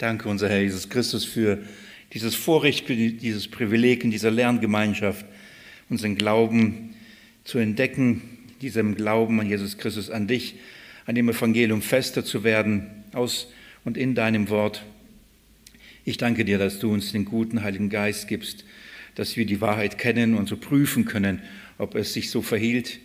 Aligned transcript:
Danke, 0.00 0.30
unser 0.30 0.48
Herr 0.48 0.62
Jesus 0.62 0.88
Christus, 0.88 1.26
für 1.26 1.58
dieses 2.14 2.34
Vorrecht, 2.34 2.86
für 2.86 2.96
dieses 2.96 3.48
Privileg 3.48 4.02
in 4.02 4.10
dieser 4.10 4.30
Lerngemeinschaft, 4.30 5.26
unseren 5.90 6.16
Glauben 6.16 6.94
zu 7.44 7.58
entdecken, 7.58 8.22
diesem 8.62 8.94
Glauben 8.94 9.38
an 9.40 9.46
Jesus 9.46 9.76
Christus, 9.76 10.08
an 10.08 10.26
dich, 10.26 10.54
an 11.04 11.16
dem 11.16 11.28
Evangelium 11.28 11.82
fester 11.82 12.24
zu 12.24 12.44
werden, 12.44 12.86
aus 13.12 13.52
und 13.84 13.98
in 13.98 14.14
deinem 14.14 14.48
Wort. 14.48 14.86
Ich 16.06 16.16
danke 16.16 16.46
dir, 16.46 16.56
dass 16.56 16.78
du 16.78 16.90
uns 16.90 17.12
den 17.12 17.26
guten 17.26 17.62
Heiligen 17.62 17.90
Geist 17.90 18.26
gibst, 18.26 18.64
dass 19.16 19.36
wir 19.36 19.44
die 19.44 19.60
Wahrheit 19.60 19.98
kennen 19.98 20.34
und 20.34 20.48
so 20.48 20.56
prüfen 20.56 21.04
können, 21.04 21.42
ob 21.76 21.94
es 21.94 22.14
sich 22.14 22.30
so 22.30 22.40
verhielt. 22.40 23.00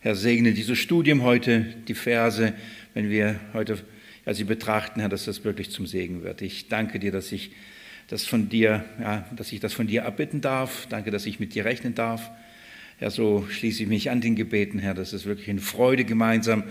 Herr, 0.00 0.16
segne 0.16 0.52
dieses 0.52 0.78
Studium 0.78 1.22
heute, 1.22 1.76
die 1.86 1.94
Verse, 1.94 2.54
wenn 2.94 3.08
wir 3.08 3.38
heute 3.54 3.78
ja, 4.26 4.34
sie 4.34 4.44
betrachten, 4.44 5.00
Herr, 5.00 5.08
dass 5.08 5.24
das 5.24 5.44
wirklich 5.44 5.70
zum 5.70 5.86
Segen 5.86 6.22
wird. 6.22 6.42
Ich 6.42 6.68
danke 6.68 6.98
dir, 6.98 7.12
dass 7.12 7.32
ich 7.32 7.52
das 8.08 8.26
von 8.26 8.48
dir, 8.48 8.84
ja, 9.00 9.24
dass 9.34 9.52
ich 9.52 9.60
das 9.60 9.72
von 9.72 9.86
dir 9.86 10.02
erbitten 10.02 10.40
darf. 10.40 10.86
Danke, 10.88 11.10
dass 11.10 11.26
ich 11.26 11.40
mit 11.40 11.54
dir 11.54 11.64
rechnen 11.64 11.94
darf. 11.94 12.30
Herr, 12.98 13.10
so 13.10 13.46
schließe 13.48 13.84
ich 13.84 13.88
mich 13.88 14.10
an 14.10 14.20
den 14.20 14.36
Gebeten, 14.36 14.78
Herr, 14.78 14.94
dass 14.94 15.12
es 15.12 15.24
wirklich 15.24 15.48
eine 15.48 15.60
Freude 15.60 16.04
gemeinsam 16.04 16.64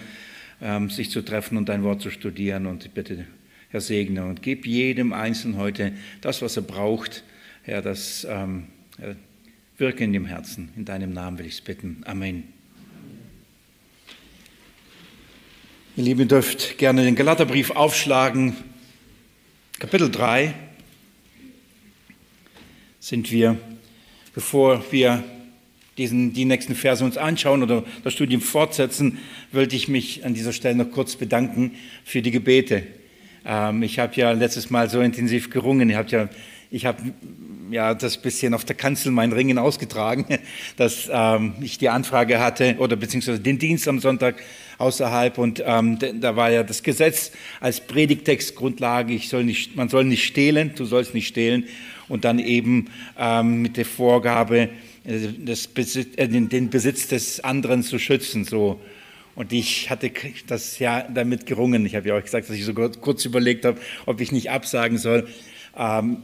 ähm, 0.61 0.89
sich 0.89 1.09
zu 1.09 1.21
treffen 1.21 1.57
und 1.57 1.69
dein 1.69 1.83
Wort 1.83 2.01
zu 2.01 2.11
studieren. 2.11 2.67
Und 2.67 2.93
bitte, 2.93 3.25
Herr, 3.69 3.81
segne 3.81 4.25
und 4.25 4.41
gib 4.41 4.67
jedem 4.67 5.13
Einzelnen 5.13 5.57
heute 5.57 5.93
das, 6.21 6.41
was 6.41 6.55
er 6.55 6.63
braucht. 6.63 7.23
Herr, 7.63 7.81
das 7.81 8.27
ähm, 8.29 8.67
wirke 9.77 10.03
in 10.03 10.13
dem 10.13 10.25
Herzen. 10.25 10.69
In 10.75 10.85
deinem 10.85 11.13
Namen 11.13 11.39
will 11.39 11.45
ich 11.45 11.53
es 11.53 11.61
bitten. 11.61 12.03
Amen. 12.05 12.58
Ihr 15.99 16.05
Lieben, 16.05 16.21
ihr 16.21 16.27
dürft 16.27 16.77
gerne 16.77 17.03
den 17.03 17.17
Galaterbrief 17.17 17.71
aufschlagen. 17.71 18.55
Kapitel 19.79 20.09
3 20.09 20.53
sind 23.01 23.29
wir, 23.33 23.57
bevor 24.33 24.81
wir 24.91 25.21
diesen, 25.97 26.31
die 26.31 26.45
nächsten 26.45 26.73
Verse 26.73 27.03
uns 27.03 27.17
anschauen 27.17 27.63
oder 27.63 27.83
das 28.05 28.13
Studium 28.13 28.39
fortsetzen, 28.39 29.19
wollte 29.51 29.75
ich 29.75 29.89
mich 29.89 30.23
an 30.23 30.33
dieser 30.33 30.53
Stelle 30.53 30.75
noch 30.75 30.89
kurz 30.89 31.17
bedanken 31.17 31.75
für 32.05 32.21
die 32.21 32.31
Gebete. 32.31 32.83
Ähm, 33.45 33.83
ich 33.83 33.99
habe 33.99 34.15
ja 34.15 34.31
letztes 34.31 34.69
Mal 34.69 34.89
so 34.89 35.01
intensiv 35.01 35.49
gerungen. 35.49 35.89
Ich 35.89 35.97
habe 35.97 36.09
ja, 36.09 36.29
ich 36.71 36.85
habe 36.85 37.13
ja 37.71 37.93
das 37.93 38.21
bisschen 38.21 38.53
auf 38.53 38.63
der 38.63 38.77
Kanzel 38.77 39.11
mein 39.11 39.33
Ringen 39.33 39.57
ausgetragen, 39.57 40.25
dass 40.77 41.09
ähm, 41.11 41.55
ich 41.59 41.77
die 41.77 41.89
Anfrage 41.89 42.39
hatte 42.39 42.77
oder 42.79 42.95
beziehungsweise 42.95 43.41
den 43.41 43.59
Dienst 43.59 43.85
am 43.89 43.99
Sonntag 43.99 44.41
außerhalb 44.79 45.37
und 45.37 45.61
ähm, 45.65 45.99
da 45.99 46.35
war 46.35 46.49
ja 46.49 46.63
das 46.63 46.81
Gesetz 46.81 47.31
als 47.59 47.81
Predigtextgrundlage. 47.81 49.13
Ich 49.13 49.29
soll 49.29 49.43
nicht, 49.43 49.75
man 49.75 49.89
soll 49.89 50.05
nicht 50.05 50.23
stehlen, 50.23 50.71
du 50.75 50.85
sollst 50.85 51.13
nicht 51.13 51.27
stehlen 51.27 51.65
und 52.07 52.25
dann 52.25 52.39
eben 52.39 52.87
ähm, 53.17 53.61
mit 53.61 53.77
der 53.77 53.85
Vorgabe 53.85 54.69
äh, 55.03 55.27
Besitz, 55.73 56.07
äh, 56.17 56.27
den 56.27 56.69
Besitz 56.69 57.07
des 57.07 57.43
anderen 57.43 57.83
zu 57.83 57.99
schützen. 57.99 58.45
So. 58.45 58.79
Und 59.35 59.53
ich 59.53 59.89
hatte 59.89 60.11
das 60.47 60.79
ja 60.79 61.01
damit 61.03 61.45
gerungen. 61.45 61.85
Ich 61.85 61.95
habe 61.95 62.09
ja 62.09 62.17
auch 62.17 62.23
gesagt, 62.23 62.49
dass 62.49 62.55
ich 62.55 62.65
so 62.65 62.73
kurz 62.73 63.25
überlegt 63.25 63.65
habe, 63.65 63.79
ob 64.05 64.21
ich 64.21 64.31
nicht 64.31 64.49
absagen 64.49 64.97
soll. 64.97 65.27
Ähm, 65.77 66.23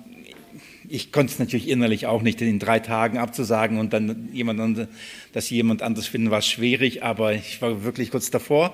ich 0.90 1.12
konnte 1.12 1.34
es 1.34 1.40
natürlich 1.40 1.70
innerlich 1.70 2.06
auch 2.06 2.22
nicht 2.22 2.42
in 2.42 2.60
drei 2.60 2.80
Tagen 2.80 3.18
abzusagen 3.18 3.80
und 3.80 3.94
dann 3.94 4.30
jemand, 4.34 4.88
dass 5.34 5.50
jemand 5.50 5.82
anders 5.82 6.08
finden, 6.08 6.32
war 6.32 6.42
schwierig, 6.42 7.04
aber 7.04 7.34
ich 7.34 7.62
war 7.62 7.84
wirklich 7.84 8.12
kurz 8.12 8.32
davor. 8.32 8.74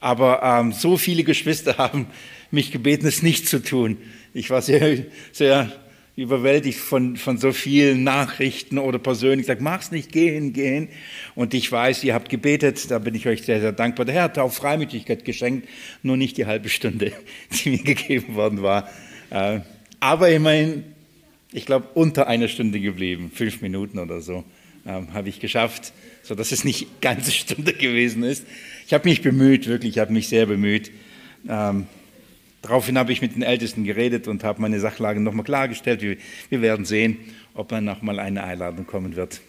Aber 0.00 0.42
ähm, 0.42 0.72
so 0.72 0.96
viele 0.96 1.24
Geschwister 1.24 1.76
haben 1.78 2.06
mich 2.50 2.72
gebeten, 2.72 3.06
es 3.06 3.22
nicht 3.22 3.48
zu 3.48 3.62
tun. 3.62 3.98
Ich 4.32 4.50
war 4.50 4.62
sehr, 4.62 5.04
sehr 5.32 5.72
überwältigt 6.16 6.78
von, 6.78 7.16
von 7.16 7.38
so 7.38 7.52
vielen 7.52 8.04
Nachrichten 8.04 8.78
oder 8.78 8.98
persönlich 8.98 9.46
gesagt, 9.46 9.60
mach's 9.60 9.90
nicht, 9.90 10.12
geh 10.12 10.32
hin, 10.32 10.52
geh 10.52 10.68
hin. 10.68 10.88
Und 11.34 11.54
ich 11.54 11.70
weiß, 11.70 12.04
ihr 12.04 12.14
habt 12.14 12.28
gebetet, 12.28 12.90
da 12.90 12.98
bin 12.98 13.14
ich 13.14 13.26
euch 13.26 13.42
sehr, 13.42 13.60
sehr 13.60 13.72
dankbar. 13.72 14.04
Der 14.04 14.14
Herr 14.14 14.22
hat 14.24 14.38
auch 14.38 14.52
Freimütigkeit 14.52 15.24
geschenkt, 15.24 15.68
nur 16.02 16.16
nicht 16.16 16.36
die 16.36 16.46
halbe 16.46 16.68
Stunde, 16.68 17.12
die 17.50 17.70
mir 17.70 17.82
gegeben 17.82 18.34
worden 18.34 18.62
war. 18.62 18.90
Äh, 19.30 19.60
aber 20.00 20.30
immerhin, 20.30 20.84
ich 21.52 21.66
glaube, 21.66 21.88
unter 21.94 22.26
einer 22.26 22.48
Stunde 22.48 22.80
geblieben, 22.80 23.30
fünf 23.34 23.60
Minuten 23.60 23.98
oder 23.98 24.20
so, 24.20 24.44
ähm, 24.86 25.12
habe 25.12 25.28
ich 25.28 25.40
geschafft, 25.40 25.92
sodass 26.22 26.52
es 26.52 26.64
nicht 26.64 27.00
ganze 27.00 27.32
Stunde 27.32 27.72
gewesen 27.72 28.22
ist. 28.22 28.46
Ich 28.86 28.94
habe 28.94 29.08
mich 29.08 29.22
bemüht, 29.22 29.66
wirklich, 29.66 29.96
ich 29.96 29.98
habe 29.98 30.12
mich 30.12 30.28
sehr 30.28 30.46
bemüht. 30.46 30.90
Ähm, 31.48 31.86
Daraufhin 32.62 32.98
habe 32.98 33.12
ich 33.12 33.22
mit 33.22 33.34
den 33.34 33.42
Ältesten 33.42 33.84
geredet 33.84 34.28
und 34.28 34.44
habe 34.44 34.60
meine 34.60 34.80
Sachlage 34.80 35.20
nochmal 35.20 35.44
klargestellt. 35.44 36.02
Wir, 36.02 36.16
wir 36.50 36.60
werden 36.60 36.84
sehen, 36.84 37.16
ob 37.54 37.68
dann 37.68 37.84
nochmal 37.84 38.18
eine 38.18 38.44
Einladung 38.44 38.86
kommen 38.86 39.16
wird. 39.16 39.40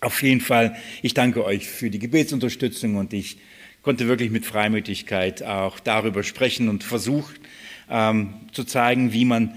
Auf 0.00 0.22
jeden 0.22 0.40
Fall, 0.40 0.76
ich 1.02 1.14
danke 1.14 1.44
euch 1.44 1.68
für 1.68 1.90
die 1.90 1.98
Gebetsunterstützung 1.98 2.96
und 2.96 3.12
ich 3.12 3.38
konnte 3.82 4.08
wirklich 4.08 4.30
mit 4.30 4.46
Freimütigkeit 4.46 5.42
auch 5.42 5.78
darüber 5.78 6.22
sprechen 6.22 6.68
und 6.68 6.84
versucht 6.84 7.38
ähm, 7.90 8.34
zu 8.52 8.64
zeigen, 8.64 9.12
wie 9.12 9.24
man 9.24 9.54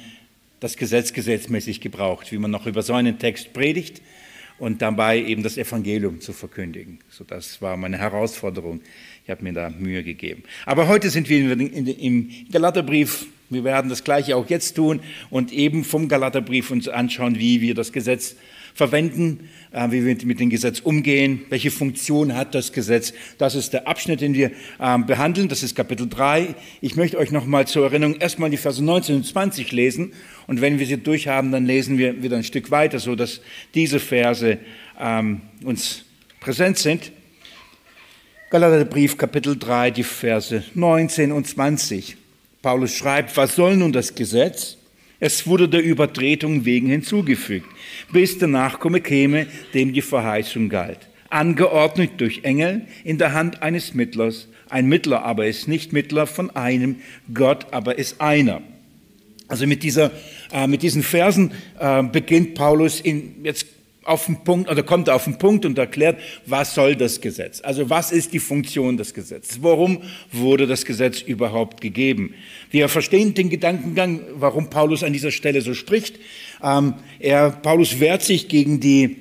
das 0.60 0.78
Gesetz 0.78 1.14
gesetzmäßig 1.14 1.82
gebraucht, 1.82 2.32
wie 2.32 2.38
man 2.38 2.52
noch 2.52 2.66
über 2.66 2.82
so 2.82 2.94
einen 2.94 3.20
Text 3.20 3.54
predigt 3.54 4.02
und 4.58 4.82
dabei 4.82 5.24
eben 5.24 5.44
das 5.44 5.58
Evangelium 5.58 6.20
zu 6.22 6.34
verkündigen. 6.34 7.00
So, 7.10 7.24
das 7.24 7.62
war 7.62 7.78
meine 7.78 7.98
Herausforderung 7.98 8.82
ich 9.30 9.32
habe 9.32 9.44
mir 9.44 9.54
da 9.54 9.70
Mühe 9.70 10.02
gegeben. 10.02 10.42
Aber 10.66 10.88
heute 10.88 11.12
sind 11.12 11.30
wir 11.30 11.52
im 11.52 12.32
Galaterbrief. 12.52 13.28
Wir 13.52 13.64
werden 13.64 13.88
das 13.88 14.04
Gleiche 14.04 14.36
auch 14.36 14.50
jetzt 14.50 14.74
tun 14.74 15.02
und 15.30 15.54
eben 15.54 15.84
vom 15.84 16.08
Galaterbrief 16.08 16.72
uns 16.72 16.88
anschauen, 16.88 17.38
wie 17.38 17.62
wir 17.62 17.76
das 17.76 17.92
Gesetz 17.92 18.38
verwenden, 18.74 19.50
äh, 19.72 19.92
wie 19.92 20.06
wir 20.06 20.16
mit 20.26 20.40
dem 20.40 20.50
Gesetz 20.50 20.80
umgehen, 20.80 21.42
welche 21.50 21.72
Funktion 21.72 22.36
hat 22.36 22.56
das 22.56 22.72
Gesetz. 22.74 23.14
Das 23.38 23.56
ist 23.56 23.74
der 23.74 23.88
Abschnitt, 23.88 24.22
den 24.22 24.34
wir 24.34 24.52
ähm, 24.80 25.06
behandeln. 25.06 25.50
Das 25.50 25.64
ist 25.64 25.76
Kapitel 25.76 26.08
3. 26.10 26.56
Ich 26.82 26.96
möchte 26.96 27.18
euch 27.18 27.32
nochmal 27.32 27.68
zur 27.68 27.86
Erinnerung 27.86 28.16
erstmal 28.16 28.50
die 28.50 28.58
Verse 28.58 28.84
19 28.84 29.18
und 29.18 29.26
20 29.26 29.72
lesen. 29.72 30.14
Und 30.48 30.62
wenn 30.62 30.80
wir 30.80 30.86
sie 30.86 30.98
durchhaben, 30.98 31.52
dann 31.52 31.66
lesen 31.66 31.98
wir 31.98 32.24
wieder 32.24 32.38
ein 32.38 32.44
Stück 32.44 32.72
weiter, 32.72 33.00
so 33.00 33.16
dass 33.16 33.42
diese 33.76 34.00
Verse 34.00 34.58
ähm, 35.00 35.42
uns 35.64 36.06
präsent 36.40 36.78
sind. 36.78 37.12
Galaterbrief 38.50 39.16
Kapitel 39.16 39.56
3, 39.56 39.92
die 39.92 40.04
Verse 40.04 40.64
19 40.74 41.32
und 41.32 41.48
20. 41.48 42.18
Paulus 42.64 42.96
schreibt, 42.96 43.38
was 43.38 43.56
soll 43.56 43.78
nun 43.78 43.94
das 43.94 44.16
Gesetz? 44.16 44.79
Es 45.20 45.46
wurde 45.48 45.68
der 45.68 45.84
Übertretung 45.84 46.64
wegen 46.66 46.88
hinzugefügt, 46.88 47.68
bis 48.12 48.38
der 48.38 48.48
Nachkomme 48.48 49.02
käme, 49.02 49.48
dem 49.74 49.94
die 49.94 50.02
Verheißung 50.02 50.70
galt. 50.70 51.10
Angeordnet 51.30 52.12
durch 52.18 52.44
Engel 52.44 52.88
in 53.04 53.18
der 53.18 53.34
Hand 53.34 53.62
eines 53.62 53.94
Mittlers. 53.94 54.48
Ein 54.70 54.88
Mittler 54.88 55.24
aber 55.24 55.46
ist 55.48 55.68
nicht 55.68 55.94
Mittler 55.94 56.26
von 56.26 56.56
einem, 56.56 56.98
Gott 57.34 57.68
aber 57.72 57.98
ist 57.98 58.22
einer. 58.22 58.62
Also 59.48 59.68
mit, 59.68 59.84
dieser, 59.84 60.12
äh, 60.52 60.68
mit 60.68 60.84
diesen 60.84 61.04
Versen 61.04 61.52
äh, 61.80 62.04
beginnt 62.04 62.54
Paulus 62.56 63.02
in, 63.02 63.44
jetzt 63.44 63.66
auf 64.10 64.26
den 64.26 64.44
Punkt, 64.44 64.70
oder 64.70 64.84
kommt 64.84 65.10
auf 65.10 65.26
den 65.26 65.38
Punkt 65.38 65.66
und 65.66 65.78
erklärt, 65.78 66.20
was 66.46 66.74
soll 66.74 66.96
das 66.96 67.22
Gesetz? 67.22 67.62
Also 67.62 67.90
was 67.90 68.12
ist 68.12 68.34
die 68.34 68.40
Funktion 68.40 68.98
des 68.98 69.14
Gesetzes? 69.14 69.62
Warum 69.62 70.02
wurde 70.32 70.68
das 70.68 70.84
Gesetz 70.86 71.22
überhaupt 71.22 71.80
gegeben? 71.80 72.34
Wir 72.72 72.90
verstehen 72.90 73.34
den 73.34 73.50
Gedankengang, 73.50 74.22
warum 74.34 74.70
Paulus 74.70 75.04
an 75.04 75.14
dieser 75.14 75.32
Stelle 75.32 75.62
so 75.62 75.74
spricht. 75.74 76.20
Ähm, 76.64 76.96
er, 77.20 77.52
Paulus 77.52 78.00
wehrt 78.00 78.24
sich 78.24 78.48
gegen 78.48 78.80
die, 78.80 79.18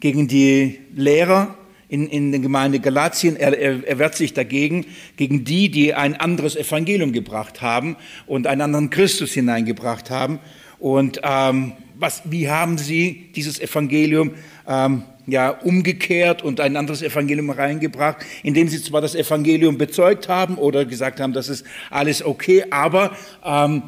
gegen 0.00 0.28
die 0.28 0.78
Lehrer 0.94 1.56
in, 1.88 2.08
in 2.08 2.30
der 2.30 2.40
Gemeinde 2.40 2.80
Galatien. 2.80 3.36
Er, 3.36 3.58
er, 3.58 3.86
er 3.86 3.98
wehrt 3.98 4.14
sich 4.14 4.32
dagegen, 4.32 4.86
gegen 5.16 5.44
die, 5.44 5.68
die 5.68 5.94
ein 5.94 6.14
anderes 6.14 6.56
Evangelium 6.56 7.12
gebracht 7.12 7.60
haben 7.60 7.96
und 8.26 8.46
einen 8.46 8.62
anderen 8.62 8.90
Christus 8.90 9.32
hineingebracht 9.32 10.10
haben. 10.10 10.38
Und 10.78 11.20
ähm, 11.22 11.72
was, 12.02 12.22
wie 12.26 12.50
haben 12.50 12.76
sie 12.76 13.30
dieses 13.34 13.58
Evangelium 13.58 14.32
ähm, 14.68 15.04
ja, 15.26 15.50
umgekehrt 15.50 16.42
und 16.42 16.60
ein 16.60 16.76
anderes 16.76 17.00
Evangelium 17.00 17.50
reingebracht, 17.50 18.18
indem 18.42 18.68
sie 18.68 18.82
zwar 18.82 19.00
das 19.00 19.14
Evangelium 19.14 19.78
bezeugt 19.78 20.28
haben 20.28 20.56
oder 20.56 20.84
gesagt 20.84 21.20
haben, 21.20 21.32
das 21.32 21.48
ist 21.48 21.64
alles 21.90 22.24
okay, 22.24 22.64
aber 22.70 23.16
ähm, 23.44 23.82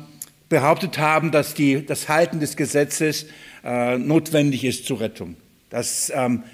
behauptet 0.49 0.99
haben, 0.99 1.31
dass 1.33 1.55
die, 1.55 1.85
das 1.85 2.09
Halten 2.09 2.41
des 2.41 2.57
Gesetzes 2.57 3.27
äh, 3.65 3.99
notwendig 3.99 4.65
ist 4.65 4.87
zur 4.87 5.01
Rettung. 5.01 5.37
Dass, 5.71 6.13
ähm, 6.15 6.45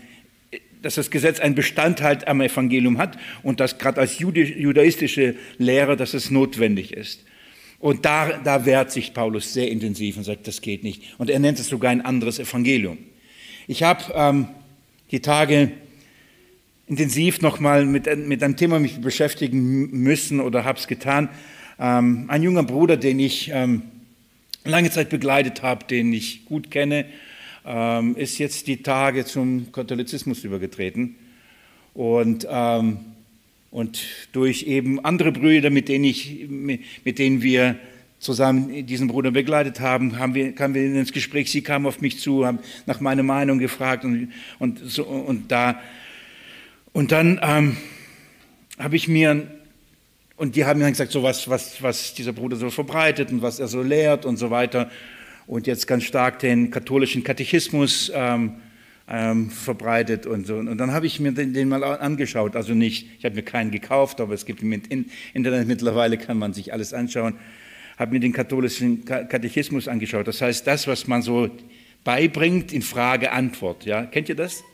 dass 0.80 0.94
das 0.94 1.10
Gesetz 1.10 1.40
einen 1.40 1.54
Bestandteil 1.54 2.24
am 2.24 2.40
Evangelium 2.40 2.96
hat 2.96 3.18
und 3.42 3.60
dass 3.60 3.76
gerade 3.76 4.00
als 4.00 4.18
judaistische 4.18 5.34
Lehre, 5.58 5.96
dass 5.96 6.14
es 6.14 6.30
notwendig 6.30 6.94
ist. 6.94 7.24
Und 7.80 8.04
da, 8.04 8.38
da 8.44 8.64
wehrt 8.64 8.92
sich 8.92 9.12
Paulus 9.12 9.52
sehr 9.52 9.68
intensiv 9.70 10.16
und 10.16 10.24
sagt, 10.24 10.46
das 10.46 10.60
geht 10.60 10.84
nicht. 10.84 11.02
Und 11.18 11.30
er 11.30 11.40
nennt 11.40 11.58
es 11.58 11.66
sogar 11.68 11.90
ein 11.90 12.04
anderes 12.04 12.38
Evangelium. 12.38 12.98
Ich 13.66 13.82
habe 13.82 14.04
ähm, 14.14 14.46
die 15.10 15.20
Tage 15.20 15.72
intensiv 16.86 17.40
nochmal 17.40 17.84
mit, 17.86 18.06
mit 18.26 18.42
einem 18.42 18.56
Thema 18.56 18.78
mich 18.78 19.00
beschäftigen 19.00 19.90
müssen 19.90 20.40
oder 20.40 20.64
habe 20.64 20.78
es 20.78 20.86
getan, 20.86 21.28
Ähm, 21.82 22.26
ein 22.28 22.42
junger 22.42 22.62
Bruder, 22.62 22.98
den 22.98 23.18
ich 23.18 23.50
ähm, 23.54 23.82
lange 24.66 24.90
Zeit 24.90 25.08
begleitet 25.08 25.62
habe, 25.62 25.86
den 25.86 26.12
ich 26.12 26.44
gut 26.44 26.70
kenne, 26.70 27.06
ähm, 27.64 28.16
ist 28.16 28.38
jetzt 28.38 28.66
die 28.66 28.82
Tage 28.82 29.24
zum 29.24 29.72
Katholizismus 29.72 30.44
übergetreten. 30.44 31.16
Und, 31.94 32.46
ähm, 32.50 32.98
und 33.70 34.02
durch 34.32 34.64
eben 34.64 35.04
andere 35.04 35.32
Brüder, 35.32 35.70
mit 35.70 35.88
denen, 35.88 36.04
ich, 36.04 36.46
mit 36.48 37.18
denen 37.18 37.42
wir 37.42 37.76
zusammen 38.18 38.84
diesen 38.86 39.08
Bruder 39.08 39.30
begleitet 39.30 39.80
haben, 39.80 40.18
haben 40.18 40.34
wir, 40.34 40.54
kamen 40.54 40.74
wir 40.74 40.84
ins 40.84 41.12
Gespräch. 41.12 41.50
Sie 41.50 41.62
kamen 41.62 41.86
auf 41.86 42.00
mich 42.00 42.18
zu, 42.18 42.46
haben 42.46 42.58
nach 42.86 43.00
meiner 43.00 43.22
Meinung 43.22 43.58
gefragt 43.58 44.04
und, 44.04 44.32
und, 44.58 44.78
so, 44.84 45.04
und, 45.04 45.50
da, 45.50 45.80
und 46.92 47.12
dann 47.12 47.40
ähm, 47.42 47.76
habe 48.78 48.96
ich 48.96 49.08
mir, 49.08 49.46
und 50.36 50.56
die 50.56 50.64
haben 50.64 50.78
mir 50.78 50.84
dann 50.84 50.92
gesagt, 50.92 51.12
so 51.12 51.22
was, 51.22 51.48
was, 51.48 51.82
was 51.82 52.14
dieser 52.14 52.32
Bruder 52.32 52.56
so 52.56 52.70
verbreitet 52.70 53.30
und 53.30 53.40
was 53.40 53.58
er 53.58 53.68
so 53.68 53.82
lehrt 53.82 54.26
und 54.26 54.36
so 54.36 54.50
weiter. 54.50 54.90
Und 55.46 55.66
jetzt 55.66 55.86
ganz 55.86 56.04
stark 56.04 56.40
den 56.40 56.70
katholischen 56.70 57.24
Katechismus 57.24 58.12
ähm, 58.14 58.56
ähm, 59.10 59.50
verbreitet 59.50 60.26
und 60.26 60.46
so. 60.46 60.56
Und 60.56 60.78
dann 60.78 60.92
habe 60.92 61.06
ich 61.06 61.20
mir 61.20 61.32
den, 61.32 61.52
den, 61.52 61.68
mal 61.68 61.82
angeschaut. 61.82 62.56
Also 62.56 62.74
nicht, 62.74 63.08
ich 63.18 63.24
habe 63.24 63.34
mir 63.34 63.42
keinen 63.42 63.70
gekauft, 63.70 64.20
aber 64.20 64.34
es 64.34 64.46
gibt 64.46 64.62
im 64.62 64.72
Internet 64.72 65.66
mittlerweile, 65.66 66.16
kann 66.16 66.38
man 66.38 66.52
sich 66.52 66.72
alles 66.72 66.94
anschauen 66.94 67.34
habe 68.00 68.12
mir 68.12 68.20
den 68.20 68.32
katholischen 68.32 69.04
Katechismus 69.04 69.86
angeschaut. 69.86 70.26
Das 70.26 70.40
heißt, 70.40 70.66
das, 70.66 70.86
was 70.86 71.06
man 71.06 71.20
so 71.20 71.50
beibringt 72.02 72.72
in 72.72 72.80
Frage-Antwort. 72.80 73.84
Ja? 73.84 74.06
Kennt 74.06 74.30
ihr 74.30 74.34
das? 74.34 74.64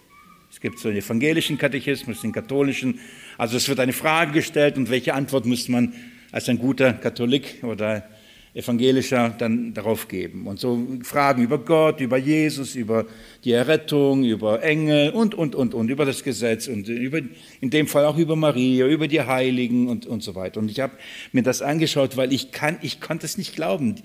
Es 0.48 0.60
gibt 0.60 0.78
so 0.78 0.88
den 0.88 0.98
evangelischen 0.98 1.58
Katechismus, 1.58 2.20
den 2.20 2.30
katholischen. 2.30 3.00
Also 3.36 3.56
es 3.56 3.68
wird 3.68 3.80
eine 3.80 3.92
Frage 3.92 4.30
gestellt 4.30 4.76
und 4.76 4.90
welche 4.90 5.12
Antwort 5.12 5.44
muss 5.44 5.68
man 5.68 5.92
als 6.30 6.48
ein 6.48 6.58
guter 6.58 6.92
Katholik 6.92 7.64
oder 7.64 8.08
evangelischer 8.56 9.34
dann 9.36 9.74
darauf 9.74 10.08
geben. 10.08 10.46
Und 10.46 10.58
so 10.58 10.86
Fragen 11.02 11.42
über 11.42 11.58
Gott, 11.58 12.00
über 12.00 12.16
Jesus, 12.16 12.74
über 12.74 13.04
die 13.44 13.52
Errettung, 13.52 14.24
über 14.24 14.62
Engel 14.62 15.10
und, 15.10 15.34
und, 15.34 15.54
und, 15.54 15.74
und, 15.74 15.90
über 15.90 16.06
das 16.06 16.24
Gesetz 16.24 16.66
und 16.66 16.88
über, 16.88 17.20
in 17.60 17.68
dem 17.68 17.86
Fall 17.86 18.06
auch 18.06 18.16
über 18.16 18.34
Maria, 18.34 18.86
über 18.86 19.08
die 19.08 19.20
Heiligen 19.20 19.88
und, 19.88 20.06
und 20.06 20.22
so 20.22 20.34
weiter. 20.34 20.58
Und 20.58 20.70
ich 20.70 20.80
habe 20.80 20.94
mir 21.32 21.42
das 21.42 21.60
angeschaut, 21.60 22.16
weil 22.16 22.32
ich, 22.32 22.50
kann, 22.50 22.78
ich 22.80 23.02
konnte 23.02 23.26
es 23.26 23.36
nicht 23.36 23.54
glauben. 23.54 23.96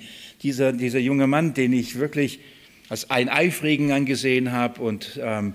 Dieser, 0.44 0.74
dieser 0.74 1.00
junge 1.00 1.28
Mann, 1.28 1.54
den 1.54 1.72
ich 1.72 1.98
wirklich 1.98 2.40
als 2.90 3.10
einen 3.10 3.30
Eifrigen 3.30 3.94
angesehen 3.94 4.52
habe 4.52 4.82
und 4.82 5.18
ähm, 5.24 5.54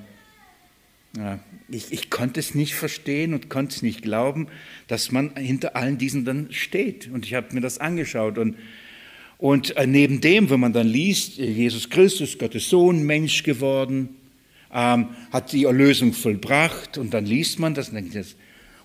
ja, 1.19 1.39
ich, 1.69 1.93
ich, 1.93 2.11
konnte 2.11 2.41
es 2.41 2.55
nicht 2.55 2.75
verstehen 2.75 3.35
und 3.35 3.51
konnte 3.51 3.75
es 3.75 3.83
nicht 3.83 4.03
glauben, 4.03 4.49
dass 4.87 5.13
man 5.13 5.35
hinter 5.37 5.77
allen 5.77 5.99
diesen 5.99 6.25
dann 6.25 6.49
steht. 6.51 7.11
Und 7.11 7.25
ich 7.25 7.35
habe 7.35 7.55
mir 7.55 7.63
das 7.63 7.79
angeschaut 7.79 8.39
und 8.39 8.57
und 9.39 9.77
äh, 9.77 9.87
neben 9.87 10.21
dem, 10.21 10.49
wenn 10.49 10.61
man 10.61 10.73
dann 10.73 10.87
liest, 10.87 11.37
Jesus 11.37 11.91
Christus, 11.91 12.39
Gottes 12.39 12.69
Sohn, 12.71 13.05
Mensch 13.05 13.43
geworden, 13.43 14.17
ähm, 14.73 15.09
hat 15.31 15.53
die 15.53 15.65
Erlösung 15.65 16.13
vollbracht 16.13 16.99
und 16.99 17.13
dann 17.13 17.27
liest 17.27 17.59
man 17.59 17.75
das 17.75 17.89
und 17.91 17.95
denkt. 17.97 18.37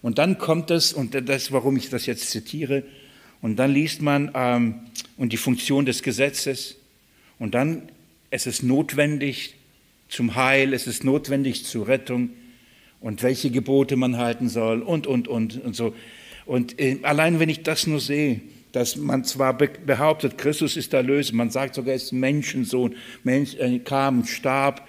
Und 0.01 0.18
dann 0.18 0.38
kommt 0.38 0.69
das, 0.69 0.94
und 0.94 1.15
das, 1.30 1.51
warum 1.51 1.77
ich 1.77 1.89
das 1.89 2.06
jetzt 2.06 2.30
zitiere, 2.30 2.83
und 3.42 3.57
dann 3.57 3.74
liest 3.74 4.01
man 4.01 4.31
ähm, 4.36 4.75
und 5.18 5.33
die 5.33 5.38
Funktion 5.38 5.86
des 5.86 6.03
Gesetzes 6.03 6.77
und 7.39 7.56
dann 7.56 7.89
es 8.30 8.45
ist 8.45 8.63
notwendig 8.63 9.56
zum 10.09 10.36
Heil, 10.36 10.74
es 10.74 10.88
ist 10.88 11.03
notwendig 11.03 11.65
zur 11.65 11.88
Rettung 11.88 12.30
und 13.00 13.24
welche 13.24 13.50
Gebote 13.50 13.95
man 13.95 14.18
halten 14.18 14.48
soll 14.48 14.81
und, 14.81 15.07
und, 15.07 15.27
und, 15.27 15.62
und 15.63 15.75
so. 15.75 15.94
Und 16.45 16.80
äh, 16.80 17.00
allein 17.01 17.39
wenn 17.39 17.50
ich 17.50 17.63
das 17.63 17.88
nur 17.88 18.00
sehe, 18.00 18.42
dass 18.71 18.95
man 18.95 19.23
zwar 19.23 19.57
behauptet, 19.57 20.38
Christus 20.38 20.77
ist 20.77 20.94
der 20.94 21.03
Löser, 21.03 21.35
man 21.35 21.50
sagt 21.50 21.75
sogar, 21.75 21.89
er 21.91 21.95
ist 21.95 22.12
Menschensohn, 22.12 22.95
Mensch, 23.23 23.56
äh, 23.56 23.79
kam, 23.79 24.25
starb, 24.25 24.88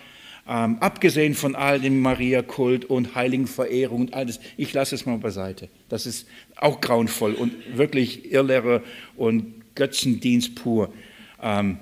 ähm, 0.49 0.79
abgesehen 0.81 1.35
von 1.35 1.55
all 1.55 1.81
dem 1.81 2.01
Maria-Kult 2.01 2.85
und 2.85 3.15
Heiligenverehrung 3.15 4.03
und 4.03 4.15
alles, 4.15 4.41
ich 4.57 4.73
lasse 4.73 4.95
es 4.95 5.07
mal 5.07 5.19
beiseite. 5.19 5.69
Das 5.89 6.07
ist 6.07 6.27
auch 6.57 6.81
grauenvoll 6.81 7.35
und 7.35 7.53
wirklich 7.77 8.33
Irrlehre 8.33 8.83
und 9.17 9.55
Götzendienst 9.75 10.57
pur. 10.57 10.93
Ähm, 11.41 11.79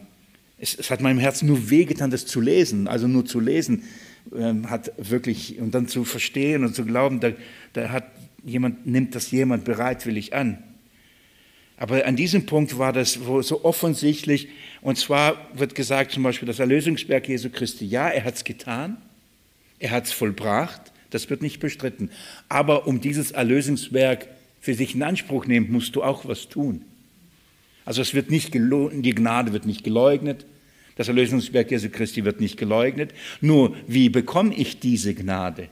es, 0.58 0.78
es, 0.78 0.90
hat 0.90 1.00
meinem 1.00 1.18
Herzen 1.18 1.48
nur 1.48 1.70
wehgetan, 1.70 2.10
das 2.10 2.26
zu 2.26 2.40
lesen, 2.40 2.86
also 2.86 3.08
nur 3.08 3.24
zu 3.24 3.40
lesen, 3.40 3.84
ähm, 4.36 4.68
hat 4.68 4.92
wirklich, 4.98 5.58
und 5.58 5.74
dann 5.74 5.88
zu 5.88 6.04
verstehen 6.04 6.64
und 6.64 6.74
zu 6.74 6.84
glauben, 6.84 7.20
da, 7.20 7.32
da 7.72 7.88
hat 7.88 8.04
jemand, 8.44 8.86
nimmt 8.86 9.14
das 9.14 9.30
jemand 9.30 9.64
bereitwillig 9.64 10.34
an. 10.34 10.62
Aber 11.80 12.04
an 12.04 12.14
diesem 12.14 12.44
Punkt 12.44 12.78
war 12.78 12.92
das 12.92 13.14
so 13.14 13.64
offensichtlich. 13.64 14.48
Und 14.82 14.98
zwar 14.98 15.48
wird 15.54 15.74
gesagt, 15.74 16.12
zum 16.12 16.22
Beispiel 16.22 16.46
das 16.46 16.58
Erlösungswerk 16.58 17.26
Jesu 17.26 17.48
Christi. 17.48 17.86
Ja, 17.86 18.10
er 18.10 18.22
hat 18.24 18.34
es 18.34 18.44
getan, 18.44 18.98
er 19.78 19.90
hat 19.90 20.04
es 20.04 20.12
vollbracht, 20.12 20.92
das 21.08 21.30
wird 21.30 21.40
nicht 21.40 21.58
bestritten. 21.58 22.10
Aber 22.50 22.86
um 22.86 23.00
dieses 23.00 23.30
Erlösungswerk 23.30 24.28
für 24.60 24.74
sich 24.74 24.94
in 24.94 25.02
Anspruch 25.02 25.46
nehmen, 25.46 25.72
musst 25.72 25.96
du 25.96 26.02
auch 26.02 26.26
was 26.26 26.50
tun. 26.50 26.82
Also 27.86 28.02
es 28.02 28.12
wird 28.12 28.30
nicht 28.30 28.52
die 28.52 29.14
Gnade 29.14 29.54
wird 29.54 29.64
nicht 29.64 29.82
geleugnet, 29.82 30.44
das 30.96 31.08
Erlösungswerk 31.08 31.70
Jesu 31.70 31.88
Christi 31.88 32.26
wird 32.26 32.40
nicht 32.40 32.58
geleugnet. 32.58 33.14
Nur, 33.40 33.74
wie 33.86 34.10
bekomme 34.10 34.54
ich 34.54 34.80
diese 34.80 35.14
Gnade? 35.14 35.70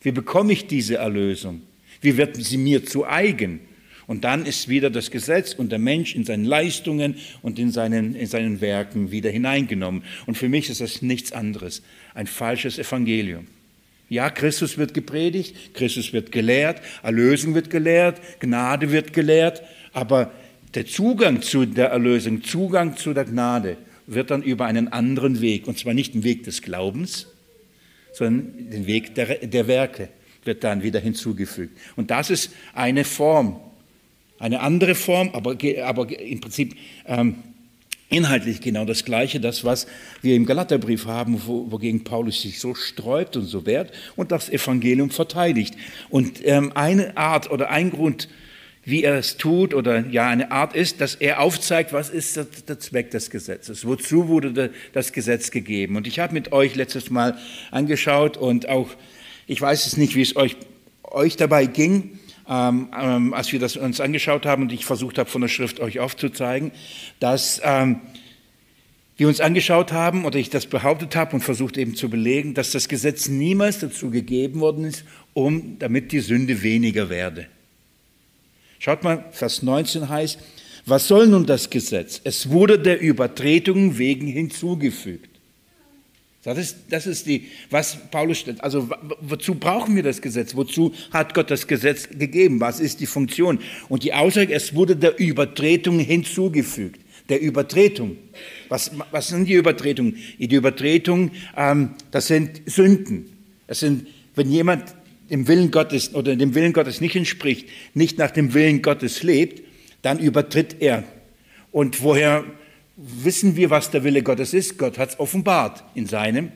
Wie 0.00 0.12
bekomme 0.12 0.54
ich 0.54 0.66
diese 0.66 0.96
Erlösung? 0.96 1.60
Wie 2.00 2.16
wird 2.16 2.36
sie 2.36 2.56
mir 2.56 2.86
zu 2.86 3.06
eigen? 3.06 3.60
Und 4.08 4.24
dann 4.24 4.46
ist 4.46 4.68
wieder 4.68 4.88
das 4.88 5.10
Gesetz 5.10 5.52
und 5.52 5.70
der 5.70 5.78
Mensch 5.78 6.16
in 6.16 6.24
seinen 6.24 6.46
Leistungen 6.46 7.16
und 7.42 7.58
in 7.58 7.70
seinen, 7.70 8.14
in 8.14 8.26
seinen 8.26 8.62
Werken 8.62 9.10
wieder 9.10 9.28
hineingenommen. 9.28 10.02
Und 10.24 10.38
für 10.38 10.48
mich 10.48 10.70
ist 10.70 10.80
das 10.80 11.02
nichts 11.02 11.30
anderes, 11.30 11.82
ein 12.14 12.26
falsches 12.26 12.78
Evangelium. 12.78 13.46
Ja, 14.08 14.30
Christus 14.30 14.78
wird 14.78 14.94
gepredigt, 14.94 15.74
Christus 15.74 16.14
wird 16.14 16.32
gelehrt, 16.32 16.80
Erlösung 17.02 17.54
wird 17.54 17.68
gelehrt, 17.68 18.18
Gnade 18.40 18.90
wird 18.90 19.12
gelehrt, 19.12 19.62
aber 19.92 20.32
der 20.74 20.86
Zugang 20.86 21.42
zu 21.42 21.66
der 21.66 21.88
Erlösung, 21.88 22.42
Zugang 22.42 22.96
zu 22.96 23.12
der 23.12 23.26
Gnade 23.26 23.76
wird 24.06 24.30
dann 24.30 24.42
über 24.42 24.64
einen 24.64 24.88
anderen 24.88 25.42
Weg, 25.42 25.68
und 25.68 25.78
zwar 25.78 25.92
nicht 25.92 26.14
den 26.14 26.24
Weg 26.24 26.44
des 26.44 26.62
Glaubens, 26.62 27.26
sondern 28.14 28.70
den 28.70 28.86
Weg 28.86 29.14
der, 29.14 29.46
der 29.46 29.68
Werke 29.68 30.08
wird 30.44 30.64
dann 30.64 30.82
wieder 30.82 30.98
hinzugefügt. 30.98 31.76
Und 31.94 32.10
das 32.10 32.30
ist 32.30 32.52
eine 32.72 33.04
Form 33.04 33.60
eine 34.38 34.60
andere 34.60 34.94
Form, 34.94 35.30
aber, 35.32 35.56
aber 35.84 36.20
im 36.20 36.40
Prinzip 36.40 36.76
ähm, 37.06 37.36
inhaltlich 38.10 38.60
genau 38.60 38.84
das 38.84 39.04
Gleiche, 39.04 39.40
das, 39.40 39.64
was 39.64 39.86
wir 40.22 40.34
im 40.34 40.46
Galaterbrief 40.46 41.06
haben, 41.06 41.40
wo, 41.46 41.70
wogegen 41.70 42.04
Paulus 42.04 42.42
sich 42.42 42.58
so 42.58 42.74
sträubt 42.74 43.36
und 43.36 43.44
so 43.44 43.66
wehrt 43.66 43.92
und 44.16 44.32
das 44.32 44.48
Evangelium 44.48 45.10
verteidigt. 45.10 45.74
Und 46.08 46.46
ähm, 46.46 46.72
eine 46.74 47.16
Art 47.16 47.50
oder 47.50 47.70
ein 47.70 47.90
Grund, 47.90 48.28
wie 48.84 49.04
er 49.04 49.18
es 49.18 49.36
tut, 49.36 49.74
oder 49.74 50.06
ja, 50.06 50.28
eine 50.28 50.50
Art 50.50 50.74
ist, 50.74 51.02
dass 51.02 51.14
er 51.14 51.40
aufzeigt, 51.40 51.92
was 51.92 52.08
ist 52.08 52.36
der, 52.36 52.78
Zweck 52.78 53.10
des 53.10 53.28
Gesetzes, 53.28 53.86
wozu 53.86 54.28
wurde 54.28 54.70
das 54.94 55.12
Gesetz 55.12 55.50
gegeben. 55.50 55.96
Und 55.96 56.06
ich 56.06 56.18
habe 56.20 56.32
mit 56.32 56.52
euch 56.52 56.74
letztes 56.74 57.10
Mal 57.10 57.36
angeschaut 57.70 58.38
und 58.38 58.68
auch, 58.70 58.88
ich 59.46 59.60
weiß 59.60 59.86
es 59.86 59.98
nicht, 59.98 60.14
wie 60.14 60.22
es 60.22 60.36
euch, 60.36 60.56
euch 61.02 61.36
dabei 61.36 61.66
ging, 61.66 62.18
ähm, 62.48 62.88
ähm, 62.98 63.34
als 63.34 63.52
wir 63.52 63.58
das 63.58 63.76
uns 63.76 64.00
angeschaut 64.00 64.46
haben 64.46 64.62
und 64.62 64.72
ich 64.72 64.84
versucht 64.84 65.18
habe, 65.18 65.28
von 65.28 65.42
der 65.42 65.48
Schrift 65.48 65.80
euch 65.80 66.00
aufzuzeigen, 66.00 66.72
dass 67.20 67.60
ähm, 67.62 68.00
wir 69.16 69.28
uns 69.28 69.40
angeschaut 69.40 69.92
haben 69.92 70.24
oder 70.24 70.38
ich 70.38 70.48
das 70.48 70.66
behauptet 70.66 71.16
habe 71.16 71.34
und 71.34 71.42
versucht 71.42 71.76
eben 71.76 71.94
zu 71.94 72.08
belegen, 72.08 72.54
dass 72.54 72.70
das 72.70 72.88
Gesetz 72.88 73.28
niemals 73.28 73.80
dazu 73.80 74.10
gegeben 74.10 74.60
worden 74.60 74.84
ist, 74.84 75.04
um, 75.34 75.78
damit 75.78 76.12
die 76.12 76.20
Sünde 76.20 76.62
weniger 76.62 77.10
werde. 77.10 77.48
Schaut 78.78 79.02
mal, 79.02 79.24
Vers 79.32 79.62
19 79.62 80.08
heißt, 80.08 80.38
was 80.86 81.08
soll 81.08 81.26
nun 81.26 81.44
das 81.44 81.68
Gesetz? 81.68 82.20
Es 82.24 82.48
wurde 82.48 82.78
der 82.78 83.00
Übertretungen 83.00 83.98
wegen 83.98 84.26
hinzugefügt. 84.26 85.37
Das 86.44 86.56
ist, 86.56 86.76
das 86.90 87.06
ist 87.06 87.26
die, 87.26 87.48
was 87.68 87.98
Paulus 88.10 88.38
stellt. 88.38 88.62
Also 88.62 88.88
wozu 89.20 89.56
brauchen 89.56 89.96
wir 89.96 90.04
das 90.04 90.22
Gesetz? 90.22 90.54
Wozu 90.54 90.94
hat 91.10 91.34
Gott 91.34 91.50
das 91.50 91.66
Gesetz 91.66 92.08
gegeben? 92.08 92.60
Was 92.60 92.78
ist 92.78 93.00
die 93.00 93.06
Funktion? 93.06 93.58
Und 93.88 94.04
die 94.04 94.14
Aussage, 94.14 94.54
es 94.54 94.74
wurde 94.74 94.94
der 94.94 95.18
Übertretung 95.18 95.98
hinzugefügt. 95.98 97.00
Der 97.28 97.40
Übertretung. 97.40 98.16
Was, 98.68 98.92
was 99.10 99.28
sind 99.28 99.48
die 99.48 99.54
Übertretungen? 99.54 100.16
Die 100.38 100.54
Übertretungen, 100.54 101.32
ähm, 101.56 101.90
das 102.12 102.28
sind 102.28 102.62
Sünden. 102.66 103.26
Das 103.66 103.80
sind, 103.80 104.06
wenn 104.34 104.50
jemand 104.50 104.94
dem 105.30 105.46
Willen 105.48 105.70
Gottes 105.70 106.14
oder 106.14 106.36
dem 106.36 106.54
Willen 106.54 106.72
Gottes 106.72 107.00
nicht 107.00 107.16
entspricht, 107.16 107.68
nicht 107.94 108.16
nach 108.16 108.30
dem 108.30 108.54
Willen 108.54 108.80
Gottes 108.80 109.22
lebt, 109.22 109.62
dann 110.02 110.18
übertritt 110.18 110.76
er. 110.80 111.04
Und 111.72 112.02
woher 112.02 112.44
wissen 112.98 113.56
wir, 113.56 113.70
was 113.70 113.90
der 113.90 114.04
Wille 114.04 114.22
Gottes 114.22 114.52
ist. 114.52 114.76
Gott 114.76 114.98
hat 114.98 115.10
es 115.10 115.20
offenbart 115.20 115.84
in 115.94 116.06
seinem 116.06 116.50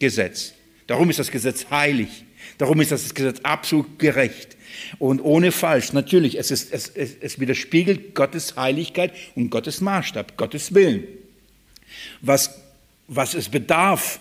Gesetz. 0.00 0.52
Darum 0.88 1.08
ist 1.08 1.20
das 1.20 1.30
Gesetz 1.30 1.66
heilig. 1.70 2.24
Darum 2.58 2.80
ist 2.80 2.90
das 2.90 3.14
Gesetz 3.14 3.40
absolut 3.44 3.98
gerecht 3.98 4.56
und 4.98 5.20
ohne 5.20 5.52
falsch. 5.52 5.92
Natürlich, 5.92 6.38
es, 6.38 6.50
ist, 6.50 6.72
es, 6.72 6.88
es, 6.88 7.14
es 7.20 7.38
widerspiegelt 7.38 8.14
Gottes 8.14 8.56
Heiligkeit 8.56 9.12
und 9.36 9.50
Gottes 9.50 9.80
Maßstab, 9.80 10.36
Gottes 10.36 10.74
Willen. 10.74 11.04
Was, 12.20 12.60
was 13.06 13.34
es 13.34 13.48
bedarf, 13.48 14.20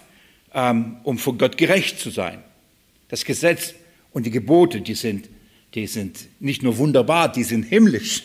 ähm, 0.53 0.97
um 1.03 1.17
vor 1.17 1.37
Gott 1.37 1.57
gerecht 1.57 1.99
zu 1.99 2.11
sein. 2.11 2.43
Das 3.07 3.25
Gesetz 3.25 3.73
und 4.11 4.25
die 4.25 4.31
Gebote, 4.31 4.81
die 4.81 4.95
sind, 4.95 5.29
die 5.73 5.87
sind 5.87 6.27
nicht 6.39 6.61
nur 6.61 6.77
wunderbar, 6.77 7.31
die 7.31 7.43
sind 7.43 7.63
himmlisch. 7.63 8.23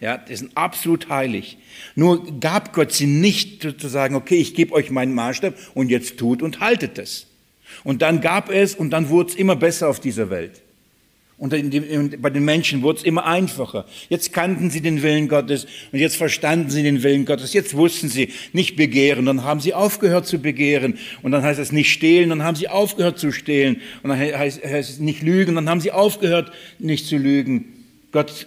Ja, 0.00 0.18
die 0.18 0.36
sind 0.36 0.56
absolut 0.56 1.08
heilig. 1.08 1.56
Nur 1.94 2.38
gab 2.40 2.74
Gott 2.74 2.92
sie 2.92 3.06
nicht 3.06 3.62
zu 3.80 3.88
sagen, 3.88 4.14
okay, 4.14 4.36
ich 4.36 4.54
gebe 4.54 4.72
euch 4.74 4.90
meinen 4.90 5.14
Maßstab 5.14 5.54
und 5.74 5.88
jetzt 5.88 6.18
tut 6.18 6.42
und 6.42 6.60
haltet 6.60 6.98
es. 6.98 7.26
Und 7.82 8.02
dann 8.02 8.20
gab 8.20 8.50
es 8.50 8.74
und 8.74 8.90
dann 8.90 9.08
wurde 9.08 9.30
es 9.30 9.36
immer 9.36 9.56
besser 9.56 9.88
auf 9.88 10.00
dieser 10.00 10.28
Welt. 10.28 10.62
Und 11.38 11.50
bei 11.50 12.30
den 12.30 12.44
Menschen 12.46 12.80
wurde 12.80 12.98
es 12.98 13.04
immer 13.04 13.26
einfacher. 13.26 13.84
Jetzt 14.08 14.32
kannten 14.32 14.70
sie 14.70 14.80
den 14.80 15.02
Willen 15.02 15.28
Gottes 15.28 15.66
und 15.92 15.98
jetzt 15.98 16.16
verstanden 16.16 16.70
sie 16.70 16.82
den 16.82 17.02
Willen 17.02 17.26
Gottes. 17.26 17.52
Jetzt 17.52 17.76
wussten 17.76 18.08
sie 18.08 18.32
nicht 18.54 18.74
begehren, 18.76 19.26
dann 19.26 19.44
haben 19.44 19.60
sie 19.60 19.74
aufgehört 19.74 20.26
zu 20.26 20.38
begehren. 20.38 20.98
Und 21.22 21.32
dann 21.32 21.42
heißt 21.42 21.60
es 21.60 21.72
nicht 21.72 21.92
stehlen, 21.92 22.30
dann 22.30 22.42
haben 22.42 22.56
sie 22.56 22.68
aufgehört 22.68 23.18
zu 23.18 23.32
stehlen. 23.32 23.82
Und 24.02 24.08
dann 24.08 24.18
heißt, 24.18 24.62
es 24.62 24.98
nicht 24.98 25.22
lügen, 25.22 25.54
dann 25.56 25.68
haben 25.68 25.80
sie 25.80 25.92
aufgehört 25.92 26.52
nicht 26.78 27.06
zu 27.06 27.18
lügen. 27.18 27.66
Gott 28.12 28.46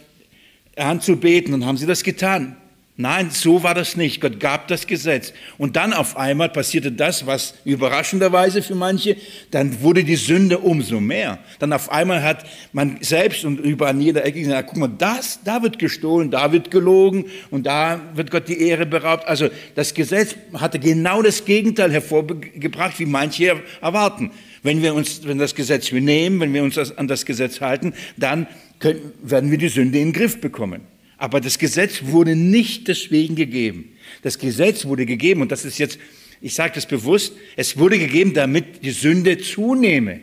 anzubeten, 0.80 1.52
dann 1.52 1.66
haben 1.66 1.78
sie 1.78 1.86
das 1.86 2.04
getan. 2.04 2.56
Nein, 3.02 3.30
so 3.32 3.64
war 3.64 3.74
das 3.76 3.96
nicht. 3.96 4.20
Gott 4.20 4.42
gab 4.42 4.68
das 4.68 4.86
Gesetz. 4.86 5.32
Und 5.58 5.78
dann 5.78 5.94
auf 5.94 6.18
einmal 6.18 6.50
passierte 6.50 6.92
das, 6.92 7.26
was 7.26 7.54
überraschenderweise 7.64 8.62
für 8.62 8.76
manche, 8.76 9.16
dann 9.52 9.82
wurde 9.82 10.04
die 10.04 10.18
Sünde 10.18 10.60
umso 10.60 11.00
mehr. 11.00 11.40
Dann 11.60 11.72
auf 11.72 11.90
einmal 11.90 12.22
hat 12.24 12.46
man 12.74 12.98
selbst 13.00 13.46
und 13.46 13.58
überall 13.62 13.92
an 13.92 14.02
jeder 14.02 14.26
Ecke 14.26 14.42
gesagt, 14.42 14.68
guck 14.68 14.78
mal, 14.80 14.92
das, 14.98 15.40
da 15.46 15.64
wird 15.64 15.80
gestohlen, 15.80 16.30
da 16.30 16.52
wird 16.52 16.72
gelogen 16.72 17.28
und 17.52 17.68
da 17.68 18.02
wird 18.16 18.32
Gott 18.32 18.50
die 18.50 18.62
Ehre 18.68 18.86
beraubt. 18.86 19.26
Also 19.30 19.48
das 19.76 19.94
Gesetz 19.94 20.36
hatte 20.56 20.78
genau 20.78 21.22
das 21.22 21.46
Gegenteil 21.46 21.94
hervorgebracht, 21.94 23.00
wie 23.00 23.06
manche 23.06 23.64
erwarten. 23.82 24.32
Wenn 24.62 24.82
wir 24.82 24.94
uns, 24.94 25.26
wenn 25.26 25.38
das 25.38 25.56
Gesetz 25.56 25.94
wir 25.94 26.02
nehmen, 26.02 26.42
wenn 26.42 26.54
wir 26.54 26.64
uns 26.64 26.78
an 26.78 27.08
das 27.08 27.26
Gesetz 27.26 27.62
halten, 27.62 27.94
dann 28.18 28.46
können, 28.80 29.12
werden 29.22 29.52
wir 29.52 29.58
die 29.58 29.70
Sünde 29.70 30.00
in 30.00 30.08
den 30.08 30.14
Griff 30.14 30.42
bekommen. 30.42 30.82
Aber 31.18 31.42
das 31.42 31.60
Gesetz 31.60 32.02
wurde 32.04 32.36
nicht 32.36 32.88
deswegen 32.88 33.36
gegeben. 33.36 33.90
Das 34.22 34.40
Gesetz 34.40 34.86
wurde 34.86 35.06
gegeben, 35.06 35.42
und 35.42 35.52
das 35.52 35.66
ist 35.66 35.78
jetzt, 35.78 36.00
ich 36.42 36.56
sage 36.56 36.74
das 36.76 36.86
bewusst, 36.86 37.34
es 37.58 37.78
wurde 37.78 38.00
gegeben, 38.00 38.34
damit 38.34 38.84
die 38.84 38.92
Sünde 38.92 39.38
zunehme, 39.38 40.22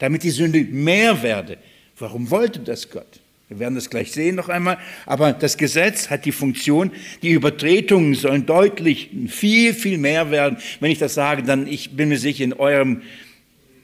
damit 0.00 0.24
die 0.24 0.30
Sünde 0.30 0.64
mehr 0.64 1.22
werde. 1.22 1.58
Warum 1.98 2.30
wollte 2.30 2.58
das 2.58 2.90
Gott? 2.90 3.20
Wir 3.48 3.60
werden 3.60 3.74
das 3.76 3.90
gleich 3.90 4.10
sehen 4.10 4.34
noch 4.34 4.48
einmal. 4.48 4.78
Aber 5.06 5.32
das 5.32 5.56
Gesetz 5.56 6.10
hat 6.10 6.24
die 6.24 6.32
Funktion, 6.32 6.90
die 7.22 7.30
Übertretungen 7.30 8.14
sollen 8.14 8.46
deutlich 8.46 9.10
viel, 9.28 9.74
viel 9.74 9.98
mehr 9.98 10.30
werden. 10.32 10.58
Wenn 10.80 10.90
ich 10.90 10.98
das 10.98 11.14
sage, 11.14 11.44
dann, 11.44 11.68
ich 11.68 11.96
bin 11.96 12.08
mir 12.08 12.18
sicher, 12.18 12.42
in 12.42 12.54
eurem 12.54 13.02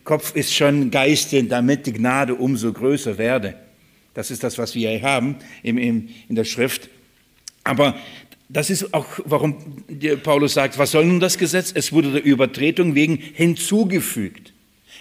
Kopf 0.03 0.35
ist 0.35 0.55
schon 0.55 0.91
Geiste, 0.91 1.45
damit 1.45 1.87
die 1.87 1.93
Gnade 1.93 2.35
umso 2.35 2.73
größer 2.73 3.19
werde. 3.19 3.55
Das 4.21 4.31
ist 4.31 4.45
das, 4.45 4.59
was 4.59 4.75
wir 4.75 4.91
hier 4.91 5.01
haben 5.01 5.37
in, 5.63 6.11
der 6.29 6.45
Schrift. 6.45 6.91
Aber 7.65 7.99
das 8.51 8.69
ist 8.69 8.93
auch, 8.93 9.07
warum 9.25 9.57
Paulus 10.23 10.53
sagt, 10.53 10.77
was 10.77 10.91
soll 10.91 11.07
nun 11.07 11.21
das 11.21 11.39
Gesetz? 11.39 11.73
Es 11.75 11.91
wurde 11.91 12.13
der 12.13 12.23
Übertretung 12.23 12.95
wegen 12.95 13.17
hinzugefügt. 13.17 14.53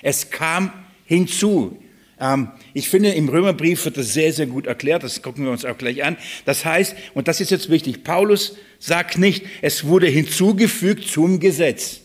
Es 0.01 0.29
kam 0.29 0.71
hinzu. 1.03 1.77
Ähm, 2.17 2.47
ich 2.73 2.87
finde, 2.87 3.09
im 3.09 3.27
Römerbrief 3.27 3.83
wird 3.83 3.97
das 3.97 4.13
sehr, 4.13 4.31
sehr 4.31 4.47
gut 4.47 4.67
erklärt. 4.67 5.03
Das 5.03 5.21
gucken 5.21 5.43
wir 5.43 5.51
uns 5.51 5.65
auch 5.65 5.77
gleich 5.77 6.01
an. 6.01 6.15
Das 6.45 6.63
heißt, 6.63 6.95
und 7.13 7.27
das 7.27 7.41
ist 7.41 7.51
jetzt 7.51 7.69
wichtig, 7.69 8.05
Paulus 8.05 8.55
sagt 8.79 9.17
nicht, 9.17 9.43
es 9.61 9.83
wurde 9.83 10.07
hinzugefügt 10.07 11.09
zum 11.09 11.41
Gesetz. 11.41 11.99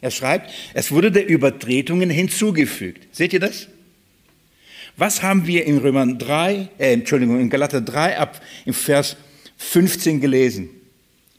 Er 0.00 0.10
schreibt, 0.10 0.50
es 0.74 0.90
wurde 0.90 1.12
der 1.12 1.28
Übertretungen 1.28 2.10
hinzugefügt. 2.10 3.06
Seht 3.12 3.32
ihr 3.32 3.38
das? 3.38 3.68
Was 4.96 5.22
haben 5.22 5.46
wir 5.46 5.64
in 5.64 5.78
Römer 5.78 6.06
3, 6.06 6.68
äh, 6.78 6.92
Entschuldigung, 6.92 7.40
in 7.40 7.50
Galater 7.50 7.80
3 7.80 8.18
ab 8.18 8.40
im 8.64 8.74
Vers 8.74 9.16
15 9.56 10.20
gelesen? 10.20 10.70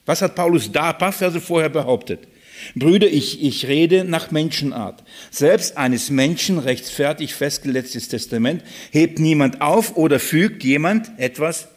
Was 0.06 0.22
hat 0.22 0.36
Paulus 0.36 0.72
da 0.72 0.92
ein 0.92 0.98
paar 0.98 1.12
Verse 1.12 1.40
vorher 1.40 1.70
behauptet? 1.70 2.28
Brüder, 2.76 3.08
ich, 3.08 3.44
ich 3.44 3.68
rede 3.68 4.04
nach 4.04 4.32
Menschenart. 4.32 5.04
Selbst 5.32 5.78
eines 5.78 6.10
Menschen 6.10 6.60
rechtsfertig 6.60 7.34
festgesetztes 7.34 8.08
Testament 8.08 8.64
hebt 8.92 9.20
niemand 9.20 9.62
auf 9.62 9.98
oder 9.98 10.20
fügt 10.20 10.64
jemand 10.64 11.12
etwas 11.18 11.68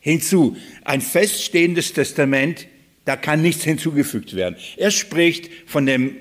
hinzu. 0.00 0.56
Ein 0.84 1.00
feststehendes 1.00 1.92
Testament, 1.92 2.66
da 3.04 3.16
kann 3.16 3.42
nichts 3.42 3.64
hinzugefügt 3.64 4.34
werden. 4.34 4.56
Er 4.76 4.90
spricht 4.90 5.50
von 5.66 5.86
dem 5.86 6.16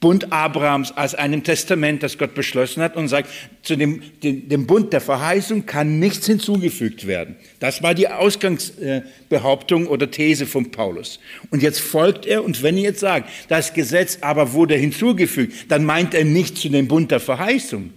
Bund 0.00 0.30
Abrahams 0.30 0.92
als 0.92 1.14
einem 1.14 1.42
Testament, 1.42 2.02
das 2.02 2.18
Gott 2.18 2.34
beschlossen 2.34 2.82
hat 2.82 2.96
und 2.96 3.08
sagt, 3.08 3.30
zu 3.62 3.76
dem, 3.76 4.02
dem, 4.22 4.46
dem 4.48 4.66
Bund 4.66 4.92
der 4.92 5.00
Verheißung 5.00 5.64
kann 5.64 5.98
nichts 5.98 6.26
hinzugefügt 6.26 7.06
werden. 7.06 7.36
Das 7.60 7.82
war 7.82 7.94
die 7.94 8.08
Ausgangsbehauptung 8.08 9.86
oder 9.86 10.10
These 10.10 10.44
von 10.46 10.70
Paulus. 10.70 11.18
Und 11.50 11.62
jetzt 11.62 11.80
folgt 11.80 12.26
er 12.26 12.44
und 12.44 12.62
wenn 12.62 12.76
ihr 12.76 12.84
jetzt 12.84 13.00
sagt, 13.00 13.30
das 13.48 13.72
Gesetz 13.72 14.18
aber 14.20 14.52
wurde 14.52 14.74
hinzugefügt, 14.74 15.70
dann 15.70 15.84
meint 15.84 16.12
er 16.12 16.26
nicht 16.26 16.58
zu 16.58 16.68
dem 16.68 16.88
Bund 16.88 17.10
der 17.10 17.20
Verheißung. 17.20 17.90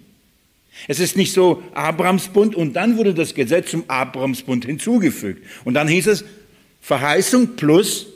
Es 0.88 1.02
ist 1.02 1.18
nicht 1.18 1.34
so 1.34 1.62
Abrahams 1.74 2.30
Bund 2.30 2.56
und 2.56 2.74
dann 2.74 2.98
wurde 2.98 3.14
das 3.14 3.34
Gesetz 3.34 3.72
zum 3.72 3.84
Abrahams 3.90 4.44
Bund 4.44 4.64
hinzugefügt. 4.64 5.46
Und 5.66 5.74
dann 5.74 5.90
hieß 5.90 6.08
es 6.08 6.24
Verheißung 6.80 7.58
plus 7.58 8.08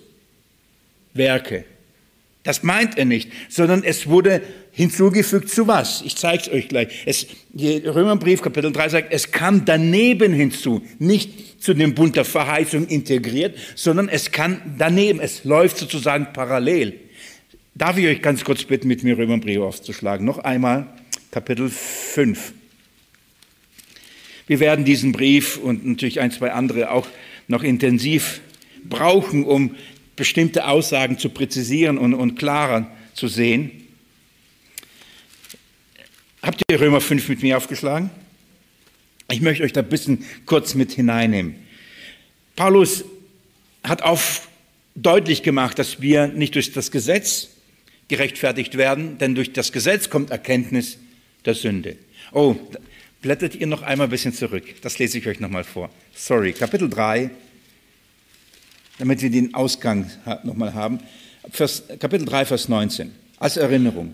Werke. 1.14 1.66
Das 2.44 2.62
meint 2.62 2.98
er 2.98 3.06
nicht, 3.06 3.32
sondern 3.48 3.84
es 3.84 4.08
wurde 4.08 4.42
hinzugefügt 4.74 5.50
zu 5.50 5.66
was? 5.68 6.02
Ich 6.06 6.18
zeige 6.18 6.44
es 6.44 6.50
euch 6.50 6.68
gleich. 6.68 6.90
Es, 7.06 7.26
Römerbrief 7.56 8.42
Kapitel 8.42 8.74
3 8.74 8.90
sagt, 8.90 9.14
es 9.14 9.32
kam 9.32 9.64
daneben 9.64 10.34
hinzu, 10.34 10.82
nicht 11.00 11.64
zu 11.64 11.74
dem 11.74 11.96
Bund 11.96 12.18
der 12.18 12.26
Verheißung 12.26 12.88
integriert, 12.88 13.58
sondern 13.76 14.10
es 14.10 14.32
kann 14.32 14.76
daneben, 14.78 15.22
es 15.22 15.46
läuft 15.46 15.78
sozusagen 15.78 16.28
parallel. 16.34 17.00
Darf 17.76 17.98
ich 17.98 18.08
euch 18.08 18.22
ganz 18.22 18.44
kurz 18.44 18.66
bitten, 18.66 18.90
mit 18.90 19.04
mir 19.04 19.18
Römerbrief 19.18 19.62
aufzuschlagen? 19.62 20.26
Noch 20.26 20.40
einmal 20.40 20.88
Kapitel 21.32 21.70
5. 21.70 22.54
Wir 24.48 24.60
werden 24.60 24.84
diesen 24.84 25.14
Brief 25.14 25.58
und 25.58 25.86
natürlich 25.86 26.20
ein, 26.20 26.32
zwei 26.32 26.52
andere 26.52 26.92
auch 26.92 27.08
noch 27.48 27.64
intensiv 27.64 28.42
brauchen, 28.84 29.46
um 29.46 29.76
bestimmte 30.16 30.68
Aussagen 30.68 31.18
zu 31.18 31.30
präzisieren 31.30 31.98
und, 31.98 32.14
und 32.14 32.36
klarer 32.36 32.90
zu 33.14 33.28
sehen. 33.28 33.72
Habt 36.42 36.62
ihr 36.70 36.80
Römer 36.80 37.02
5 37.02 37.30
mit 37.30 37.42
mir 37.42 37.58
aufgeschlagen? 37.58 38.10
Ich 39.32 39.42
möchte 39.42 39.64
euch 39.64 39.74
da 39.74 39.82
ein 39.82 39.90
bisschen 39.90 40.26
kurz 40.46 40.76
mit 40.76 40.92
hineinnehmen. 40.92 41.56
Paulus 42.56 43.06
hat 43.84 44.02
auf 44.02 44.48
deutlich 44.96 45.44
gemacht, 45.44 45.80
dass 45.80 46.02
wir 46.02 46.28
nicht 46.28 46.56
durch 46.56 46.72
das 46.72 46.92
Gesetz 46.92 47.50
gerechtfertigt 48.08 48.78
werden, 48.78 49.18
denn 49.18 49.36
durch 49.36 49.54
das 49.54 49.72
Gesetz 49.72 50.10
kommt 50.10 50.30
Erkenntnis 50.30 50.98
der 51.46 51.56
Sünde. 51.56 51.96
Oh, 52.32 52.56
blättert 53.22 53.56
ihr 53.56 53.68
noch 53.68 53.82
einmal 53.82 54.08
ein 54.08 54.12
bisschen 54.12 54.34
zurück. 54.34 54.64
Das 54.82 55.00
lese 55.00 55.18
ich 55.18 55.28
euch 55.28 55.40
nochmal 55.40 55.64
vor. 55.64 55.90
Sorry, 56.14 56.54
Kapitel 56.54 56.90
3, 56.90 57.32
damit 59.00 59.22
wir 59.22 59.30
den 59.30 59.54
Ausgang 59.54 60.10
nochmal 60.44 60.74
haben. 60.74 61.00
Vers, 61.50 61.84
Kapitel 62.00 62.26
3, 62.26 62.46
Vers 62.46 62.70
19. 62.70 63.12
Als 63.38 63.58
Erinnerung. 63.58 64.14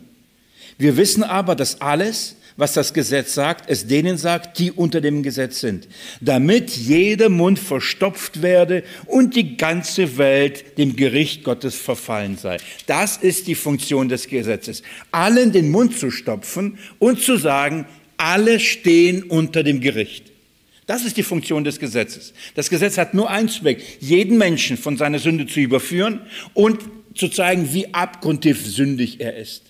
Wir 0.78 0.98
wissen 0.98 1.24
aber, 1.24 1.56
dass 1.56 1.82
alles, 1.82 2.38
was 2.56 2.74
das 2.74 2.94
Gesetz 2.94 3.34
sagt, 3.34 3.70
es 3.70 3.88
denen 3.88 4.18
sagt, 4.18 4.60
die 4.60 4.72
unter 4.72 5.02
dem 5.02 5.24
Gesetz 5.24 5.60
sind, 5.60 5.88
damit 6.22 6.72
jeder 6.72 7.30
Mund 7.30 7.60
verstopft 7.60 8.42
werde 8.42 8.84
und 9.06 9.36
die 9.36 9.58
ganze 9.58 10.18
Welt 10.18 10.78
dem 10.78 10.96
Gericht 10.96 11.44
Gottes 11.44 11.76
verfallen 11.76 12.38
sei. 12.38 12.58
Das 12.86 13.18
ist 13.18 13.48
die 13.48 13.56
Funktion 13.56 14.10
des 14.10 14.28
Gesetzes. 14.28 14.84
Allen 15.12 15.52
den 15.52 15.70
Mund 15.70 15.98
zu 15.98 16.12
stopfen 16.12 16.80
und 16.98 17.22
zu 17.22 17.38
sagen, 17.38 17.86
alle 18.18 18.60
stehen 18.60 19.24
unter 19.24 19.64
dem 19.64 19.80
Gericht. 19.80 20.30
Das 20.90 21.06
ist 21.06 21.18
die 21.18 21.24
Funktion 21.24 21.64
des 21.64 21.80
Gesetzes. 21.80 22.34
Das 22.56 22.72
Gesetz 22.72 22.98
hat 22.98 23.14
nur 23.14 23.30
einen 23.30 23.48
Zweck, 23.48 23.80
jeden 24.00 24.40
Menschen 24.40 24.76
von 24.76 24.98
seiner 24.98 25.20
Sünde 25.20 25.46
zu 25.46 25.60
überführen 25.60 26.22
und 26.56 26.80
zu 27.14 27.30
zeigen, 27.30 27.72
wie 27.74 27.94
abgrundtief 27.94 28.66
sündig 28.66 29.22
er 29.22 29.38
ist. 29.38 29.66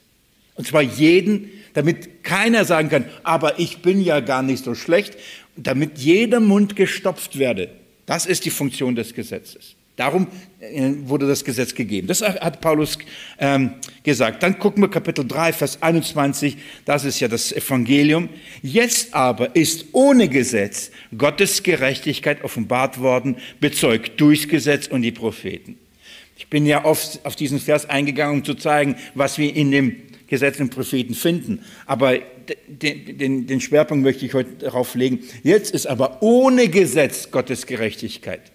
Und 0.55 0.65
zwar 0.65 0.81
jeden, 0.81 1.49
damit 1.73 2.23
keiner 2.23 2.63
sagen 2.63 2.87
kann, 2.87 3.03
aber 3.23 3.59
ich 3.59 3.79
bin 3.79 4.01
ja 4.01 4.21
gar 4.21 4.41
nicht 4.43 4.63
so 4.63 4.75
schlecht, 4.75 5.17
damit 5.57 5.97
jeder 5.97 6.39
Mund 6.39 6.77
gestopft 6.77 7.37
werde. 7.37 7.69
Das 8.05 8.25
ist 8.25 8.45
die 8.45 8.49
Funktion 8.49 8.95
des 8.95 9.13
Gesetzes. 9.13 9.75
Darum 9.99 10.27
äh, 10.61 10.93
wurde 11.03 11.27
das 11.27 11.43
Gesetz 11.43 11.75
gegeben. 11.75 12.07
Das 12.07 12.21
hat 12.21 12.61
Paulus 12.61 12.97
ähm, 13.37 13.73
gesagt. 14.01 14.41
Dann 14.41 14.57
gucken 14.57 14.81
wir 14.81 14.89
Kapitel 14.89 15.27
3, 15.27 15.51
Vers 15.51 15.83
21. 15.83 16.55
Das 16.85 17.03
ist 17.03 17.19
ja 17.19 17.27
das 17.27 17.51
Evangelium. 17.51 18.29
Jetzt 18.61 19.13
aber 19.13 19.57
ist 19.57 19.87
ohne 19.91 20.29
Gesetz 20.29 20.91
Gottes 21.17 21.63
Gerechtigkeit 21.63 22.45
offenbart 22.45 23.01
worden, 23.01 23.35
bezeugt 23.59 24.21
durchs 24.21 24.47
Gesetz 24.47 24.87
und 24.87 25.01
die 25.01 25.11
Propheten. 25.11 25.77
Ich 26.37 26.47
bin 26.47 26.65
ja 26.65 26.85
oft 26.85 27.25
auf 27.25 27.35
diesen 27.35 27.59
Vers 27.59 27.89
eingegangen, 27.89 28.37
um 28.37 28.45
zu 28.45 28.53
zeigen, 28.53 28.95
was 29.15 29.37
wir 29.37 29.53
in 29.53 29.69
dem 29.69 29.97
Gesetz 30.27 30.61
und 30.61 30.69
Propheten 30.69 31.13
finden. 31.13 31.65
Aber 31.85 32.17
den, 32.69 33.17
den, 33.17 33.47
den 33.47 33.59
Schwerpunkt 33.59 34.05
möchte 34.05 34.25
ich 34.25 34.33
heute 34.33 34.51
darauf 34.59 34.95
legen. 34.95 35.19
Jetzt 35.43 35.73
ist 35.73 35.87
aber 35.87 36.21
ohne 36.21 36.69
Gesetz 36.69 37.31
Gottes 37.31 37.65
Gerechtigkeit. 37.65 38.53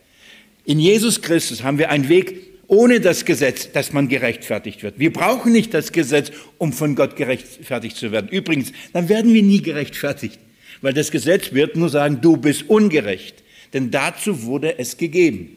In 0.65 0.79
Jesus 0.79 1.21
Christus 1.21 1.63
haben 1.63 1.79
wir 1.79 1.91
einen 1.91 2.09
Weg 2.09 2.55
ohne 2.67 3.01
das 3.01 3.25
Gesetz, 3.25 3.71
dass 3.73 3.93
man 3.93 4.09
gerechtfertigt 4.09 4.83
wird. 4.83 4.99
Wir 4.99 5.13
brauchen 5.13 5.53
nicht 5.53 5.75
das 5.75 5.93
Gesetz, 5.93 6.33
um 6.59 6.73
von 6.73 6.95
Gott 6.95 7.17
gerechtfertigt 7.17 7.97
zu 7.97 8.11
werden. 8.11 8.29
Übrigens, 8.29 8.73
dann 8.93 9.09
werden 9.09 9.35
wir 9.35 9.43
nie 9.43 9.61
gerechtfertigt, 9.61 10.39
weil 10.81 10.95
das 10.95 11.11
Gesetz 11.11 11.53
wird 11.53 11.77
nur 11.77 11.91
sagen, 11.91 12.21
du 12.23 12.37
bist 12.37 12.69
ungerecht. 12.69 13.43
Denn 13.75 13.91
dazu 13.91 14.45
wurde 14.45 14.79
es 14.79 14.97
gegeben, 14.97 15.57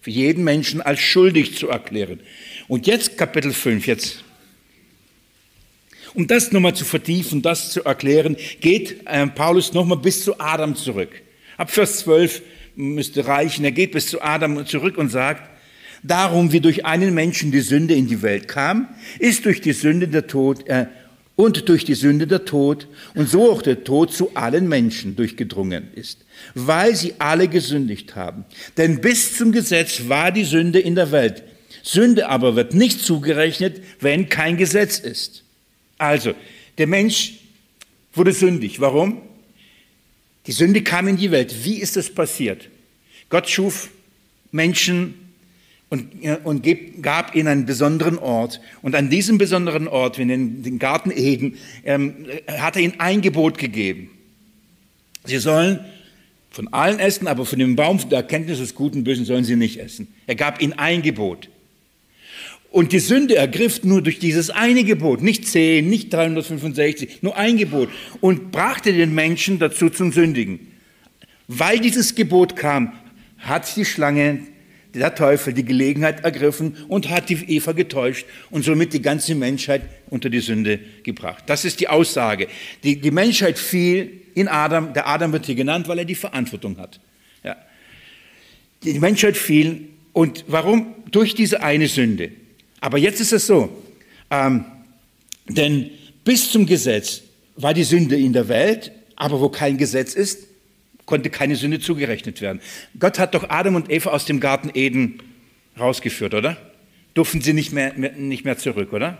für 0.00 0.10
jeden 0.10 0.42
Menschen 0.44 0.80
als 0.80 1.00
schuldig 1.00 1.56
zu 1.56 1.68
erklären. 1.68 2.20
Und 2.68 2.86
jetzt 2.86 3.16
Kapitel 3.16 3.52
5, 3.52 3.86
jetzt. 3.86 4.24
Um 6.14 6.26
das 6.26 6.50
nochmal 6.50 6.74
zu 6.74 6.84
vertiefen, 6.84 7.42
das 7.42 7.70
zu 7.70 7.84
erklären, 7.84 8.36
geht 8.60 9.06
äh, 9.06 9.26
Paulus 9.28 9.72
nochmal 9.72 9.98
bis 9.98 10.24
zu 10.24 10.40
Adam 10.40 10.74
zurück. 10.74 11.10
Ab 11.56 11.70
Vers 11.70 12.00
12 12.00 12.42
müsste 12.80 13.26
reichen. 13.26 13.64
Er 13.64 13.72
geht 13.72 13.92
bis 13.92 14.06
zu 14.06 14.22
Adam 14.22 14.66
zurück 14.66 14.98
und 14.98 15.10
sagt, 15.10 15.48
darum 16.02 16.52
wie 16.52 16.60
durch 16.60 16.86
einen 16.86 17.14
Menschen 17.14 17.52
die 17.52 17.60
Sünde 17.60 17.94
in 17.94 18.06
die 18.06 18.22
Welt 18.22 18.48
kam, 18.48 18.88
ist 19.18 19.44
durch 19.44 19.60
die 19.60 19.72
Sünde 19.72 20.08
der 20.08 20.26
Tod 20.26 20.66
äh, 20.68 20.86
und 21.36 21.68
durch 21.68 21.84
die 21.84 21.94
Sünde 21.94 22.26
der 22.26 22.44
Tod 22.44 22.86
und 23.14 23.28
so 23.28 23.50
auch 23.50 23.62
der 23.62 23.84
Tod 23.84 24.12
zu 24.12 24.34
allen 24.34 24.68
Menschen 24.68 25.16
durchgedrungen 25.16 25.88
ist, 25.94 26.24
weil 26.54 26.94
sie 26.94 27.14
alle 27.18 27.48
gesündigt 27.48 28.14
haben. 28.14 28.44
Denn 28.76 29.00
bis 29.00 29.36
zum 29.36 29.52
Gesetz 29.52 30.02
war 30.08 30.32
die 30.32 30.44
Sünde 30.44 30.80
in 30.80 30.94
der 30.94 31.12
Welt. 31.12 31.42
Sünde 31.82 32.28
aber 32.28 32.56
wird 32.56 32.74
nicht 32.74 33.00
zugerechnet, 33.00 33.82
wenn 34.00 34.28
kein 34.28 34.58
Gesetz 34.58 34.98
ist. 34.98 35.44
Also, 35.96 36.34
der 36.76 36.86
Mensch 36.86 37.34
wurde 38.12 38.32
sündig. 38.32 38.80
Warum? 38.80 39.22
Die 40.46 40.52
Sünde 40.52 40.82
kam 40.82 41.08
in 41.08 41.16
die 41.16 41.30
Welt. 41.30 41.64
Wie 41.64 41.76
ist 41.76 41.96
das 41.96 42.10
passiert? 42.10 42.68
Gott 43.28 43.48
schuf 43.48 43.90
Menschen 44.52 45.14
und, 45.88 46.08
und 46.44 46.66
gab 47.02 47.34
ihnen 47.34 47.48
einen 47.48 47.66
besonderen 47.66 48.18
Ort. 48.18 48.60
Und 48.80 48.94
an 48.94 49.10
diesem 49.10 49.38
besonderen 49.38 49.88
Ort, 49.88 50.18
in 50.18 50.28
den, 50.28 50.62
den 50.62 50.78
Garten 50.78 51.10
Eden, 51.10 51.56
ähm, 51.84 52.26
hat 52.48 52.76
er 52.76 52.82
ihnen 52.82 53.00
ein 53.00 53.20
Gebot 53.20 53.58
gegeben. 53.58 54.10
Sie 55.24 55.38
sollen 55.38 55.80
von 56.50 56.72
allen 56.72 56.98
essen, 56.98 57.28
aber 57.28 57.44
von 57.44 57.58
dem 57.58 57.76
Baum 57.76 58.00
der 58.08 58.18
Erkenntnis 58.18 58.58
des 58.58 58.74
Guten 58.74 58.98
und 58.98 59.04
Bösen 59.04 59.24
sollen 59.24 59.44
sie 59.44 59.56
nicht 59.56 59.78
essen. 59.78 60.08
Er 60.26 60.34
gab 60.34 60.60
ihnen 60.62 60.72
ein 60.74 61.02
Gebot. 61.02 61.48
Und 62.70 62.92
die 62.92 63.00
Sünde 63.00 63.34
ergriff 63.34 63.82
nur 63.82 64.00
durch 64.00 64.20
dieses 64.20 64.48
eine 64.48 64.84
Gebot, 64.84 65.22
nicht 65.22 65.46
zehn, 65.46 65.88
nicht 65.88 66.12
365, 66.12 67.20
nur 67.20 67.36
ein 67.36 67.56
Gebot 67.56 67.88
und 68.20 68.52
brachte 68.52 68.92
den 68.92 69.12
Menschen 69.12 69.58
dazu 69.58 69.90
zum 69.90 70.12
Sündigen. 70.12 70.68
Weil 71.48 71.80
dieses 71.80 72.14
Gebot 72.14 72.54
kam, 72.54 72.92
hat 73.38 73.76
die 73.76 73.84
Schlange, 73.84 74.46
der 74.94 75.14
Teufel, 75.14 75.52
die 75.52 75.64
Gelegenheit 75.64 76.24
ergriffen 76.24 76.76
und 76.88 77.10
hat 77.10 77.28
die 77.28 77.34
Eva 77.56 77.72
getäuscht 77.72 78.26
und 78.50 78.64
somit 78.64 78.92
die 78.92 79.02
ganze 79.02 79.34
Menschheit 79.34 79.82
unter 80.08 80.30
die 80.30 80.40
Sünde 80.40 80.78
gebracht. 81.02 81.44
Das 81.46 81.64
ist 81.64 81.80
die 81.80 81.88
Aussage. 81.88 82.48
Die, 82.84 83.00
die 83.00 83.10
Menschheit 83.10 83.58
fiel 83.58 84.22
in 84.34 84.48
Adam, 84.48 84.92
der 84.92 85.08
Adam 85.08 85.32
wird 85.32 85.46
hier 85.46 85.54
genannt, 85.54 85.88
weil 85.88 85.98
er 85.98 86.04
die 86.04 86.14
Verantwortung 86.14 86.78
hat. 86.78 87.00
Ja. 87.44 87.56
Die 88.84 88.98
Menschheit 88.98 89.36
fiel 89.36 89.88
und 90.12 90.44
warum? 90.48 90.94
Durch 91.10 91.34
diese 91.34 91.62
eine 91.62 91.88
Sünde. 91.88 92.30
Aber 92.80 92.98
jetzt 92.98 93.20
ist 93.20 93.32
es 93.32 93.46
so, 93.46 93.70
ähm, 94.30 94.64
denn 95.48 95.90
bis 96.24 96.50
zum 96.50 96.66
Gesetz 96.66 97.22
war 97.56 97.74
die 97.74 97.84
Sünde 97.84 98.16
in 98.16 98.32
der 98.32 98.48
Welt, 98.48 98.92
aber 99.16 99.40
wo 99.40 99.48
kein 99.48 99.76
Gesetz 99.76 100.14
ist, 100.14 100.46
konnte 101.04 101.28
keine 101.28 101.56
Sünde 101.56 101.80
zugerechnet 101.80 102.40
werden. 102.40 102.60
Gott 102.98 103.18
hat 103.18 103.34
doch 103.34 103.50
Adam 103.50 103.74
und 103.74 103.90
Eva 103.90 104.10
aus 104.10 104.24
dem 104.24 104.40
Garten 104.40 104.70
Eden 104.72 105.22
rausgeführt, 105.78 106.34
oder? 106.34 106.56
Durften 107.14 107.40
sie 107.40 107.52
nicht 107.52 107.72
mehr, 107.72 107.92
mehr, 107.94 108.12
nicht 108.12 108.44
mehr 108.44 108.56
zurück, 108.56 108.92
oder? 108.92 109.18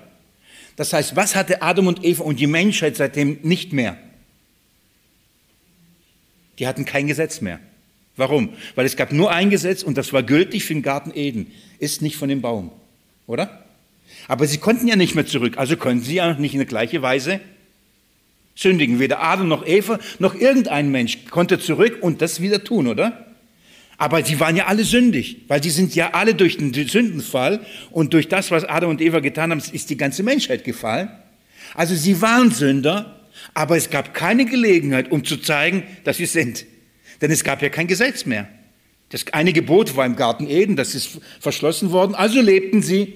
Das 0.77 0.93
heißt, 0.93 1.17
was 1.17 1.35
hatte 1.35 1.63
Adam 1.63 1.89
und 1.89 2.05
Eva 2.05 2.23
und 2.23 2.39
die 2.39 2.47
Menschheit 2.47 2.97
seitdem 2.97 3.39
nicht 3.43 3.73
mehr? 3.73 3.99
Die 6.59 6.67
hatten 6.67 6.85
kein 6.85 7.09
Gesetz 7.09 7.41
mehr. 7.41 7.59
Warum? 8.17 8.51
Weil 8.75 8.87
es 8.87 8.97
gab 8.97 9.13
nur 9.13 9.33
ein 9.33 9.51
Gesetz 9.51 9.83
und 9.83 9.99
das 9.99 10.13
war 10.13 10.23
gültig 10.23 10.65
für 10.65 10.75
den 10.75 10.83
Garten 10.83 11.11
Eden. 11.15 11.51
Ist 11.79 12.03
nicht 12.03 12.17
von 12.17 12.29
dem 12.29 12.41
Baum 12.41 12.71
oder? 13.27 13.65
Aber 14.29 14.47
sie 14.47 14.59
konnten 14.59 14.87
ja 14.87 14.97
nicht 14.97 15.15
mehr 15.15 15.27
zurück, 15.27 15.59
also 15.59 15.77
konnten 15.77 16.03
sie 16.03 16.17
ja 16.17 16.35
nicht 16.35 16.55
in 16.55 16.59
der 16.59 16.67
gleichen 16.67 17.03
Weise 17.03 17.41
sündigen. 18.55 18.99
Weder 18.99 19.23
Adam 19.23 19.49
noch 19.49 19.67
Eva 19.67 19.99
noch 20.19 20.35
irgendein 20.35 20.91
Mensch 20.91 21.27
konnte 21.31 21.59
zurück 21.59 21.99
und 22.01 22.23
das 22.23 22.41
wieder 22.41 22.63
tun, 22.63 22.87
oder? 22.87 23.27
Aber 23.97 24.25
sie 24.25 24.41
waren 24.41 24.57
ja 24.57 24.67
alle 24.67 24.85
sündig, 24.85 25.43
weil 25.49 25.63
sie 25.63 25.71
sind 25.71 25.95
ja 25.95 26.15
alle 26.15 26.35
durch 26.35 26.57
den 26.57 26.73
Sündenfall 26.73 27.61
und 27.91 28.15
durch 28.15 28.29
das, 28.29 28.51
was 28.51 28.65
Adam 28.65 28.91
und 28.91 29.01
Eva 29.01 29.21
getan 29.21 29.51
haben, 29.51 29.63
ist 29.73 29.91
die 29.91 29.97
ganze 29.97 30.23
Menschheit 30.23 30.65
gefallen. 30.65 31.11
Also 31.75 31.95
sie 31.95 32.23
waren 32.23 32.51
Sünder, 32.51 33.21
aber 33.53 33.77
es 33.77 33.91
gab 33.91 34.15
keine 34.15 34.47
Gelegenheit, 34.47 35.11
um 35.11 35.25
zu 35.25 35.37
zeigen, 35.37 35.83
dass 36.05 36.17
sie 36.17 36.27
sind. 36.27 36.65
Denn 37.21 37.31
es 37.31 37.45
gab 37.45 37.61
ja 37.63 37.69
kein 37.69 37.87
Gesetz 37.87 38.25
mehr. 38.25 38.49
Das 39.11 39.27
eine 39.33 39.53
Gebot 39.53 39.97
war 39.97 40.07
im 40.07 40.17
Garten 40.17 40.49
Eden, 40.49 40.77
das 40.77 40.95
ist 40.95 41.21
verschlossen 41.41 41.91
worden. 41.91 42.15
Also 42.15 42.41
lebten 42.41 42.81
sie 42.81 43.15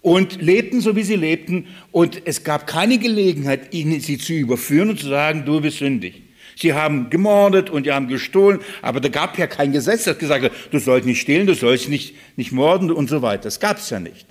und 0.00 0.40
lebten 0.40 0.80
so, 0.80 0.94
wie 0.94 1.02
sie 1.02 1.16
lebten. 1.16 1.66
Und 1.90 2.22
es 2.26 2.44
gab 2.44 2.66
keine 2.66 2.98
Gelegenheit, 2.98 3.74
ihnen 3.74 4.00
sie 4.00 4.18
zu 4.18 4.32
überführen 4.32 4.90
und 4.90 5.00
zu 5.00 5.08
sagen, 5.08 5.44
du 5.44 5.60
bist 5.60 5.78
sündig. 5.78 6.22
Sie 6.54 6.72
haben 6.72 7.10
gemordet 7.10 7.68
und 7.68 7.84
sie 7.84 7.92
haben 7.92 8.08
gestohlen, 8.08 8.60
aber 8.80 9.00
da 9.00 9.08
gab 9.08 9.36
ja 9.36 9.46
kein 9.46 9.72
Gesetz, 9.72 10.04
das 10.04 10.16
gesagt 10.16 10.44
hat, 10.44 10.52
du 10.70 10.78
sollst 10.78 11.06
nicht 11.06 11.20
stehlen, 11.20 11.46
du 11.46 11.54
sollst 11.54 11.88
nicht, 11.90 12.14
nicht 12.36 12.50
morden 12.52 12.90
und 12.90 13.10
so 13.10 13.20
weiter. 13.20 13.42
Das 13.42 13.60
gab 13.60 13.78
es 13.78 13.90
ja 13.90 14.00
nicht. 14.00 14.26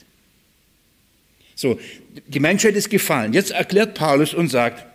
So, 1.53 1.79
die 2.25 2.39
Menschheit 2.39 2.75
ist 2.75 2.89
gefallen. 2.89 3.33
Jetzt 3.33 3.51
erklärt 3.51 3.95
Paulus 3.95 4.33
und 4.33 4.47
sagt, 4.47 4.85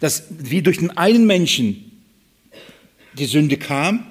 dass 0.00 0.24
wie 0.30 0.62
durch 0.62 0.78
den 0.78 0.96
einen 0.96 1.26
Menschen 1.26 1.92
die 3.14 3.26
Sünde 3.26 3.56
kam, 3.56 4.06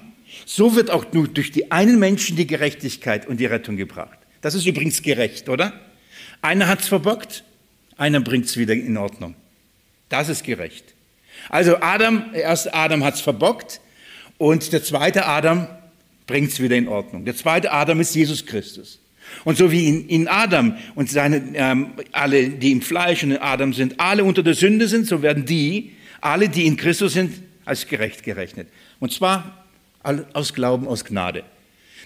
so 0.46 0.76
wird 0.76 0.92
auch 0.92 1.12
nur 1.12 1.28
durch 1.28 1.52
die 1.52 1.72
einen 1.72 2.00
Menschen 2.00 2.38
die 2.38 2.48
Gerechtigkeit 2.48 3.28
und 3.28 3.40
die 3.40 3.46
Rettung 3.46 3.78
gebracht. 3.78 4.18
Das 4.42 4.54
ist 4.54 4.66
übrigens 4.66 5.02
gerecht, 5.02 5.50
oder? 5.50 5.74
Einer 6.42 6.68
hat 6.68 6.82
es 6.82 6.88
verbockt, 6.88 7.44
einer 7.98 8.20
bringt 8.20 8.46
es 8.46 8.58
wieder 8.58 8.74
in 8.74 8.96
Ordnung. 8.98 9.36
Das 10.10 10.30
ist 10.30 10.44
gerecht. 10.44 10.94
Also 11.50 11.78
Adam, 11.82 12.32
der 12.34 12.44
erste 12.44 12.74
Adam 12.74 13.04
hat 13.04 13.16
es 13.16 13.22
verbockt 13.22 13.82
und 14.38 14.72
der 14.72 14.84
zweite 14.84 15.26
Adam 15.26 15.68
bringt 16.28 16.52
es 16.52 16.62
wieder 16.62 16.76
in 16.76 16.88
Ordnung. 16.88 17.26
Der 17.26 17.36
zweite 17.36 17.72
Adam 17.72 18.00
ist 18.00 18.16
Jesus 18.16 18.46
Christus. 18.46 19.00
Und 19.44 19.58
so 19.58 19.72
wie 19.72 19.88
in, 19.88 20.08
in 20.08 20.28
Adam 20.28 20.78
und 20.94 21.10
seine, 21.10 21.42
ähm, 21.56 21.94
alle, 22.12 22.50
die 22.50 22.72
im 22.72 22.82
Fleisch 22.82 23.24
und 23.24 23.32
in 23.32 23.38
Adam 23.38 23.74
sind, 23.74 24.00
alle 24.00 24.24
unter 24.24 24.44
der 24.44 24.54
Sünde 24.54 24.88
sind, 24.88 25.08
so 25.08 25.22
werden 25.22 25.46
die, 25.46 25.94
alle, 26.22 26.50
die 26.50 26.66
in 26.66 26.78
Christus 26.78 27.14
sind, 27.14 27.42
als 27.66 27.88
gerecht 27.88 28.24
gerechnet. 28.24 28.68
Und 29.00 29.12
zwar 29.12 29.65
aus 30.34 30.54
Glauben, 30.54 30.88
aus 30.88 31.06
Gnade. 31.06 31.44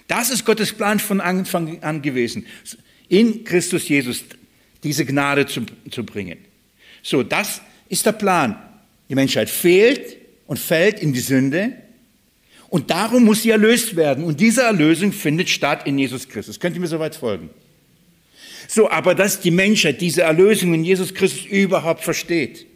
Das 0.08 0.30
ist 0.30 0.44
Gottes 0.44 0.72
Plan 0.72 0.98
von 0.98 1.20
Anfang 1.20 1.82
an 1.82 2.02
gewesen, 2.02 2.46
in 3.08 3.44
Christus 3.44 3.88
Jesus 3.88 4.24
diese 4.82 5.04
Gnade 5.04 5.46
zu, 5.46 5.62
zu 5.90 6.04
bringen. 6.04 6.38
So, 7.02 7.22
das 7.22 7.60
ist 7.88 8.06
der 8.06 8.12
Plan. 8.12 8.56
Die 9.08 9.14
Menschheit 9.14 9.50
fehlt 9.50 10.16
und 10.46 10.58
fällt 10.58 11.00
in 11.00 11.12
die 11.12 11.20
Sünde 11.20 11.74
und 12.70 12.90
darum 12.90 13.24
muss 13.24 13.42
sie 13.42 13.50
erlöst 13.50 13.96
werden. 13.96 14.24
Und 14.24 14.40
diese 14.40 14.62
Erlösung 14.62 15.12
findet 15.12 15.50
statt 15.50 15.86
in 15.86 15.98
Jesus 15.98 16.28
Christus. 16.28 16.58
Könnt 16.60 16.76
ihr 16.76 16.80
mir 16.80 16.86
soweit 16.86 17.16
folgen? 17.16 17.50
So, 18.68 18.88
aber 18.88 19.16
dass 19.16 19.40
die 19.40 19.50
Menschheit 19.50 20.00
diese 20.00 20.22
Erlösung 20.22 20.72
in 20.74 20.84
Jesus 20.84 21.12
Christus 21.12 21.44
überhaupt 21.46 22.04
versteht, 22.04 22.66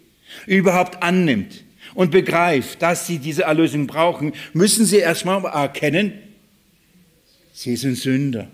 überhaupt 0.45 1.01
annimmt, 1.01 1.63
und 1.95 2.11
begreift, 2.11 2.81
dass 2.81 3.07
sie 3.07 3.17
diese 3.17 3.43
Erlösung 3.43 3.87
brauchen, 3.87 4.33
müssen 4.53 4.85
sie 4.85 4.97
erstmal 4.97 5.43
erkennen, 5.45 6.13
sie 7.53 7.75
sind 7.75 7.97
Sünder. 7.97 8.47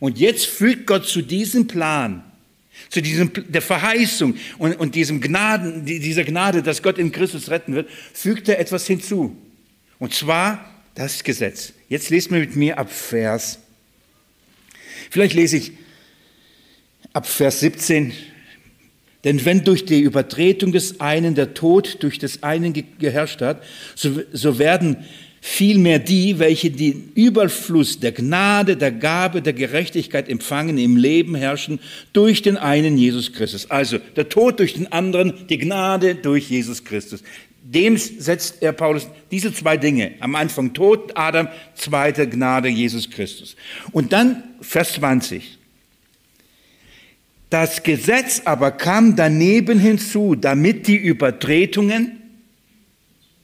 Und 0.00 0.18
jetzt 0.18 0.46
fügt 0.46 0.86
Gott 0.86 1.06
zu 1.06 1.20
diesem 1.20 1.66
Plan, 1.66 2.24
zu 2.88 3.02
diesem, 3.02 3.30
der 3.48 3.62
Verheißung 3.62 4.36
und, 4.56 4.74
und 4.76 4.94
diesem 4.94 5.20
Gnaden, 5.20 5.84
dieser 5.84 6.24
Gnade, 6.24 6.62
dass 6.62 6.82
Gott 6.82 6.96
in 6.96 7.12
Christus 7.12 7.50
retten 7.50 7.74
wird, 7.74 7.90
fügt 8.14 8.48
er 8.48 8.58
etwas 8.58 8.86
hinzu. 8.86 9.36
Und 9.98 10.14
zwar 10.14 10.82
das 10.94 11.22
Gesetz. 11.22 11.74
Jetzt 11.90 12.08
lest 12.08 12.30
mir 12.30 12.40
mit 12.40 12.56
mir 12.56 12.78
ab 12.78 12.90
Vers 12.90 13.58
Vielleicht 15.12 15.34
lese 15.34 15.58
ich 15.58 15.72
ab 17.12 17.26
Vers 17.26 17.60
17. 17.60 18.14
Denn 19.24 19.44
wenn 19.44 19.64
durch 19.64 19.84
die 19.84 20.00
Übertretung 20.00 20.72
des 20.72 21.00
einen 21.00 21.34
der 21.34 21.54
Tod 21.54 22.02
durch 22.02 22.18
des 22.18 22.42
einen 22.42 22.72
geherrscht 22.98 23.40
hat, 23.40 23.62
so, 23.94 24.20
so 24.32 24.58
werden 24.58 24.96
vielmehr 25.40 25.98
die, 25.98 26.38
welche 26.38 26.70
den 26.70 27.10
Überfluss 27.14 27.98
der 27.98 28.12
Gnade, 28.12 28.76
der 28.76 28.92
Gabe, 28.92 29.42
der 29.42 29.52
Gerechtigkeit 29.52 30.28
empfangen, 30.28 30.78
im 30.78 30.96
Leben 30.96 31.34
herrschen 31.34 31.80
durch 32.12 32.42
den 32.42 32.56
einen 32.56 32.96
Jesus 32.96 33.32
Christus. 33.32 33.68
Also 33.68 33.98
der 34.16 34.28
Tod 34.28 34.60
durch 34.60 34.74
den 34.74 34.90
anderen, 34.92 35.46
die 35.48 35.58
Gnade 35.58 36.14
durch 36.14 36.48
Jesus 36.48 36.84
Christus. 36.84 37.24
Dem 37.64 37.96
setzt 37.96 38.62
er 38.62 38.72
Paulus 38.72 39.08
diese 39.30 39.52
zwei 39.52 39.76
Dinge. 39.76 40.12
Am 40.20 40.34
Anfang 40.36 40.72
Tod, 40.74 41.12
Adam, 41.16 41.48
zweite 41.74 42.28
Gnade, 42.28 42.68
Jesus 42.68 43.10
Christus. 43.10 43.56
Und 43.92 44.12
dann 44.12 44.42
Vers 44.60 44.94
20. 44.94 45.58
Das 47.52 47.82
Gesetz 47.82 48.40
aber 48.46 48.70
kam 48.70 49.14
daneben 49.14 49.78
hinzu, 49.78 50.34
damit 50.34 50.86
die 50.86 50.96
Übertretungen 50.96 52.12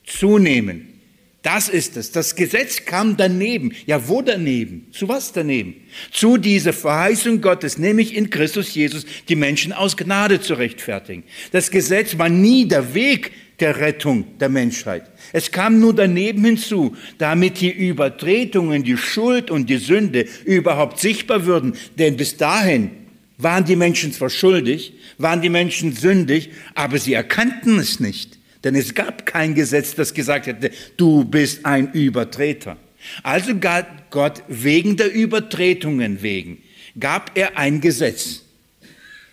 zunehmen. 0.07 0.99
Das 1.43 1.69
ist 1.69 1.95
es. 1.99 2.11
Das 2.11 2.35
Gesetz 2.35 2.87
kam 2.87 3.19
daneben. 3.19 3.73
Ja, 3.85 4.09
wo 4.09 4.23
daneben? 4.23 4.87
Zu 4.93 5.11
was 5.11 5.35
daneben? 5.35 5.75
Zu 6.11 6.39
dieser 6.39 6.73
Verheißung 6.73 7.43
Gottes, 7.43 7.77
nämlich 7.77 8.17
in 8.17 8.31
Christus 8.31 8.75
Jesus 8.75 9.05
die 9.29 9.37
Menschen 9.37 9.75
aus 9.75 9.95
Gnade 9.99 10.41
zu 10.41 10.55
rechtfertigen. 10.55 11.25
Das 11.53 11.71
Gesetz 11.71 12.17
war 12.17 12.31
nie 12.31 12.67
der 12.67 12.95
Weg 12.95 13.31
der 13.61 13.79
Rettung 13.79 14.39
der 14.39 14.49
Menschheit. 14.49 15.03
Es 15.35 15.51
kam 15.51 15.81
nur 15.81 15.95
daneben 15.95 16.47
hinzu, 16.47 16.97
damit 17.19 17.61
die 17.61 17.73
Übertretungen, 17.73 18.85
die 18.85 18.97
Schuld 18.97 19.51
und 19.51 19.69
die 19.69 19.77
Sünde 19.77 20.25
überhaupt 20.47 20.99
sichtbar 20.99 21.45
würden. 21.45 21.75
Denn 21.99 22.17
bis 22.17 22.39
dahin 22.39 23.08
waren 23.39 23.65
die 23.65 23.77
Menschen 23.77 24.13
zwar 24.13 24.31
schuldig, 24.31 24.93
waren 25.17 25.41
die 25.41 25.49
Menschen 25.49 25.93
sündig, 25.93 26.51
aber 26.75 26.99
sie 26.99 27.15
erkannten 27.15 27.79
es 27.79 28.01
nicht. 28.01 28.39
Denn 28.65 28.75
es 28.75 28.95
gab 28.95 29.25
kein 29.25 29.55
Gesetz, 29.55 29.95
das 29.95 30.13
gesagt 30.13 30.47
hätte, 30.47 30.73
du 30.97 31.25
bist 31.25 31.65
ein 31.65 31.93
Übertreter. 31.93 32.77
Also 33.23 33.57
gab 33.57 34.11
Gott 34.11 34.43
wegen 34.49 34.97
der 34.97 35.13
Übertretungen 35.15 36.21
wegen, 36.23 36.59
gab 36.99 37.31
er 37.39 37.57
ein 37.57 37.81
Gesetz. 37.81 38.43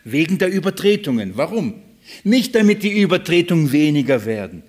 Wegen 0.04 0.38
der 0.38 0.50
Übertretungen. 0.50 1.36
Warum? 1.36 1.82
Nicht 2.24 2.54
damit 2.54 2.84
die 2.84 3.02
Übertretungen 3.02 3.72
weniger 3.72 4.26
werden, 4.26 4.62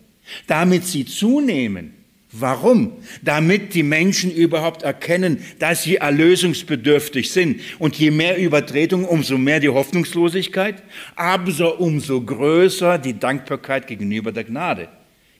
damit 0.46 0.86
sie 0.86 1.04
zunehmen. 1.04 1.92
Warum? 2.38 2.92
Damit 3.22 3.74
die 3.74 3.82
Menschen 3.82 4.30
überhaupt 4.30 4.82
erkennen, 4.82 5.44
dass 5.58 5.84
sie 5.84 5.96
erlösungsbedürftig 5.96 7.30
sind. 7.30 7.60
Und 7.78 7.96
je 7.96 8.10
mehr 8.10 8.36
Übertretung, 8.36 9.04
umso 9.04 9.38
mehr 9.38 9.60
die 9.60 9.68
Hoffnungslosigkeit, 9.68 10.82
aber 11.14 11.80
umso 11.80 12.20
größer 12.20 12.98
die 12.98 13.18
Dankbarkeit 13.18 13.86
gegenüber 13.86 14.32
der 14.32 14.44
Gnade. 14.44 14.88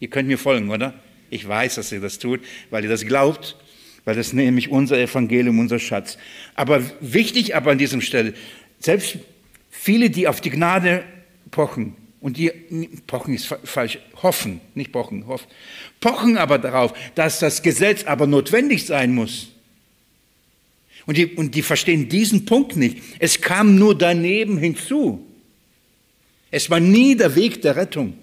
Ihr 0.01 0.09
könnt 0.09 0.29
mir 0.29 0.39
folgen, 0.39 0.71
oder? 0.71 0.95
Ich 1.29 1.47
weiß, 1.47 1.75
dass 1.75 1.93
ihr 1.93 2.01
das 2.01 2.19
tut, 2.19 2.41
weil 2.71 2.85
ihr 2.85 2.91
das 2.91 3.05
glaubt, 3.05 3.57
weil 4.05 4.15
das 4.15 4.33
nämlich 4.33 4.71
unser 4.71 4.99
Evangelium, 4.99 5.59
unser 5.59 5.79
Schatz. 5.79 6.17
Aber 6.55 6.83
wichtig 7.01 7.57
aber 7.57 7.73
an 7.73 7.79
diesem 7.79 8.01
Stelle, 8.01 8.35
selbst 8.79 9.19
viele, 9.71 10.11
die 10.11 10.29
auf 10.29 10.41
die 10.41 10.51
Gnade 10.51 11.03
pochen, 11.51 11.95
und 12.21 12.37
die 12.37 12.51
pochen 13.07 13.35
ist 13.35 13.47
falsch, 13.65 13.99
hoffen, 14.23 14.61
nicht 14.75 14.93
pochen, 14.93 15.27
hoffen, 15.27 15.47
pochen 16.01 16.37
aber 16.39 16.59
darauf, 16.59 16.93
dass 17.15 17.39
das 17.39 17.63
Gesetz 17.63 18.05
aber 18.05 18.27
notwendig 18.27 18.87
sein 18.87 19.15
muss. 19.15 19.49
Und 21.07 21.17
die, 21.17 21.27
und 21.27 21.55
die 21.55 21.63
verstehen 21.63 22.09
diesen 22.09 22.47
Punkt 22.47 22.77
nicht. 22.77 22.99
Es 23.21 23.41
kam 23.41 23.77
nur 23.77 23.97
daneben 23.97 24.59
hinzu. 24.59 25.25
Es 26.51 26.69
war 26.69 26.81
nie 26.81 27.17
der 27.17 27.37
Weg 27.37 27.63
der 27.63 27.77
Rettung. 27.77 28.15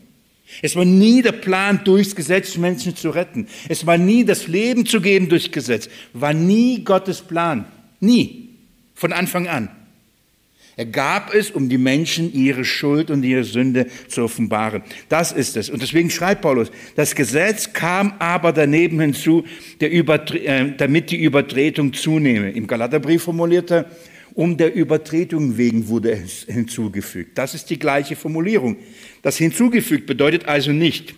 Es 0.61 0.75
war 0.75 0.85
nie 0.85 1.21
der 1.21 1.31
Plan, 1.31 1.81
durchs 1.83 2.15
Gesetz 2.15 2.57
Menschen 2.57 2.95
zu 2.95 3.09
retten. 3.09 3.47
Es 3.69 3.85
war 3.85 3.97
nie 3.97 4.25
das 4.25 4.47
Leben 4.47 4.85
zu 4.85 4.99
geben 4.99 5.29
durchs 5.29 5.51
Gesetz. 5.51 5.89
War 6.11 6.33
nie 6.33 6.83
Gottes 6.83 7.21
Plan. 7.21 7.65
Nie. 8.01 8.49
Von 8.93 9.13
Anfang 9.13 9.47
an. 9.47 9.69
Er 10.75 10.85
gab 10.85 11.33
es, 11.33 11.51
um 11.51 11.69
die 11.69 11.77
Menschen 11.77 12.33
ihre 12.33 12.65
Schuld 12.65 13.11
und 13.11 13.23
ihre 13.23 13.43
Sünde 13.43 13.87
zu 14.07 14.23
offenbaren. 14.23 14.81
Das 15.07 15.31
ist 15.31 15.55
es. 15.55 15.69
Und 15.69 15.81
deswegen 15.81 16.09
schreibt 16.09 16.41
Paulus, 16.41 16.71
das 16.95 17.13
Gesetz 17.13 17.73
kam 17.73 18.13
aber 18.19 18.51
daneben 18.51 18.99
hinzu, 18.99 19.43
äh, 19.79 20.73
damit 20.77 21.11
die 21.11 21.21
Übertretung 21.23 21.93
zunehme. 21.93 22.51
Im 22.51 22.65
Galaterbrief 22.65 23.23
formuliert 23.23 23.71
er, 23.71 23.85
um 24.33 24.57
der 24.57 24.73
Übertretung 24.73 25.57
wegen 25.57 25.87
wurde 25.87 26.11
es 26.11 26.43
hinzugefügt. 26.43 27.37
Das 27.37 27.53
ist 27.53 27.69
die 27.69 27.77
gleiche 27.77 28.15
Formulierung. 28.15 28.77
Das 29.21 29.37
hinzugefügt 29.37 30.07
bedeutet 30.07 30.47
also 30.47 30.71
nicht, 30.71 31.13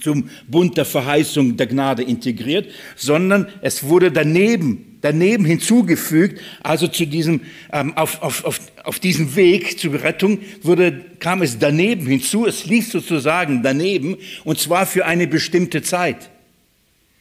zum 0.00 0.30
Bund 0.46 0.76
der 0.76 0.84
Verheißung 0.84 1.56
der 1.56 1.66
Gnade 1.66 2.02
integriert, 2.02 2.70
sondern 2.94 3.48
es 3.60 3.82
wurde 3.82 4.12
daneben, 4.12 4.98
daneben 5.00 5.44
hinzugefügt, 5.44 6.40
also 6.62 6.86
zu 6.86 7.06
diesem, 7.06 7.40
ähm, 7.72 7.96
auf, 7.96 8.22
auf, 8.22 8.44
auf, 8.44 8.60
auf 8.84 8.98
diesem 8.98 9.36
Weg 9.36 9.78
zur 9.78 10.02
Rettung 10.02 10.40
wurde, 10.62 11.04
kam 11.18 11.42
es 11.42 11.58
daneben 11.58 12.06
hinzu, 12.06 12.46
es 12.46 12.66
lief 12.66 12.90
sozusagen 12.90 13.62
daneben, 13.62 14.16
und 14.44 14.58
zwar 14.58 14.86
für 14.86 15.06
eine 15.06 15.26
bestimmte 15.26 15.82
Zeit. 15.82 16.30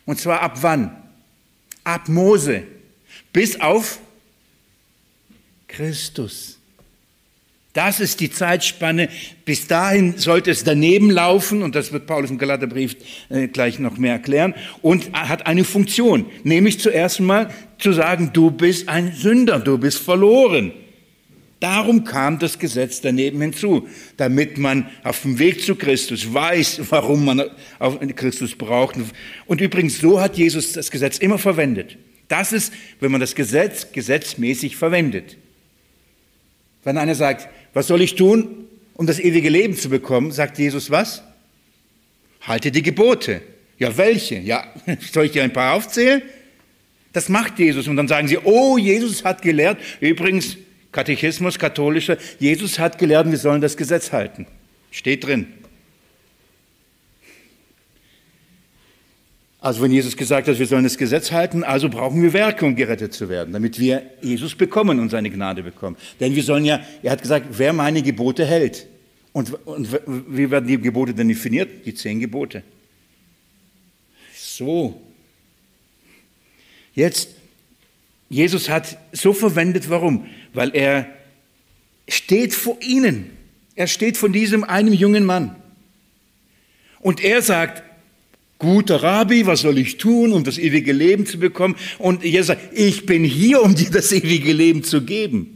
Und 0.05 0.19
zwar 0.19 0.41
ab 0.41 0.57
wann? 0.61 0.95
Ab 1.83 2.07
Mose 2.07 2.63
bis 3.33 3.59
auf 3.59 3.99
Christus. 5.67 6.57
Das 7.73 7.99
ist 7.99 8.19
die 8.19 8.31
Zeitspanne. 8.31 9.09
Bis 9.45 9.67
dahin 9.67 10.17
sollte 10.17 10.49
es 10.49 10.63
daneben 10.63 11.11
laufen, 11.11 11.61
und 11.61 11.75
das 11.75 11.93
wird 11.93 12.07
Paulus 12.07 12.31
im 12.31 12.39
Galaterbrief 12.39 12.95
äh, 13.29 13.47
gleich 13.47 13.77
noch 13.77 13.97
mehr 13.97 14.13
erklären, 14.13 14.55
und 14.81 15.13
hat 15.13 15.45
eine 15.45 15.63
Funktion, 15.63 16.25
nämlich 16.43 16.79
zuerst 16.79 17.19
mal 17.19 17.53
zu 17.77 17.93
sagen, 17.93 18.31
du 18.33 18.49
bist 18.49 18.89
ein 18.89 19.13
Sünder, 19.13 19.59
du 19.59 19.77
bist 19.77 19.99
verloren. 19.99 20.73
Darum 21.59 22.05
kam 22.05 22.39
das 22.39 22.57
Gesetz 22.57 23.01
daneben 23.01 23.41
hinzu, 23.41 23.87
damit 24.15 24.57
man 24.57 24.89
auf 25.03 25.23
dem 25.23 25.39
Weg 25.39 25.61
zu 25.61 25.75
Christus 25.75 26.33
weiß, 26.33 26.81
warum 26.89 27.25
man 27.25 27.43
Christus 28.15 28.55
braucht. 28.55 28.95
Und 29.45 29.59
übrigens, 29.59 29.99
so 29.99 30.21
hat 30.21 30.37
Jesus 30.37 30.71
das 30.71 30.89
Gesetz 30.89 31.17
immer 31.17 31.37
verwendet. 31.37 31.97
Das 32.29 32.53
ist, 32.53 32.71
wenn 33.01 33.11
man 33.11 33.19
das 33.19 33.35
Gesetz 33.35 33.91
gesetzmäßig 33.91 34.77
verwendet. 34.77 35.35
Wenn 36.83 36.97
einer 36.97 37.15
sagt, 37.15 37.49
was 37.73 37.87
soll 37.87 38.01
ich 38.01 38.15
tun, 38.15 38.67
um 38.93 39.05
das 39.05 39.19
ewige 39.19 39.49
Leben 39.49 39.75
zu 39.75 39.89
bekommen? 39.89 40.31
Sagt 40.31 40.59
Jesus 40.59 40.89
was? 40.89 41.23
Halte 42.41 42.71
die 42.71 42.83
Gebote. 42.83 43.41
Ja, 43.79 43.97
welche? 43.97 44.39
Ja, 44.39 44.65
soll 45.11 45.25
ich 45.25 45.31
dir 45.31 45.43
ein 45.43 45.53
paar 45.53 45.73
aufzählen? 45.73 46.21
Das 47.11 47.27
macht 47.27 47.59
Jesus. 47.59 47.87
Und 47.87 47.97
dann 47.97 48.07
sagen 48.07 48.27
sie, 48.27 48.37
oh, 48.37 48.77
Jesus 48.77 49.25
hat 49.25 49.41
gelehrt. 49.41 49.77
Übrigens, 49.99 50.57
Katechismus, 50.91 51.59
katholischer, 51.59 52.17
Jesus 52.39 52.79
hat 52.79 52.97
gelehrt, 52.97 53.29
wir 53.29 53.37
sollen 53.37 53.61
das 53.61 53.77
Gesetz 53.77 54.11
halten. 54.11 54.47
Steht 54.91 55.25
drin. 55.25 55.47
Also 59.61 59.81
wenn 59.81 59.91
Jesus 59.91 60.15
gesagt 60.15 60.47
hat, 60.47 60.57
wir 60.57 60.65
sollen 60.67 60.85
das 60.85 60.97
Gesetz 60.97 61.31
halten, 61.31 61.65
also 61.65 61.89
brauchen 61.89 62.23
wir 62.23 62.31
Werke, 62.31 62.65
um 62.65 62.75
gerettet 62.77 63.13
zu 63.13 63.27
werden, 63.27 63.51
damit 63.51 63.77
wir 63.77 64.03
Jesus 64.21 64.55
bekommen 64.55 64.99
und 64.99 65.09
seine 65.09 65.29
Gnade 65.29 65.63
bekommen. 65.63 65.97
Denn 66.21 66.33
wir 66.33 66.43
sollen 66.43 66.63
ja, 66.63 66.79
er 67.03 67.11
hat 67.11 67.21
gesagt, 67.21 67.47
wer 67.51 67.73
meine 67.73 68.01
Gebote 68.01 68.45
hält. 68.45 68.87
Und, 69.33 69.53
und 69.67 69.99
wie 70.07 70.49
werden 70.49 70.67
die 70.67 70.79
Gebote 70.79 71.13
denn 71.13 71.27
definiert? 71.27 71.85
Die 71.85 71.93
zehn 71.93 72.21
Gebote. 72.21 72.63
So. 74.33 75.01
Jetzt, 76.95 77.29
Jesus 78.29 78.69
hat 78.69 78.97
so 79.11 79.33
verwendet, 79.33 79.89
warum? 79.89 80.25
Weil 80.53 80.75
er 80.75 81.07
steht 82.07 82.53
vor 82.53 82.77
ihnen. 82.81 83.31
Er 83.75 83.87
steht 83.87 84.17
von 84.17 84.33
diesem 84.33 84.63
einem 84.63 84.93
jungen 84.93 85.25
Mann. 85.25 85.55
Und 86.99 87.23
er 87.23 87.41
sagt, 87.41 87.83
guter 88.57 89.01
Rabbi, 89.01 89.45
was 89.45 89.61
soll 89.61 89.77
ich 89.77 89.97
tun, 89.97 90.33
um 90.33 90.43
das 90.43 90.57
ewige 90.57 90.91
Leben 90.91 91.25
zu 91.25 91.39
bekommen? 91.39 91.75
Und 91.97 92.23
Jesus 92.23 92.47
sagt, 92.47 92.77
ich 92.77 93.05
bin 93.05 93.23
hier, 93.23 93.61
um 93.61 93.73
dir 93.73 93.89
das 93.89 94.11
ewige 94.11 94.51
Leben 94.51 94.83
zu 94.83 95.01
geben. 95.01 95.55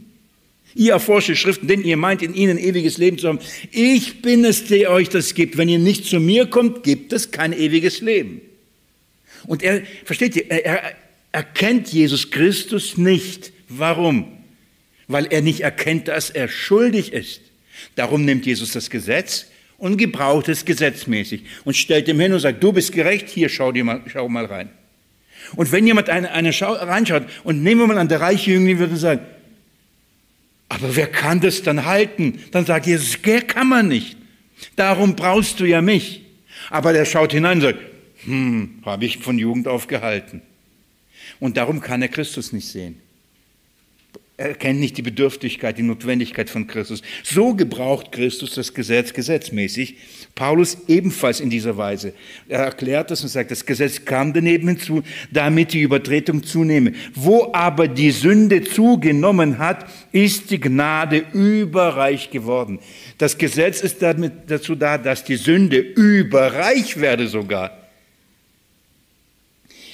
Ihr 0.74 0.92
erforscht 0.92 1.28
die 1.28 1.36
Schriften, 1.36 1.68
denn 1.68 1.84
ihr 1.84 1.96
meint, 1.96 2.22
in 2.22 2.34
ihnen 2.34 2.58
ewiges 2.58 2.98
Leben 2.98 3.18
zu 3.18 3.28
haben. 3.28 3.38
Ich 3.70 4.22
bin 4.22 4.44
es, 4.44 4.64
der 4.64 4.90
euch 4.90 5.08
das 5.08 5.34
gibt. 5.34 5.56
Wenn 5.56 5.68
ihr 5.68 5.78
nicht 5.78 6.06
zu 6.06 6.18
mir 6.18 6.46
kommt, 6.46 6.82
gibt 6.82 7.12
es 7.12 7.30
kein 7.30 7.52
ewiges 7.52 8.00
Leben. 8.00 8.40
Und 9.46 9.62
er, 9.62 9.82
versteht 10.04 10.34
ihr, 10.34 10.50
er 10.50 10.94
erkennt 11.30 11.88
Jesus 11.88 12.30
Christus 12.30 12.96
nicht. 12.96 13.52
Warum? 13.68 14.33
Weil 15.08 15.26
er 15.26 15.42
nicht 15.42 15.60
erkennt, 15.60 16.08
dass 16.08 16.30
er 16.30 16.48
schuldig 16.48 17.12
ist. 17.12 17.40
Darum 17.96 18.24
nimmt 18.24 18.46
Jesus 18.46 18.72
das 18.72 18.90
Gesetz 18.90 19.46
und 19.78 19.96
gebraucht 19.96 20.48
es 20.48 20.64
gesetzmäßig 20.64 21.44
und 21.64 21.76
stellt 21.76 22.08
ihm 22.08 22.20
hin 22.20 22.32
und 22.32 22.40
sagt, 22.40 22.62
du 22.62 22.72
bist 22.72 22.92
gerecht, 22.92 23.28
hier 23.28 23.48
schau, 23.48 23.72
dir 23.72 23.84
mal, 23.84 24.02
schau 24.06 24.28
mal 24.28 24.46
rein. 24.46 24.70
Und 25.56 25.72
wenn 25.72 25.86
jemand 25.86 26.08
eine, 26.08 26.30
eine 26.30 26.52
Schau, 26.52 26.72
reinschaut 26.72 27.24
und 27.42 27.62
nehmen 27.62 27.82
wir 27.82 27.86
mal 27.86 27.98
an 27.98 28.08
der 28.08 28.20
reiche 28.20 28.52
Jüngling, 28.52 28.78
würde 28.78 28.96
sagen, 28.96 29.20
aber 30.68 30.96
wer 30.96 31.06
kann 31.06 31.40
das 31.40 31.62
dann 31.62 31.84
halten? 31.84 32.40
Dann 32.50 32.64
sagt 32.64 32.86
Jesus, 32.86 33.20
der 33.20 33.42
kann 33.42 33.68
man 33.68 33.88
nicht. 33.88 34.16
Darum 34.76 35.14
brauchst 35.14 35.60
du 35.60 35.66
ja 35.66 35.82
mich. 35.82 36.22
Aber 36.70 36.92
der 36.92 37.04
schaut 37.04 37.32
hinein 37.32 37.58
und 37.58 37.62
sagt, 37.62 37.78
hm, 38.24 38.82
habe 38.84 39.04
ich 39.04 39.18
von 39.18 39.38
Jugend 39.38 39.68
auf 39.68 39.86
gehalten. 39.86 40.40
Und 41.40 41.56
darum 41.56 41.80
kann 41.80 42.00
er 42.00 42.08
Christus 42.08 42.52
nicht 42.52 42.66
sehen. 42.66 43.00
Er 44.36 44.54
kennt 44.54 44.80
nicht 44.80 44.96
die 44.96 45.02
Bedürftigkeit, 45.02 45.78
die 45.78 45.84
Notwendigkeit 45.84 46.50
von 46.50 46.66
Christus. 46.66 47.02
So 47.22 47.54
gebraucht 47.54 48.10
Christus 48.10 48.54
das 48.54 48.74
Gesetz 48.74 49.12
gesetzmäßig. 49.12 49.94
Paulus 50.34 50.76
ebenfalls 50.88 51.38
in 51.38 51.50
dieser 51.50 51.76
Weise. 51.76 52.14
Er 52.48 52.64
erklärt 52.64 53.12
das 53.12 53.22
und 53.22 53.28
sagt, 53.28 53.52
das 53.52 53.64
Gesetz 53.64 54.04
kam 54.04 54.32
daneben 54.32 54.66
hinzu, 54.66 55.04
damit 55.30 55.72
die 55.72 55.82
Übertretung 55.82 56.42
zunehme. 56.42 56.94
Wo 57.14 57.52
aber 57.52 57.86
die 57.86 58.10
Sünde 58.10 58.64
zugenommen 58.64 59.58
hat, 59.58 59.86
ist 60.10 60.50
die 60.50 60.58
Gnade 60.58 61.24
überreich 61.32 62.30
geworden. 62.30 62.80
Das 63.18 63.38
Gesetz 63.38 63.82
ist 63.82 64.02
damit 64.02 64.32
dazu 64.48 64.74
da, 64.74 64.98
dass 64.98 65.22
die 65.22 65.36
Sünde 65.36 65.78
überreich 65.78 67.00
werde 67.00 67.28
sogar. 67.28 67.78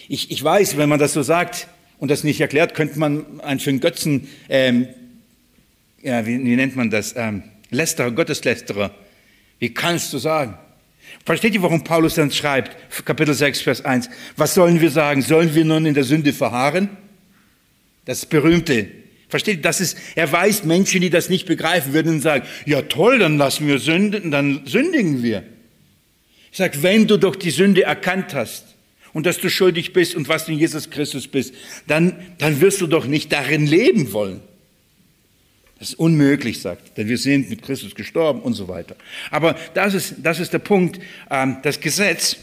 Ich, 0.09 0.31
ich 0.31 0.43
weiß, 0.43 0.79
wenn 0.79 0.89
man 0.89 0.99
das 0.99 1.13
so 1.13 1.23
sagt, 1.23 1.69
und 2.01 2.11
das 2.11 2.25
nicht 2.25 2.41
erklärt, 2.41 2.75
könnte 2.75 2.99
man 2.99 3.41
einen 3.41 3.61
einen 3.61 3.81
Götzen, 3.81 4.29
ähm, 4.49 4.89
ja, 6.03 6.27
wie, 6.27 6.43
wie, 6.43 6.57
nennt 6.57 6.75
man 6.75 6.91
das, 6.91 7.15
ähm, 7.17 7.45
Lästerer, 7.71 8.11
Gotteslästerer. 8.11 8.93
Wie 9.59 9.73
kannst 9.73 10.13
du 10.13 10.19
sagen? 10.19 10.59
Versteht 11.25 11.55
ihr, 11.55 11.63
warum 11.63 11.85
Paulus 11.85 12.15
dann 12.15 12.31
schreibt, 12.31 12.77
Kapitel 13.05 13.35
6, 13.35 13.61
Vers 13.61 13.85
1, 13.85 14.09
was 14.37 14.55
sollen 14.55 14.81
wir 14.81 14.91
sagen? 14.91 15.21
Sollen 15.23 15.55
wir 15.55 15.65
nun 15.65 15.85
in 15.87 15.95
der 15.95 16.05
Sünde 16.05 16.33
verharren? 16.33 16.89
Das 18.07 18.25
berühmte. 18.25 18.89
Versteht 19.29 19.59
ihr, 19.59 19.63
das 19.63 19.81
ist, 19.81 19.99
er 20.15 20.33
weiß, 20.33 20.65
Menschen, 20.65 21.03
die 21.03 21.11
das 21.11 21.29
nicht 21.29 21.47
begreifen, 21.47 21.93
würden 21.93 22.21
sagen, 22.21 22.47
ja 22.65 22.83
toll, 22.83 23.19
dann 23.19 23.37
lassen 23.37 23.67
wir 23.67 23.79
sünden, 23.79 24.31
dann 24.31 24.63
sündigen 24.65 25.23
wir. 25.23 25.45
Ich 26.51 26.59
sage, 26.59 26.83
wenn 26.83 27.07
du 27.07 27.19
doch 27.19 27.37
die 27.37 27.51
Sünde 27.51 27.83
erkannt 27.83 28.35
hast, 28.35 28.75
und 29.13 29.27
dass 29.27 29.39
du 29.39 29.49
schuldig 29.51 29.93
bist 29.93 30.15
und 30.15 30.29
was 30.29 30.47
du 30.47 30.53
in 30.53 30.59
Jesus 30.59 30.91
Christus 30.91 31.27
bist, 31.27 31.55
dann, 31.87 32.15
dann 32.39 32.61
wirst 32.61 32.81
du 32.81 32.87
doch 32.87 33.07
nicht 33.07 33.33
darin 33.33 33.67
leben 33.67 34.13
wollen. 34.13 34.41
Das 35.79 35.91
ist 35.91 35.99
unmöglich, 35.99 36.61
sagt, 36.61 36.99
denn 36.99 37.09
wir 37.09 37.17
sind 37.17 37.49
mit 37.49 37.63
Christus 37.63 37.95
gestorben 37.95 38.41
und 38.43 38.53
so 38.53 38.69
weiter. 38.69 38.97
Aber 39.31 39.57
das 39.75 39.95
ist, 39.95 40.17
das 40.23 40.39
ist 40.39 40.53
der 40.53 40.59
Punkt. 40.59 41.01
Ähm, 41.31 41.57
das 41.63 41.81
Gesetz 41.81 42.37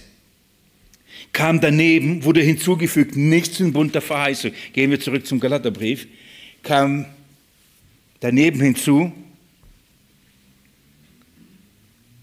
kam 1.33 1.61
daneben, 1.61 2.23
wurde 2.23 2.41
hinzugefügt, 2.41 3.15
nichts 3.15 3.59
im 3.59 3.73
Bund 3.73 3.93
der 3.93 4.01
Verheißung. 4.01 4.51
Gehen 4.73 4.89
wir 4.89 4.99
zurück 4.99 5.27
zum 5.27 5.39
Galaterbrief. 5.39 6.07
Kam 6.63 7.05
daneben 8.19 8.59
hinzu, 8.59 9.13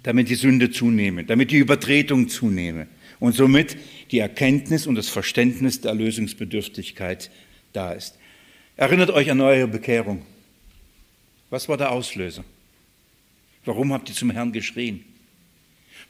damit 0.03 0.29
die 0.29 0.35
Sünde 0.35 0.71
zunehme, 0.71 1.25
damit 1.25 1.53
die 1.53 1.59
Übertretung 1.59 2.29
zunehme 2.29 2.89
und 3.21 3.35
somit 3.35 3.77
die 4.11 4.19
Erkenntnis 4.19 4.87
und 4.87 4.95
das 4.95 5.09
Verständnis 5.09 5.81
der 5.81 5.91
Erlösungsbedürftigkeit 5.91 7.31
da 7.73 7.93
ist. 7.93 8.19
Erinnert 8.77 9.11
euch 9.11 9.31
an 9.31 9.41
eure 9.41 9.69
Bekehrung. 9.69 10.23
Was 11.51 11.69
war 11.69 11.77
der 11.77 11.93
Auslöser? 11.93 12.45
Warum 13.65 13.93
habt 13.93 14.09
ihr 14.09 14.15
zum 14.15 14.31
Herrn 14.31 14.53
geschrien? 14.53 15.05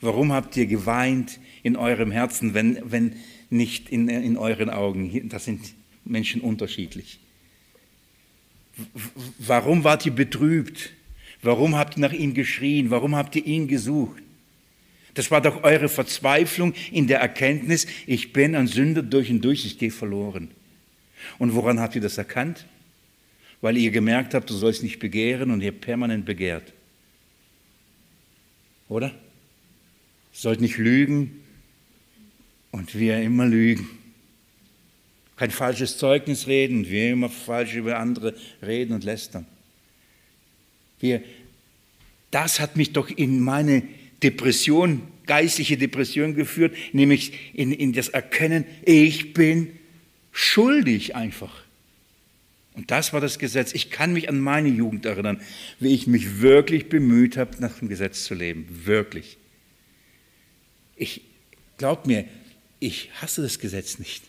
Warum 0.01 0.33
habt 0.33 0.57
ihr 0.57 0.67
geweint 0.67 1.39
in 1.63 1.77
eurem 1.77 2.11
Herzen, 2.11 2.55
wenn, 2.55 2.79
wenn 2.85 3.17
nicht 3.51 3.89
in, 3.89 4.09
in 4.09 4.37
euren 4.37 4.71
Augen? 4.71 5.29
Das 5.29 5.45
sind 5.45 5.75
Menschen 6.05 6.41
unterschiedlich. 6.41 7.19
Warum 9.39 9.85
wart 9.85 10.05
ihr 10.05 10.13
betrübt? 10.13 10.91
Warum 11.43 11.77
habt 11.77 11.97
ihr 11.97 12.01
nach 12.01 12.13
ihm 12.13 12.35
geschrien? 12.35 12.91
Warum 12.91 13.15
habt 13.15 13.37
ihr 13.37 13.47
ihn 13.47 13.69
gesucht? 13.69 14.23
Das 15.15 15.31
war 15.31 15.41
doch 15.41 15.63
eure 15.63 15.89
Verzweiflung 15.89 16.75
in 16.91 17.07
der 17.07 17.21
Erkenntnis, 17.21 17.87
ich 18.07 18.33
bin 18.33 18.57
ein 18.57 18.67
Sünder 18.67 19.03
durch 19.03 19.31
und 19.31 19.43
durch, 19.43 19.65
ich 19.65 19.79
gehe 19.79 19.93
verloren. 19.93 20.51
Und 21.39 21.55
woran 21.55 21.81
habt 21.81 21.95
ihr 21.95 22.01
das 22.01 22.19
erkannt? 22.19 22.67
Weil 23.61 23.77
ihr 23.77 23.93
gemerkt 23.93 24.35
habt, 24.35 24.51
du 24.51 24.55
sollst 24.55 24.83
nicht 24.83 24.99
begehren 24.99 25.51
und 25.51 25.63
ihr 25.63 25.73
permanent 25.73 26.27
begehrt. 26.27 26.73
Oder? 28.89 29.09
Ihr 29.09 29.13
sollt 30.33 30.61
nicht 30.61 30.79
lügen 30.79 31.45
und 32.73 32.99
wir 32.99 33.23
immer 33.23 33.47
lügen. 33.47 33.89
Kein 35.37 35.51
falsches 35.51 35.97
Zeugnis 35.97 36.47
reden 36.49 36.79
und 36.79 36.91
wir 36.91 37.13
immer 37.13 37.29
falsch 37.29 37.75
über 37.75 37.99
andere 37.99 38.35
reden 38.63 38.93
und 38.93 39.05
lästern. 39.05 39.47
Wir, 41.01 41.23
das 42.31 42.61
hat 42.61 42.77
mich 42.77 42.93
doch 42.93 43.11
in 43.11 43.41
meine 43.41 43.83
Depression, 44.25 45.03
geistliche 45.27 45.77
Depression 45.77 46.35
geführt, 46.35 46.75
nämlich 46.93 47.53
in, 47.53 47.73
in 47.73 47.93
das 47.93 48.09
Erkennen, 48.09 48.65
ich 48.85 49.35
bin 49.35 49.79
schuldig 50.33 51.15
einfach. 51.15 51.63
Und 52.75 52.91
das 52.91 53.13
war 53.13 53.21
das 53.21 53.39
Gesetz. 53.39 53.73
Ich 53.73 53.91
kann 53.91 54.13
mich 54.13 54.29
an 54.29 54.41
meine 54.41 54.69
Jugend 54.69 55.07
erinnern, 55.07 55.41
wie 55.79 55.95
ich 55.95 56.09
mich 56.09 56.41
wirklich 56.41 56.89
bemüht 56.89 57.37
habe, 57.37 57.57
nach 57.61 57.79
dem 57.79 57.89
Gesetz 57.89 58.25
zu 58.25 58.35
leben. 58.35 58.67
Wirklich. 58.85 59.37
Ich, 60.97 61.21
glaub 61.79 62.07
mir, 62.07 62.25
ich 62.81 63.11
hasse 63.21 63.43
das 63.43 63.61
Gesetz 63.61 63.99
nicht. 63.99 64.25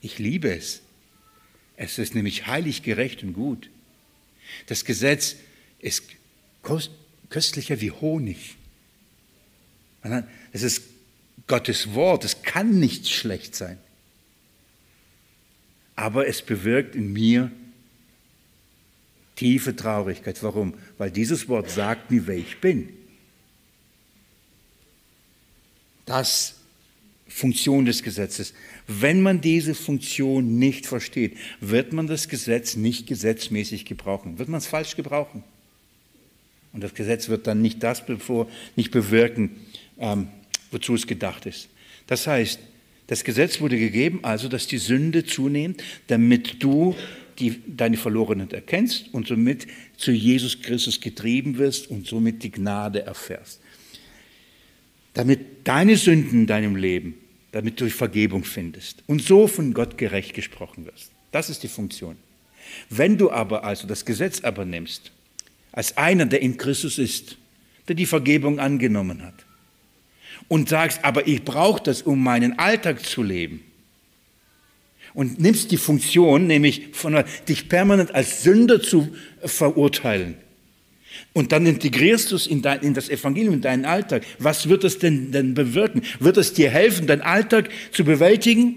Ich 0.00 0.18
liebe 0.18 0.52
es. 0.52 0.82
Es 1.76 1.98
ist 1.98 2.14
nämlich 2.14 2.46
heilig, 2.46 2.82
gerecht 2.82 3.22
und 3.22 3.34
gut. 3.34 3.70
Das 4.66 4.84
Gesetz 4.84 5.36
ist 5.78 6.02
köstlicher 7.28 7.80
wie 7.80 7.92
Honig. 7.92 8.55
Es 10.52 10.62
ist 10.62 10.82
Gottes 11.46 11.94
Wort, 11.94 12.24
es 12.24 12.42
kann 12.42 12.78
nicht 12.78 13.08
schlecht 13.08 13.54
sein. 13.54 13.78
Aber 15.94 16.26
es 16.26 16.42
bewirkt 16.42 16.94
in 16.94 17.12
mir 17.12 17.50
tiefe 19.36 19.76
Traurigkeit. 19.76 20.42
Warum? 20.42 20.74
Weil 20.98 21.10
dieses 21.10 21.48
Wort 21.48 21.70
sagt 21.70 22.10
mir, 22.10 22.26
wer 22.26 22.36
ich 22.36 22.60
bin. 22.60 22.88
Das 26.04 26.56
Funktion 27.28 27.84
des 27.84 28.02
Gesetzes. 28.02 28.54
Wenn 28.86 29.20
man 29.20 29.40
diese 29.40 29.74
Funktion 29.74 30.58
nicht 30.58 30.86
versteht, 30.86 31.36
wird 31.60 31.92
man 31.92 32.06
das 32.06 32.28
Gesetz 32.28 32.76
nicht 32.76 33.06
gesetzmäßig 33.06 33.84
gebrauchen. 33.84 34.38
Wird 34.38 34.48
man 34.48 34.58
es 34.58 34.66
falsch 34.66 34.96
gebrauchen. 34.96 35.42
Und 36.72 36.82
das 36.82 36.94
Gesetz 36.94 37.28
wird 37.28 37.46
dann 37.46 37.62
nicht 37.62 37.82
das 37.82 38.04
bevor, 38.04 38.48
nicht 38.76 38.90
bewirken, 38.90 39.50
ähm, 39.98 40.28
wozu 40.70 40.94
es 40.94 41.06
gedacht 41.06 41.46
ist. 41.46 41.68
Das 42.06 42.26
heißt, 42.26 42.60
das 43.06 43.24
Gesetz 43.24 43.60
wurde 43.60 43.78
gegeben, 43.78 44.20
also 44.22 44.48
dass 44.48 44.66
die 44.66 44.78
Sünde 44.78 45.24
zunimmt, 45.24 45.82
damit 46.08 46.62
du 46.62 46.96
die, 47.38 47.60
deine 47.66 47.96
Verlorenheit 47.96 48.52
erkennst 48.52 49.12
und 49.12 49.26
somit 49.26 49.66
zu 49.96 50.10
Jesus 50.10 50.60
Christus 50.60 51.00
getrieben 51.00 51.58
wirst 51.58 51.90
und 51.90 52.06
somit 52.06 52.42
die 52.42 52.50
Gnade 52.50 53.02
erfährst. 53.02 53.60
Damit 55.14 55.40
deine 55.64 55.96
Sünden 55.96 56.40
in 56.40 56.46
deinem 56.46 56.76
Leben, 56.76 57.14
damit 57.52 57.80
du 57.80 57.88
Vergebung 57.88 58.44
findest 58.44 59.02
und 59.06 59.22
so 59.22 59.46
von 59.46 59.72
Gott 59.72 59.96
gerecht 59.96 60.34
gesprochen 60.34 60.86
wirst. 60.86 61.10
Das 61.32 61.48
ist 61.48 61.62
die 61.62 61.68
Funktion. 61.68 62.16
Wenn 62.90 63.16
du 63.16 63.30
aber 63.30 63.64
also 63.64 63.86
das 63.86 64.04
Gesetz 64.04 64.42
aber 64.42 64.64
nimmst, 64.64 65.12
als 65.72 65.96
einer, 65.96 66.26
der 66.26 66.42
in 66.42 66.56
Christus 66.56 66.98
ist, 66.98 67.38
der 67.88 67.94
die 67.94 68.06
Vergebung 68.06 68.58
angenommen 68.58 69.22
hat, 69.22 69.45
und 70.48 70.68
sagst, 70.68 71.04
aber 71.04 71.26
ich 71.26 71.44
brauche 71.44 71.82
das, 71.82 72.02
um 72.02 72.22
meinen 72.22 72.58
Alltag 72.58 73.04
zu 73.04 73.22
leben. 73.22 73.62
Und 75.14 75.40
nimmst 75.40 75.70
die 75.70 75.78
Funktion, 75.78 76.46
nämlich 76.46 76.88
von 76.92 77.24
dich 77.48 77.68
permanent 77.68 78.14
als 78.14 78.42
Sünder 78.42 78.82
zu 78.82 79.08
verurteilen. 79.44 80.36
Und 81.32 81.52
dann 81.52 81.66
integrierst 81.66 82.32
du 82.32 82.36
es 82.36 82.46
in, 82.46 82.62
dein, 82.62 82.80
in 82.80 82.94
das 82.94 83.08
Evangelium, 83.08 83.54
in 83.54 83.60
deinen 83.62 83.84
Alltag. 83.86 84.24
Was 84.38 84.68
wird 84.68 84.84
es 84.84 84.98
denn, 84.98 85.32
denn 85.32 85.54
bewirken? 85.54 86.02
Wird 86.18 86.36
es 86.36 86.52
dir 86.52 86.70
helfen, 86.70 87.06
deinen 87.06 87.22
Alltag 87.22 87.70
zu 87.92 88.04
bewältigen? 88.04 88.76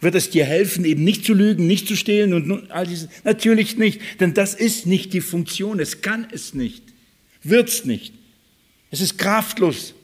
Wird 0.00 0.14
es 0.14 0.30
dir 0.30 0.44
helfen, 0.44 0.84
eben 0.84 1.04
nicht 1.04 1.24
zu 1.24 1.34
lügen, 1.34 1.66
nicht 1.66 1.86
zu 1.86 1.94
stehlen 1.94 2.32
und 2.32 2.70
all 2.70 2.86
dieses? 2.86 3.08
Natürlich 3.24 3.76
nicht, 3.76 4.00
denn 4.18 4.34
das 4.34 4.54
ist 4.54 4.86
nicht 4.86 5.12
die 5.12 5.20
Funktion. 5.20 5.78
Es 5.78 6.00
kann 6.00 6.26
es 6.32 6.54
nicht. 6.54 6.82
Wird's 7.42 7.84
nicht. 7.84 8.14
Es 8.90 9.00
ist 9.00 9.18
kraftlos 9.18 9.94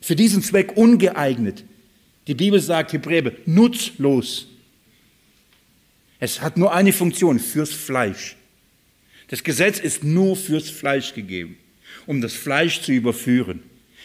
für 0.00 0.16
diesen 0.16 0.42
Zweck 0.42 0.76
ungeeignet. 0.76 1.64
Die 2.26 2.34
Bibel 2.34 2.60
sagt, 2.60 2.92
Hebräer, 2.92 3.32
nutzlos. 3.46 4.46
Es 6.18 6.40
hat 6.40 6.56
nur 6.56 6.74
eine 6.74 6.92
Funktion, 6.92 7.38
fürs 7.38 7.72
Fleisch. 7.72 8.36
Das 9.28 9.42
Gesetz 9.42 9.78
ist 9.78 10.04
nur 10.04 10.36
fürs 10.36 10.68
Fleisch 10.68 11.14
gegeben, 11.14 11.56
um 12.06 12.20
das 12.20 12.32
Fleisch 12.32 12.82
zu 12.82 12.92
überführen. 12.92 13.62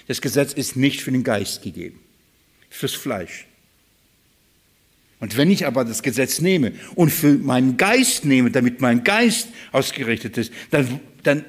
Das 0.08 0.22
Gesetz 0.22 0.54
ist 0.54 0.76
nicht 0.76 1.02
für 1.02 1.12
den 1.12 1.24
Geist 1.24 1.64
gegeben, 1.64 2.00
fürs 2.70 2.94
Fleisch. 2.94 3.48
Und 5.20 5.38
wenn 5.38 5.50
ich 5.50 5.66
aber 5.66 5.86
das 5.86 6.04
Gesetz 6.04 6.42
nehme 6.42 6.74
und 6.94 7.10
für 7.10 7.34
meinen 7.34 7.78
Geist 7.78 8.26
nehme, 8.26 8.52
damit 8.52 8.82
mein 8.82 9.04
Geist 9.04 9.48
ausgerichtet 9.72 10.38
ist, 10.38 10.54
dann, 10.72 11.00
dann, 11.24 11.46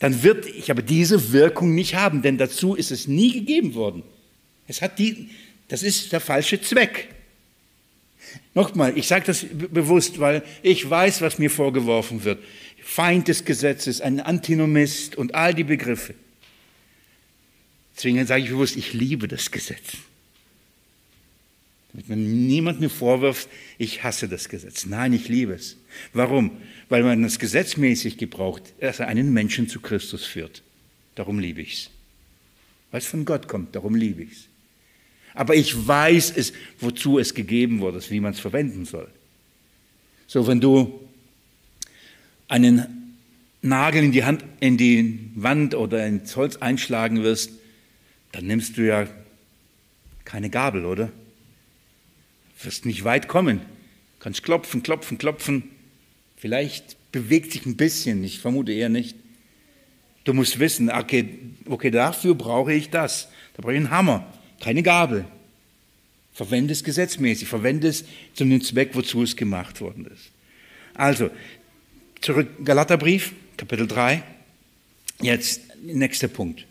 dann 0.00 0.22
wird 0.22 0.46
ich 0.46 0.70
aber 0.70 0.82
diese 0.82 1.32
Wirkung 1.32 1.74
nicht 1.74 1.94
haben, 1.94 2.22
denn 2.22 2.38
dazu 2.38 2.74
ist 2.74 2.90
es 2.90 3.06
nie 3.06 3.32
gegeben 3.32 3.74
worden. 3.74 4.02
Es 4.66 4.82
hat 4.82 4.98
die, 4.98 5.28
das 5.68 5.82
ist 5.82 6.12
der 6.12 6.20
falsche 6.20 6.60
Zweck. 6.60 7.08
Nochmal, 8.54 8.96
ich 8.96 9.06
sage 9.06 9.26
das 9.26 9.44
bewusst, 9.52 10.18
weil 10.18 10.42
ich 10.62 10.88
weiß, 10.88 11.20
was 11.20 11.38
mir 11.38 11.50
vorgeworfen 11.50 12.24
wird. 12.24 12.42
Feind 12.82 13.28
des 13.28 13.44
Gesetzes, 13.44 14.00
ein 14.00 14.20
Antinomist 14.20 15.16
und 15.16 15.34
all 15.34 15.54
die 15.54 15.64
Begriffe. 15.64 16.14
Deswegen 17.94 18.26
sage 18.26 18.44
ich 18.44 18.48
bewusst, 18.48 18.76
ich 18.76 18.94
liebe 18.94 19.28
das 19.28 19.50
Gesetz. 19.50 19.98
Damit 21.92 22.08
man 22.08 22.46
niemand 22.46 22.80
mir 22.80 22.90
vorwirft, 22.90 23.48
ich 23.78 24.04
hasse 24.04 24.28
das 24.28 24.48
Gesetz. 24.48 24.86
Nein, 24.86 25.12
ich 25.12 25.28
liebe 25.28 25.54
es. 25.54 25.76
Warum? 26.12 26.52
Weil 26.88 27.02
man 27.02 27.24
es 27.24 27.38
gesetzmäßig 27.38 28.16
gebraucht, 28.16 28.62
dass 28.80 29.00
er 29.00 29.08
einen 29.08 29.32
Menschen 29.32 29.68
zu 29.68 29.80
Christus 29.80 30.24
führt. 30.24 30.62
Darum 31.16 31.38
liebe 31.38 31.60
ich 31.60 31.72
es. 31.72 31.90
Weil 32.90 33.00
es 33.00 33.06
von 33.06 33.24
Gott 33.24 33.48
kommt, 33.48 33.74
darum 33.74 33.94
liebe 33.94 34.22
ich 34.22 34.32
es. 34.32 34.48
Aber 35.34 35.54
ich 35.54 35.86
weiß 35.86 36.32
es, 36.36 36.52
wozu 36.80 37.18
es 37.18 37.34
gegeben 37.34 37.80
wurde, 37.80 38.00
wie 38.10 38.20
man 38.20 38.32
es 38.32 38.40
verwenden 38.40 38.84
soll. 38.84 39.08
So, 40.26 40.46
wenn 40.46 40.60
du 40.60 41.08
einen 42.48 43.16
Nagel 43.62 44.04
in 44.04 44.12
die, 44.12 44.24
Hand, 44.24 44.44
in 44.60 44.76
die 44.76 45.30
Wand 45.34 45.74
oder 45.74 46.06
ins 46.06 46.34
Holz 46.36 46.56
einschlagen 46.56 47.22
wirst, 47.22 47.52
dann 48.32 48.46
nimmst 48.46 48.76
du 48.76 48.86
ja 48.86 49.08
keine 50.24 50.50
Gabel, 50.50 50.84
oder? 50.84 51.10
Wirst 52.62 52.86
nicht 52.86 53.04
weit 53.04 53.28
kommen. 53.28 53.58
Du 53.58 54.24
kannst 54.24 54.42
klopfen, 54.42 54.82
klopfen, 54.82 55.18
klopfen. 55.18 55.70
Vielleicht 56.36 56.96
bewegt 57.12 57.52
sich 57.52 57.66
ein 57.66 57.76
bisschen, 57.76 58.22
ich 58.24 58.38
vermute 58.38 58.72
eher 58.72 58.88
nicht. 58.88 59.16
Du 60.24 60.34
musst 60.34 60.58
wissen, 60.58 60.90
okay, 60.90 61.38
okay 61.66 61.90
dafür 61.90 62.34
brauche 62.34 62.72
ich 62.72 62.90
das. 62.90 63.28
Da 63.56 63.62
brauche 63.62 63.72
ich 63.72 63.78
einen 63.78 63.90
Hammer, 63.90 64.32
keine 64.60 64.82
Gabel. 64.82 65.24
Verwende 66.32 66.72
es 66.72 66.84
gesetzmäßig, 66.84 67.48
verwende 67.48 67.88
es 67.88 68.04
zu 68.34 68.44
dem 68.44 68.62
Zweck, 68.62 68.90
wozu 68.92 69.22
es 69.22 69.36
gemacht 69.36 69.80
worden 69.80 70.06
ist. 70.06 70.30
Also, 70.94 71.30
zurück, 72.20 72.48
Galaterbrief, 72.64 73.32
Kapitel 73.56 73.86
3. 73.86 74.22
Jetzt, 75.20 75.62
nächster 75.82 76.28
Punkt. 76.28 76.66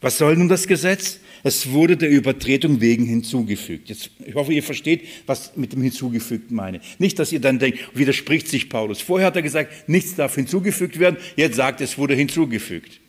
Was 0.00 0.18
soll 0.18 0.36
nun 0.36 0.48
das 0.48 0.66
Gesetz? 0.66 1.20
Es 1.42 1.70
wurde 1.70 1.96
der 1.96 2.10
Übertretung 2.10 2.80
wegen 2.80 3.04
hinzugefügt. 3.06 3.88
Jetzt, 3.88 4.10
ich 4.24 4.34
hoffe, 4.34 4.52
ihr 4.52 4.62
versteht, 4.62 5.02
was 5.26 5.56
mit 5.56 5.72
dem 5.72 5.82
hinzugefügt 5.82 6.50
meine. 6.50 6.80
Nicht, 6.98 7.18
dass 7.18 7.32
ihr 7.32 7.40
dann 7.40 7.58
denkt, 7.58 7.78
widerspricht 7.94 8.48
sich 8.48 8.68
Paulus. 8.68 9.00
Vorher 9.00 9.28
hat 9.28 9.36
er 9.36 9.42
gesagt, 9.42 9.88
nichts 9.88 10.14
darf 10.14 10.34
hinzugefügt 10.34 10.98
werden. 10.98 11.16
Jetzt 11.36 11.56
sagt 11.56 11.80
es 11.80 11.98
wurde 11.98 12.14
hinzugefügt. 12.14 13.00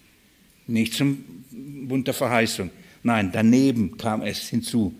Nicht 0.67 0.93
zum 0.93 1.23
Bund 1.51 2.07
der 2.07 2.13
Verheißung. 2.13 2.69
Nein, 3.03 3.31
daneben 3.31 3.97
kam 3.97 4.21
es 4.21 4.49
hinzu. 4.49 4.93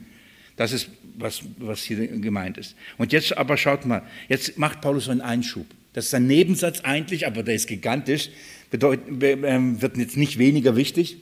Das 0.56 0.72
ist, 0.72 0.90
was, 1.18 1.42
was 1.58 1.84
hier 1.84 2.08
gemeint 2.08 2.58
ist. 2.58 2.76
Und 2.98 3.14
jetzt 3.14 3.38
aber 3.38 3.58
schaut 3.58 3.86
mal, 3.86 4.04
jetzt 4.28 4.58
macht 4.58 4.82
Paulus 4.82 5.06
so 5.06 5.12
einen 5.12 5.22
Einschub. 5.22 5.66
Das 5.94 6.06
ist 6.06 6.14
ein 6.14 6.28
Nebensatz 6.28 6.82
eigentlich, 6.82 7.28
aber 7.28 7.44
der 7.44 7.56
ist 7.56 7.68
gigantisch, 7.68 8.30
bedeutet, 8.70 9.06
ähm, 9.22 9.82
wird 9.82 9.98
jetzt 9.98 10.18
nicht 10.18 10.38
weniger 10.38 10.76
wichtig. 10.76 11.18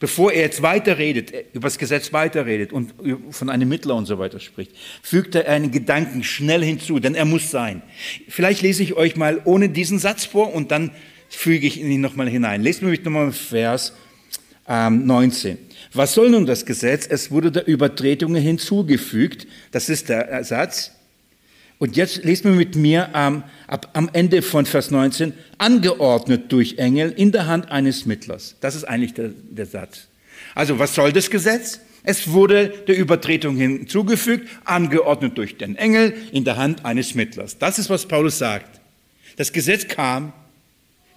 Bevor 0.00 0.32
er 0.32 0.42
jetzt 0.42 0.62
weiterredet, 0.62 1.32
äh, 1.32 1.44
über 1.52 1.66
das 1.66 1.78
Gesetz 1.78 2.12
weiterredet 2.12 2.72
und 2.72 2.94
von 3.30 3.50
einem 3.50 3.68
Mittler 3.68 3.96
und 3.96 4.06
so 4.06 4.18
weiter 4.18 4.38
spricht, 4.38 4.72
fügt 5.02 5.34
er 5.34 5.48
einen 5.48 5.72
Gedanken 5.72 6.22
schnell 6.22 6.62
hinzu, 6.62 7.00
denn 7.00 7.14
er 7.14 7.24
muss 7.24 7.50
sein. 7.50 7.82
Vielleicht 8.28 8.62
lese 8.62 8.82
ich 8.82 8.94
euch 8.94 9.16
mal 9.16 9.40
ohne 9.44 9.68
diesen 9.68 9.98
Satz 9.98 10.24
vor 10.24 10.54
und 10.54 10.70
dann 10.70 10.92
füge 11.28 11.66
ich 11.66 11.80
ihn 11.80 12.00
nochmal 12.00 12.28
hinein. 12.28 12.62
Lest 12.62 12.82
mir 12.82 12.96
nochmal 13.02 13.32
Vers 13.32 13.92
ähm, 14.68 15.06
19. 15.06 15.58
Was 15.92 16.14
soll 16.14 16.30
nun 16.30 16.46
das 16.46 16.64
Gesetz? 16.64 17.06
Es 17.08 17.30
wurde 17.30 17.50
der 17.50 17.66
Übertretungen 17.66 18.42
hinzugefügt. 18.42 19.46
Das 19.72 19.88
ist 19.88 20.08
der 20.08 20.44
Satz. 20.44 20.92
Und 21.78 21.96
jetzt 21.96 22.24
lest 22.24 22.44
mir 22.44 22.50
mit 22.50 22.74
mir 22.74 23.10
ähm, 23.14 23.44
ab, 23.68 23.88
am 23.92 24.10
Ende 24.12 24.42
von 24.42 24.66
Vers 24.66 24.90
19, 24.90 25.32
angeordnet 25.58 26.50
durch 26.50 26.78
Engel 26.78 27.12
in 27.12 27.30
der 27.30 27.46
Hand 27.46 27.70
eines 27.70 28.04
Mittlers. 28.04 28.56
Das 28.60 28.74
ist 28.74 28.84
eigentlich 28.84 29.14
der, 29.14 29.30
der 29.50 29.66
Satz. 29.66 30.08
Also 30.54 30.78
was 30.78 30.94
soll 30.94 31.12
das 31.12 31.30
Gesetz? 31.30 31.80
Es 32.02 32.30
wurde 32.30 32.68
der 32.88 32.96
Übertretung 32.96 33.56
hinzugefügt, 33.56 34.48
angeordnet 34.64 35.36
durch 35.36 35.56
den 35.56 35.76
Engel 35.76 36.14
in 36.32 36.44
der 36.44 36.56
Hand 36.56 36.84
eines 36.84 37.14
Mittlers. 37.14 37.58
Das 37.58 37.78
ist, 37.78 37.90
was 37.90 38.06
Paulus 38.06 38.38
sagt. 38.38 38.80
Das 39.36 39.52
Gesetz 39.52 39.86
kam, 39.86 40.32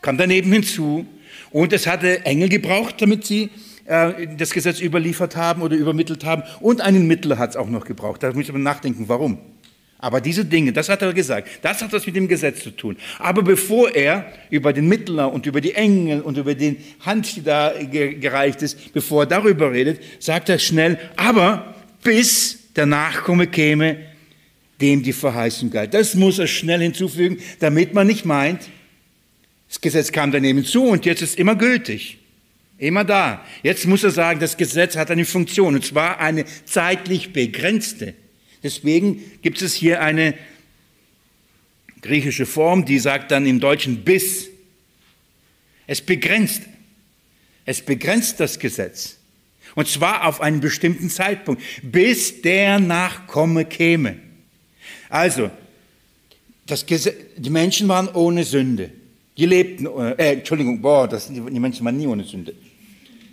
kam 0.02 0.17
daneben 0.17 0.52
hinzu 0.52 1.06
und 1.50 1.74
es 1.74 1.88
hatte 1.88 2.26
Engel 2.26 2.50
gebraucht, 2.50 3.02
damit 3.02 3.26
sie 3.26 3.50
äh, 3.86 4.28
das 4.38 4.52
Gesetz 4.52 4.80
überliefert 4.80 5.36
haben 5.36 5.62
oder 5.63 5.76
übermittelt 5.76 6.24
haben 6.24 6.43
und 6.60 6.82
einen 6.82 7.08
Mittler 7.08 7.39
hat 7.39 7.52
es 7.52 7.56
auch 7.56 7.69
noch 7.69 7.86
gebraucht. 7.86 8.21
Da 8.21 8.32
muss 8.34 8.52
man 8.52 8.62
nachdenken, 8.62 9.06
warum. 9.08 9.39
Aber 10.02 10.20
diese 10.20 10.44
Dinge, 10.44 10.74
das 10.74 10.90
hat 10.90 11.04
er 11.04 11.14
gesagt, 11.14 11.48
das 11.62 11.82
hat 11.82 11.94
was 11.94 12.08
mit 12.08 12.16
dem 12.16 12.28
Gesetz 12.28 12.64
zu 12.64 12.72
tun. 12.72 12.98
Aber 13.20 13.44
bevor 13.44 13.94
er 13.94 14.26
über 14.50 14.74
den 14.74 14.88
Mittler 14.88 15.32
und 15.32 15.46
über 15.46 15.62
die 15.62 15.76
Engel 15.76 16.22
und 16.22 16.38
über 16.38 16.56
den 16.56 16.78
Hand, 17.02 17.36
die 17.36 17.44
da 17.44 17.72
gereicht 17.80 18.64
ist, 18.64 18.94
bevor 18.94 19.24
er 19.24 19.28
darüber 19.28 19.72
redet, 19.72 20.02
sagt 20.20 20.50
er 20.50 20.58
schnell, 20.58 20.98
aber 21.16 21.76
bis 22.04 22.74
der 22.76 22.88
Nachkomme 22.88 23.46
käme, 23.46 23.98
dem 24.82 25.04
die 25.04 25.14
Verheißung 25.14 25.70
galt. 25.70 25.94
Das 25.94 26.16
muss 26.16 26.40
er 26.40 26.48
schnell 26.48 26.82
hinzufügen, 26.82 27.38
damit 27.60 27.94
man 27.94 28.08
nicht 28.08 28.26
meint, 28.26 28.70
das 29.70 29.80
Gesetz 29.80 30.12
kam 30.12 30.32
daneben 30.32 30.66
zu 30.66 30.84
und 30.84 31.06
jetzt 31.06 31.22
ist 31.22 31.38
immer 31.38 31.56
gültig. 31.56 32.18
Immer 32.80 33.04
da. 33.04 33.46
Jetzt 33.62 33.86
muss 33.86 34.04
er 34.04 34.10
sagen, 34.10 34.40
das 34.40 34.58
Gesetz 34.58 34.98
hat 34.98 35.12
eine 35.12 35.26
Funktion, 35.26 35.76
und 35.76 35.86
zwar 35.86 36.20
eine 36.20 36.46
zeitlich 36.66 37.32
begrenzte. 37.32 38.16
Deswegen 38.63 39.24
gibt 39.41 39.62
es 39.62 39.74
hier 39.74 40.02
eine 40.02 40.36
griechische 42.02 42.45
Form, 42.45 42.86
die 42.86 43.00
sagt 43.00 43.32
dann 43.32 43.45
im 43.45 43.60
Deutschen 43.60 44.04
bis. 44.04 44.47
Es 45.88 46.02
begrenzt. 46.02 46.63
Es 47.65 47.82
begrenzt 47.82 48.39
das 48.39 48.60
Gesetz. 48.60 49.17
Und 49.76 49.88
zwar 49.88 50.28
auf 50.28 50.41
einen 50.41 50.60
bestimmten 50.60 51.10
Zeitpunkt, 51.10 51.62
bis 51.82 52.41
der 52.41 52.80
Nachkomme 52.80 53.65
käme. 53.65 54.17
Also, 55.10 55.50
Gesetz, 56.86 57.15
die 57.38 57.50
Menschen 57.50 57.88
waren 57.88 58.08
ohne 58.10 58.43
Sünde. 58.43 58.91
Die 59.38 59.45
lebten, 59.45 59.86
äh, 59.86 60.34
Entschuldigung, 60.34 60.82
boah, 60.82 61.08
das, 61.08 61.28
die 61.28 61.39
Menschen 61.39 61.86
waren 61.86 61.97
nie 61.97 62.08
ohne 62.08 62.24
Sünde. 62.24 62.54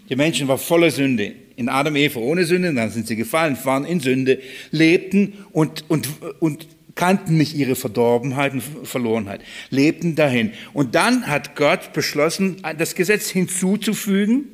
Die 0.08 0.16
Menschen 0.16 0.48
waren 0.48 0.58
voller 0.58 0.90
Sünde 0.90 1.34
in 1.58 1.68
Adam, 1.68 1.96
Eva 1.96 2.20
ohne 2.20 2.44
Sünde, 2.44 2.72
dann 2.72 2.90
sind 2.90 3.08
sie 3.08 3.16
gefallen, 3.16 3.58
waren 3.64 3.84
in 3.84 3.98
Sünde, 3.98 4.38
lebten 4.70 5.32
und, 5.50 5.84
und, 5.88 6.08
und 6.38 6.68
kannten 6.94 7.36
nicht 7.36 7.56
ihre 7.56 7.74
Verdorbenheit 7.74 8.52
und 8.52 8.62
Verlorenheit, 8.84 9.40
lebten 9.68 10.14
dahin. 10.14 10.52
Und 10.72 10.94
dann 10.94 11.26
hat 11.26 11.56
Gott 11.56 11.92
beschlossen, 11.92 12.62
das 12.78 12.94
Gesetz 12.94 13.28
hinzuzufügen, 13.28 14.44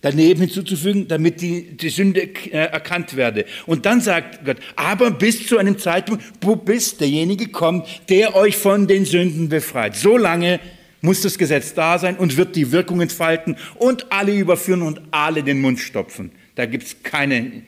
daneben 0.00 0.40
hinzuzufügen, 0.40 1.06
damit 1.06 1.40
die, 1.40 1.76
die 1.76 1.90
Sünde 1.90 2.22
äh, 2.22 2.50
erkannt 2.50 3.14
werde. 3.14 3.44
Und 3.66 3.86
dann 3.86 4.00
sagt 4.00 4.44
Gott, 4.44 4.56
aber 4.74 5.12
bis 5.12 5.46
zu 5.46 5.58
einem 5.58 5.78
Zeitpunkt, 5.78 6.24
wo 6.40 6.56
bis 6.56 6.96
derjenige 6.96 7.48
kommt, 7.48 7.86
der 8.08 8.34
euch 8.34 8.56
von 8.56 8.88
den 8.88 9.04
Sünden 9.04 9.48
befreit. 9.48 9.94
So 9.94 10.16
lange 10.16 10.58
muss 11.00 11.22
das 11.22 11.38
Gesetz 11.38 11.74
da 11.74 11.98
sein 11.98 12.16
und 12.16 12.36
wird 12.36 12.56
die 12.56 12.72
Wirkung 12.72 13.00
entfalten 13.00 13.56
und 13.76 14.10
alle 14.12 14.36
überführen 14.36 14.82
und 14.82 15.00
alle 15.10 15.42
den 15.42 15.60
Mund 15.60 15.78
stopfen. 15.78 16.32
Da 16.54 16.66
gibt 16.66 16.84
es 16.84 17.02
keine. 17.02 17.62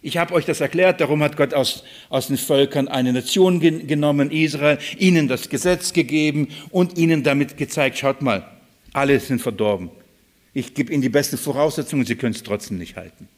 Ich 0.00 0.16
habe 0.16 0.32
euch 0.34 0.44
das 0.44 0.60
erklärt, 0.60 1.00
darum 1.00 1.22
hat 1.22 1.36
Gott 1.36 1.52
aus, 1.54 1.84
aus 2.08 2.28
den 2.28 2.36
Völkern 2.36 2.88
eine 2.88 3.12
Nation 3.12 3.60
gen 3.60 3.86
genommen, 3.86 4.30
Israel, 4.30 4.78
ihnen 4.96 5.28
das 5.28 5.48
Gesetz 5.48 5.92
gegeben 5.92 6.48
und 6.70 6.96
ihnen 6.96 7.24
damit 7.24 7.56
gezeigt, 7.56 7.98
schaut 7.98 8.22
mal, 8.22 8.48
alle 8.92 9.18
sind 9.18 9.42
verdorben. 9.42 9.90
Ich 10.54 10.74
gebe 10.74 10.92
ihnen 10.92 11.02
die 11.02 11.08
besten 11.08 11.36
Voraussetzungen, 11.36 12.06
sie 12.06 12.16
können 12.16 12.34
es 12.34 12.42
trotzdem 12.42 12.78
nicht 12.78 12.96
halten. 12.96 13.28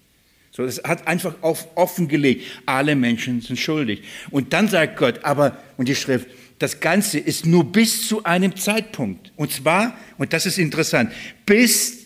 So, 0.52 0.64
es 0.64 0.82
hat 0.82 1.06
einfach 1.06 1.34
auf, 1.42 1.68
offengelegt, 1.76 2.44
alle 2.66 2.96
Menschen 2.96 3.40
sind 3.40 3.58
schuldig. 3.58 4.02
Und 4.30 4.52
dann 4.52 4.68
sagt 4.68 4.96
Gott, 4.96 5.24
aber, 5.24 5.56
und 5.76 5.88
die 5.88 5.94
Schrift, 5.94 6.26
das 6.60 6.78
Ganze 6.78 7.18
ist 7.18 7.46
nur 7.46 7.64
bis 7.64 8.06
zu 8.06 8.22
einem 8.22 8.54
Zeitpunkt. 8.54 9.32
Und 9.34 9.50
zwar, 9.50 9.98
und 10.18 10.34
das 10.34 10.44
ist 10.44 10.58
interessant, 10.58 11.10
bis, 11.46 12.00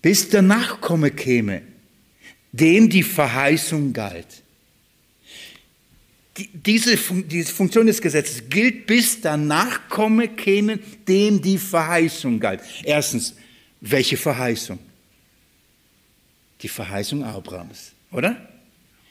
bis 0.00 0.28
der 0.28 0.40
Nachkomme 0.40 1.10
käme, 1.10 1.62
dem 2.52 2.88
die 2.88 3.02
Verheißung 3.02 3.92
galt. 3.92 4.44
Die, 6.36 6.48
diese, 6.54 6.96
diese 6.96 7.52
Funktion 7.52 7.88
des 7.88 8.00
Gesetzes 8.00 8.48
gilt, 8.48 8.86
bis 8.86 9.20
der 9.20 9.36
Nachkomme 9.36 10.28
käme, 10.28 10.78
dem 11.08 11.42
die 11.42 11.58
Verheißung 11.58 12.38
galt. 12.38 12.60
Erstens, 12.84 13.34
welche 13.80 14.16
Verheißung? 14.16 14.78
Die 16.62 16.68
Verheißung 16.68 17.24
Abrahams, 17.24 17.94
oder? 18.12 18.48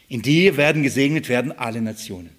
In 0.08 0.22
dir 0.22 0.56
werden 0.56 0.82
gesegnet 0.82 1.28
werden 1.28 1.52
alle 1.52 1.82
Nationen. 1.82 2.37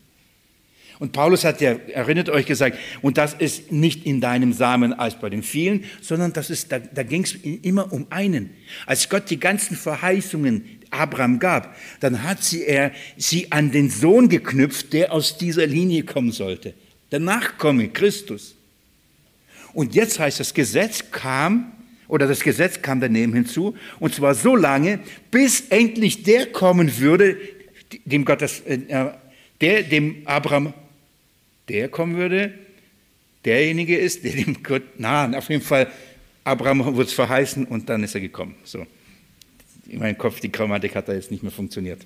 Und 0.99 1.13
Paulus 1.13 1.45
hat 1.45 1.61
ja, 1.61 1.77
erinnert 1.93 2.29
euch 2.29 2.47
gesagt, 2.47 2.77
und 3.03 3.19
das 3.19 3.35
ist 3.35 3.71
nicht 3.71 4.05
in 4.05 4.21
deinem 4.21 4.53
Samen 4.53 4.93
als 4.93 5.19
bei 5.21 5.31
den 5.31 5.45
vielen, 5.45 5.85
sondern 6.01 6.33
das 6.33 6.51
ist, 6.51 6.73
da, 6.73 6.81
da 6.81 7.05
ging 7.05 7.23
es 7.23 7.35
immer 7.35 7.93
um 7.93 8.07
einen. 8.11 8.51
Als 8.85 9.09
Gott 9.09 9.31
die 9.31 9.39
ganzen 9.39 9.77
Verheißungen 9.77 10.65
Abraham 10.91 11.39
gab, 11.39 11.77
dann 12.01 12.25
hat 12.25 12.43
sie 12.43 12.65
er 12.65 12.93
sie 13.17 13.53
an 13.53 13.71
den 13.71 13.91
Sohn 13.91 14.29
geknüpft, 14.29 14.93
der 14.93 15.13
aus 15.13 15.39
dieser 15.39 15.67
Linie 15.67 16.03
kommen 16.03 16.33
sollte. 16.33 16.75
Der 17.13 17.21
Nachkomme, 17.21 17.89
Christus. 17.89 18.55
Und 19.73 19.95
jetzt 19.95 20.19
heißt 20.19 20.41
das 20.41 20.55
Gesetz 20.55 21.11
kam, 21.13 21.73
oder 22.09 22.27
das 22.27 22.41
Gesetz 22.41 22.81
kam 22.83 23.01
daneben 23.01 23.35
hinzu, 23.35 23.77
und 24.01 24.15
zwar 24.15 24.35
so 24.35 24.57
lange, 24.57 24.99
bis 25.31 25.61
endlich 25.69 26.23
der 26.23 26.47
kommen 26.47 26.99
würde, 26.99 27.37
dem 28.05 28.25
Gottes, 28.25 28.61
äh, 28.61 28.79
der 29.61 29.83
dem 29.83 30.23
Abraham 30.25 30.73
der 31.69 31.89
kommen 31.89 32.17
würde, 32.17 32.55
derjenige 33.45 33.97
ist, 33.97 34.25
der 34.25 34.33
dem 34.33 34.63
Gott 34.63 34.99
nahen. 34.99 35.35
Auf 35.35 35.49
jeden 35.49 35.63
Fall, 35.63 35.89
Abraham 36.45 36.97
wird 36.97 37.09
es 37.09 37.15
verheißen 37.15 37.67
und 37.67 37.89
dann 37.89 38.03
ist 38.03 38.15
er 38.15 38.21
gekommen. 38.21 38.55
So. 38.65 38.87
In 39.89 39.99
meinem 39.99 40.19
Kopf, 40.19 40.41
die 40.41 40.53
Grammatik 40.53 40.95
hat 40.95 41.09
da 41.09 41.15
jetzt 41.15 41.31
nicht 41.31 41.43
mehr 41.43 41.53
funktioniert. 41.53 42.01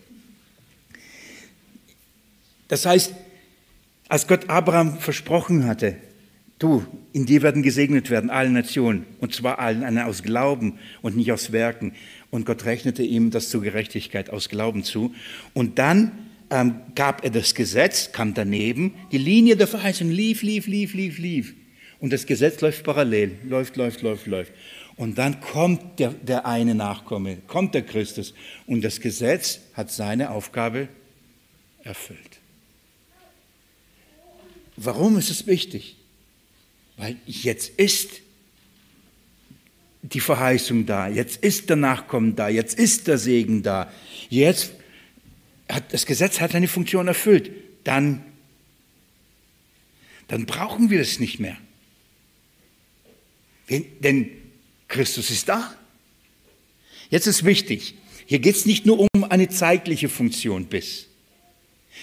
Das 2.69 2.87
heißt, 2.87 3.13
als 4.09 4.27
Gott 4.27 4.49
Abraham 4.49 4.99
versprochen 4.99 5.67
hatte, 5.67 5.97
du, 6.59 6.87
in 7.13 7.27
dir 7.27 7.43
werden 7.43 7.63
gesegnet 7.63 8.09
werden 8.09 8.31
alle 8.31 8.51
Nationen, 8.51 9.05
und 9.21 9.35
zwar 9.35 9.59
allen 9.59 9.99
aus 9.99 10.23
Glauben 10.23 10.79
und 11.03 11.17
nicht 11.17 11.33
aus 11.33 11.53
Werken. 11.53 11.95
Und 12.31 12.47
Gott 12.47 12.65
rechnete 12.65 13.03
ihm 13.03 13.31
das 13.31 13.51
zur 13.51 13.63
Gerechtigkeit 13.63 14.31
aus 14.31 14.49
Glauben 14.49 14.85
zu. 14.85 15.15
Und 15.55 15.79
dann 15.79 16.13
ähm, 16.53 16.83
gab 16.95 17.25
er 17.25 17.31
das 17.31 17.55
Gesetz, 17.55 18.13
kam 18.13 18.35
daneben, 18.35 18.95
die 19.11 19.19
Linie 19.19 19.57
der 19.57 19.67
Verheißung 19.67 20.11
lief, 20.11 20.43
lief, 20.43 20.67
lief, 20.67 20.93
lief, 20.93 21.19
lief. 21.19 21.55
Und 21.99 22.13
das 22.13 22.27
Gesetz 22.27 22.61
läuft 22.61 22.85
parallel, 22.85 23.39
läuft, 23.45 23.77
läuft, 23.77 24.03
läuft, 24.03 24.27
läuft. 24.27 24.53
Und 24.97 25.17
dann 25.17 25.41
kommt 25.41 25.99
der, 25.99 26.11
der 26.11 26.45
eine 26.45 26.75
Nachkomme, 26.75 27.39
kommt 27.47 27.75
der 27.75 27.83
Christus. 27.83 28.35
Und 28.67 28.83
das 28.83 29.01
Gesetz 29.01 29.61
hat 29.73 29.91
seine 29.91 30.31
Aufgabe 30.31 30.89
erfüllt. 31.85 32.41
Warum 34.77 35.17
ist 35.17 35.31
es 35.31 35.47
wichtig? 35.47 35.97
Weil 36.99 37.17
jetzt 37.27 37.71
ist 37.79 38.21
die 40.03 40.21
Verheißung 40.21 40.85
da, 40.85 41.09
jetzt 41.09 41.43
ist 41.43 41.71
der 41.71 41.77
Nachkommen 41.77 42.37
da, 42.37 42.49
jetzt 42.49 42.79
ist 42.79 43.07
der 43.07 43.17
Segen 43.17 43.63
da. 43.63 43.91
Jetzt 44.29 44.73
das 45.81 46.07
Gesetz 46.07 46.41
hat 46.41 46.53
seine 46.53 46.69
Funktion 46.69 47.09
erfüllt, 47.09 47.51
dann, 47.85 48.25
dann 50.29 50.47
brauchen 50.47 50.91
wir 50.91 51.01
es 51.01 51.19
nicht 51.19 51.39
mehr. 51.39 51.57
Denn 53.69 54.29
Christus 54.89 55.31
ist 55.31 55.49
da. 55.49 55.75
Jetzt 57.11 57.27
ist 57.27 57.45
wichtig, 57.45 57.95
hier 58.27 58.39
geht 58.39 58.57
es 58.57 58.67
nicht 58.67 58.87
nur 58.87 59.01
um 59.01 59.25
eine 59.25 59.49
zeitliche 59.49 60.09
Funktion 60.09 60.67
bis. 60.67 61.07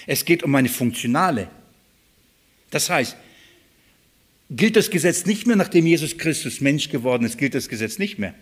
Es 0.06 0.24
geht 0.24 0.42
um 0.42 0.54
eine 0.54 0.68
funktionale. 0.68 1.50
Das 2.70 2.90
heißt, 2.90 3.16
gilt 4.50 4.76
das 4.76 4.90
Gesetz 4.90 5.26
nicht 5.26 5.46
mehr, 5.46 5.56
nachdem 5.56 5.86
Jesus 5.86 6.18
Christus 6.18 6.60
Mensch 6.60 6.88
geworden 6.88 7.24
ist, 7.24 7.38
gilt 7.38 7.54
das 7.54 7.68
Gesetz 7.68 7.98
nicht 7.98 8.18
mehr. 8.18 8.34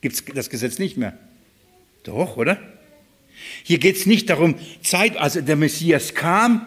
Gibt 0.00 0.14
es 0.16 0.24
das 0.34 0.50
Gesetz 0.50 0.78
nicht 0.78 0.96
mehr? 0.96 1.18
Doch, 2.04 2.36
oder? 2.36 2.60
Hier 3.62 3.78
geht 3.78 3.96
es 3.96 4.06
nicht 4.06 4.30
darum, 4.30 4.54
Zeit, 4.82 5.16
also 5.16 5.40
der 5.40 5.56
Messias 5.56 6.14
kam, 6.14 6.66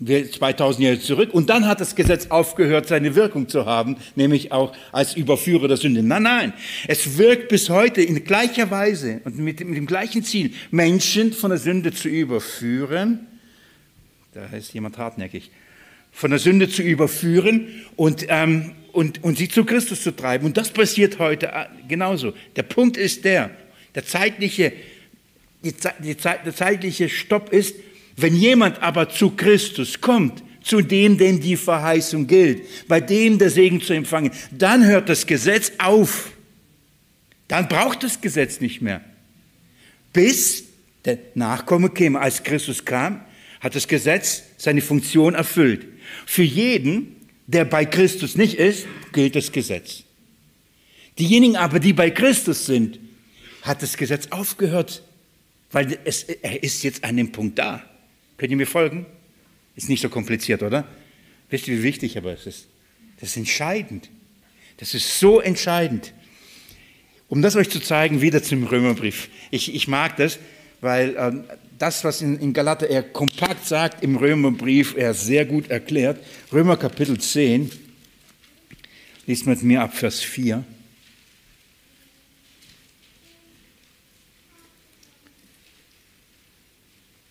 2000 0.00 0.84
Jahre 0.84 1.00
zurück, 1.00 1.34
und 1.34 1.50
dann 1.50 1.66
hat 1.66 1.80
das 1.80 1.96
Gesetz 1.96 2.28
aufgehört, 2.28 2.86
seine 2.86 3.16
Wirkung 3.16 3.48
zu 3.48 3.66
haben, 3.66 3.96
nämlich 4.14 4.52
auch 4.52 4.72
als 4.92 5.16
Überführer 5.16 5.66
der 5.66 5.76
Sünde. 5.76 6.02
Nein, 6.02 6.22
nein, 6.22 6.52
es 6.86 7.18
wirkt 7.18 7.48
bis 7.48 7.68
heute 7.68 8.00
in 8.00 8.22
gleicher 8.22 8.70
Weise 8.70 9.20
und 9.24 9.38
mit 9.38 9.58
dem, 9.58 9.68
mit 9.68 9.76
dem 9.76 9.86
gleichen 9.86 10.22
Ziel, 10.22 10.52
Menschen 10.70 11.32
von 11.32 11.50
der 11.50 11.58
Sünde 11.58 11.92
zu 11.92 12.08
überführen. 12.08 13.26
Da 14.34 14.44
ist 14.56 14.72
jemand 14.72 14.98
hartnäckig. 14.98 15.50
Von 16.12 16.30
der 16.30 16.38
Sünde 16.38 16.68
zu 16.68 16.82
überführen 16.82 17.66
und, 17.96 18.26
ähm, 18.28 18.72
und, 18.92 19.22
und 19.24 19.38
sie 19.38 19.48
zu 19.48 19.64
Christus 19.64 20.02
zu 20.02 20.14
treiben. 20.14 20.46
Und 20.46 20.56
das 20.56 20.70
passiert 20.70 21.18
heute 21.18 21.48
äh, 21.48 21.66
genauso. 21.88 22.34
Der 22.54 22.62
Punkt 22.62 22.96
ist 22.96 23.24
der, 23.24 23.50
der 23.94 24.04
zeitliche 24.04 24.72
die, 25.64 25.74
die, 26.02 26.14
der 26.14 26.54
zeitliche 26.54 27.08
Stopp 27.08 27.52
ist, 27.52 27.74
wenn 28.16 28.34
jemand 28.34 28.82
aber 28.82 29.08
zu 29.08 29.30
Christus 29.30 30.00
kommt, 30.00 30.42
zu 30.62 30.80
dem, 30.80 31.18
dem 31.18 31.40
die 31.40 31.56
Verheißung 31.56 32.26
gilt, 32.26 32.62
bei 32.88 33.00
dem 33.00 33.38
der 33.38 33.50
Segen 33.50 33.80
zu 33.80 33.92
empfangen, 33.92 34.32
dann 34.50 34.84
hört 34.84 35.08
das 35.08 35.26
Gesetz 35.26 35.72
auf. 35.78 36.32
Dann 37.46 37.68
braucht 37.68 38.02
das 38.02 38.20
Gesetz 38.20 38.60
nicht 38.60 38.82
mehr. 38.82 39.02
Bis 40.12 40.64
der 41.04 41.18
Nachkomme 41.34 41.90
käme, 41.90 42.20
als 42.20 42.42
Christus 42.42 42.84
kam, 42.84 43.22
hat 43.60 43.74
das 43.74 43.88
Gesetz 43.88 44.42
seine 44.58 44.82
Funktion 44.82 45.34
erfüllt. 45.34 45.86
Für 46.26 46.42
jeden, 46.42 47.16
der 47.46 47.64
bei 47.64 47.84
Christus 47.84 48.36
nicht 48.36 48.54
ist, 48.54 48.86
gilt 49.12 49.36
das 49.36 49.52
Gesetz. 49.52 50.02
Diejenigen 51.18 51.56
aber, 51.56 51.80
die 51.80 51.92
bei 51.92 52.10
Christus 52.10 52.66
sind, 52.66 52.98
hat 53.62 53.82
das 53.82 53.96
Gesetz 53.96 54.28
aufgehört 54.30 55.02
weil 55.70 55.98
es, 56.04 56.24
er 56.24 56.62
ist 56.62 56.82
jetzt 56.82 57.04
an 57.04 57.16
dem 57.16 57.32
Punkt 57.32 57.58
da. 57.58 57.82
Könnt 58.36 58.50
ihr 58.50 58.56
mir 58.56 58.66
folgen? 58.66 59.06
Ist 59.76 59.88
nicht 59.88 60.00
so 60.00 60.08
kompliziert, 60.08 60.62
oder? 60.62 60.86
Wisst 61.50 61.68
ihr, 61.68 61.78
wie 61.78 61.82
wichtig 61.82 62.16
aber 62.16 62.32
es 62.32 62.46
ist? 62.46 62.66
Das 63.20 63.30
ist 63.30 63.36
entscheidend. 63.36 64.10
Das 64.78 64.94
ist 64.94 65.18
so 65.18 65.40
entscheidend. 65.40 66.12
Um 67.28 67.42
das 67.42 67.56
euch 67.56 67.68
zu 67.68 67.80
zeigen, 67.80 68.22
wieder 68.22 68.42
zum 68.42 68.64
Römerbrief. 68.64 69.28
Ich, 69.50 69.74
ich 69.74 69.88
mag 69.88 70.16
das, 70.16 70.38
weil 70.80 71.16
äh, 71.16 71.56
das, 71.78 72.04
was 72.04 72.22
in, 72.22 72.38
in 72.38 72.52
Galater 72.52 72.88
er 72.88 73.02
kompakt 73.02 73.66
sagt, 73.66 74.02
im 74.02 74.16
Römerbrief 74.16 74.96
er 74.96 75.14
sehr 75.14 75.44
gut 75.44 75.68
erklärt. 75.70 76.24
Römer 76.52 76.76
Kapitel 76.76 77.18
10, 77.18 77.70
liest 79.26 79.46
mit 79.46 79.62
mir 79.62 79.82
ab 79.82 79.94
Vers 79.94 80.20
4. 80.20 80.64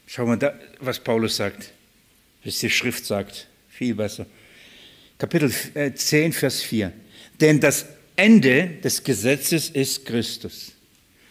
Schau 0.09 0.25
mal, 0.25 0.37
da, 0.37 0.53
was 0.79 0.99
Paulus 0.99 1.35
sagt, 1.35 1.73
was 2.43 2.59
die 2.59 2.69
Schrift 2.69 3.05
sagt, 3.05 3.47
viel 3.67 3.93
besser. 3.93 4.25
Kapitel 5.17 5.51
10, 5.51 6.31
äh, 6.31 6.33
Vers 6.33 6.61
4. 6.63 6.93
Denn 7.41 7.59
das 7.59 7.85
Ende 8.15 8.69
des 8.83 9.03
Gesetzes 9.03 9.69
ist 9.69 10.05
Christus. 10.05 10.71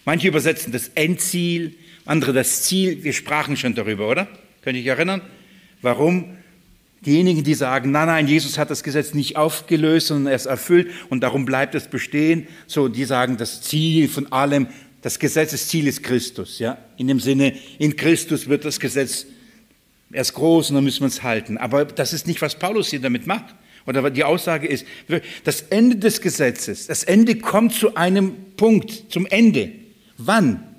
Manche 0.05 0.29
übersetzen 0.29 0.73
das 0.73 0.89
Endziel, 0.95 1.75
andere 2.05 2.35
das 2.35 2.65
Ziel. 2.65 3.03
Wir 3.03 3.15
sprachen 3.15 3.57
schon 3.57 3.75
darüber, 3.75 4.09
oder? 4.09 4.29
Könnt 4.61 4.77
ihr 4.77 4.83
euch 4.83 4.99
erinnern? 4.99 5.23
Warum? 5.81 6.37
Diejenigen, 7.01 7.45
die 7.45 7.55
sagen, 7.55 7.93
nein, 7.93 8.09
nein, 8.09 8.29
Jesus 8.29 8.59
hat 8.59 8.71
das 8.71 8.83
Gesetz 8.83 9.15
nicht 9.15 9.37
aufgelöst, 9.37 10.09
sondern 10.09 10.33
er 10.33 10.37
es 10.37 10.47
erfüllt 10.47 10.91
und 11.09 11.23
darum 11.23 11.45
bleibt 11.47 11.75
es 11.75 11.89
bestehen. 11.89 12.47
So, 12.67 12.89
die 12.89 13.05
sagen, 13.05 13.37
das 13.39 13.63
Ziel 13.63 14.09
von 14.09 14.31
allem 14.33 14.69
das 15.07 15.21
Gesetzesziel 15.21 15.87
ist 15.87 16.03
Christus. 16.03 16.59
Ja? 16.59 16.79
In 16.97 17.07
dem 17.07 17.21
Sinne, 17.21 17.57
in 17.79 17.95
Christus 17.95 18.49
wird 18.49 18.65
das 18.65 18.81
Gesetz 18.81 19.25
erst 20.11 20.35
groß 20.35 20.71
und 20.71 20.75
dann 20.75 20.83
müssen 20.83 21.03
wir 21.03 21.07
es 21.07 21.23
halten. 21.23 21.59
Aber 21.59 21.85
das 21.85 22.13
ist 22.13 22.27
nicht, 22.27 22.43
was 22.43 22.59
Paulus 22.59 22.91
hier 22.91 23.01
damit 23.01 23.25
macht. 23.25 23.55
Oder 23.87 24.11
die 24.11 24.25
Aussage 24.25 24.67
ist, 24.67 24.85
das 25.45 25.63
Ende 25.63 25.95
des 25.95 26.21
Gesetzes, 26.21 26.89
das 26.89 27.05
Ende 27.05 27.37
kommt 27.37 27.75
zu 27.75 27.95
einem 27.95 28.35
Punkt, 28.57 29.05
zum 29.09 29.27
Ende. 29.27 29.71
Wann? 30.19 30.75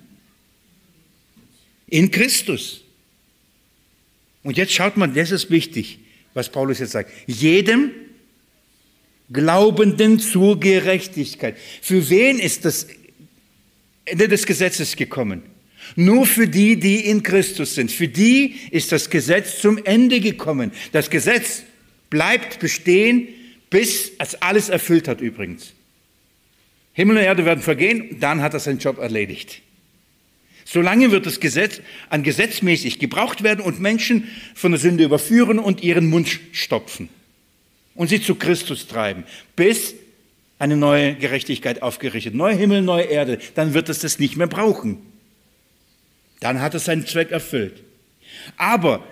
In 1.87 2.11
Christus. 2.11 2.81
Und 4.43 4.57
jetzt 4.57 4.73
schaut 4.73 4.97
man, 4.97 5.13
das 5.13 5.31
ist 5.31 5.49
wichtig, 5.49 5.99
was 6.33 6.49
Paulus 6.49 6.79
jetzt 6.79 6.91
sagt. 6.91 7.13
Jedem 7.27 7.91
Glaubenden 9.31 10.19
zur 10.19 10.59
Gerechtigkeit. 10.59 11.55
Für 11.81 12.09
wen 12.09 12.39
ist 12.39 12.65
das 12.65 12.87
Ende 14.07 14.29
des 14.29 14.45
Gesetzes 14.45 14.95
gekommen. 14.95 15.43
Nur 15.95 16.25
für 16.25 16.47
die, 16.47 16.79
die 16.79 17.07
in 17.09 17.23
Christus 17.23 17.75
sind. 17.75 17.91
Für 17.91 18.07
die 18.07 18.55
ist 18.71 18.91
das 18.91 19.09
Gesetz 19.09 19.61
zum 19.61 19.77
Ende 19.83 20.19
gekommen. 20.19 20.71
Das 20.93 21.09
Gesetz 21.09 21.63
bleibt 22.09 22.59
bestehen, 22.59 23.27
bis 23.69 24.11
es 24.17 24.41
alles 24.41 24.69
erfüllt 24.69 25.07
hat 25.07 25.21
übrigens. 25.21 25.73
Himmel 26.93 27.17
und 27.17 27.23
Erde 27.23 27.45
werden 27.45 27.61
vergehen, 27.61 28.17
dann 28.19 28.41
hat 28.41 28.53
er 28.53 28.59
seinen 28.59 28.79
Job 28.79 28.97
erledigt. 28.97 29.61
Solange 30.65 31.11
wird 31.11 31.25
das 31.25 31.39
Gesetz 31.39 31.81
an 32.09 32.23
gesetzmäßig 32.23 32.99
gebraucht 32.99 33.43
werden 33.43 33.63
und 33.63 33.79
Menschen 33.79 34.29
von 34.55 34.71
der 34.71 34.79
Sünde 34.79 35.03
überführen 35.03 35.59
und 35.59 35.83
ihren 35.83 36.09
Mund 36.09 36.39
stopfen 36.53 37.09
und 37.93 38.07
sie 38.07 38.21
zu 38.21 38.35
Christus 38.35 38.87
treiben, 38.87 39.25
bis 39.55 39.95
eine 40.59 40.75
neue 40.75 41.15
Gerechtigkeit 41.15 41.81
aufgerichtet, 41.81 42.33
neue 42.33 42.55
Himmel, 42.55 42.81
neue 42.81 43.05
Erde, 43.05 43.39
dann 43.55 43.73
wird 43.73 43.89
es 43.89 43.99
das 43.99 44.19
nicht 44.19 44.37
mehr 44.37 44.47
brauchen. 44.47 44.99
Dann 46.39 46.61
hat 46.61 46.73
es 46.75 46.85
seinen 46.85 47.05
Zweck 47.05 47.31
erfüllt. 47.31 47.83
Aber 48.57 49.03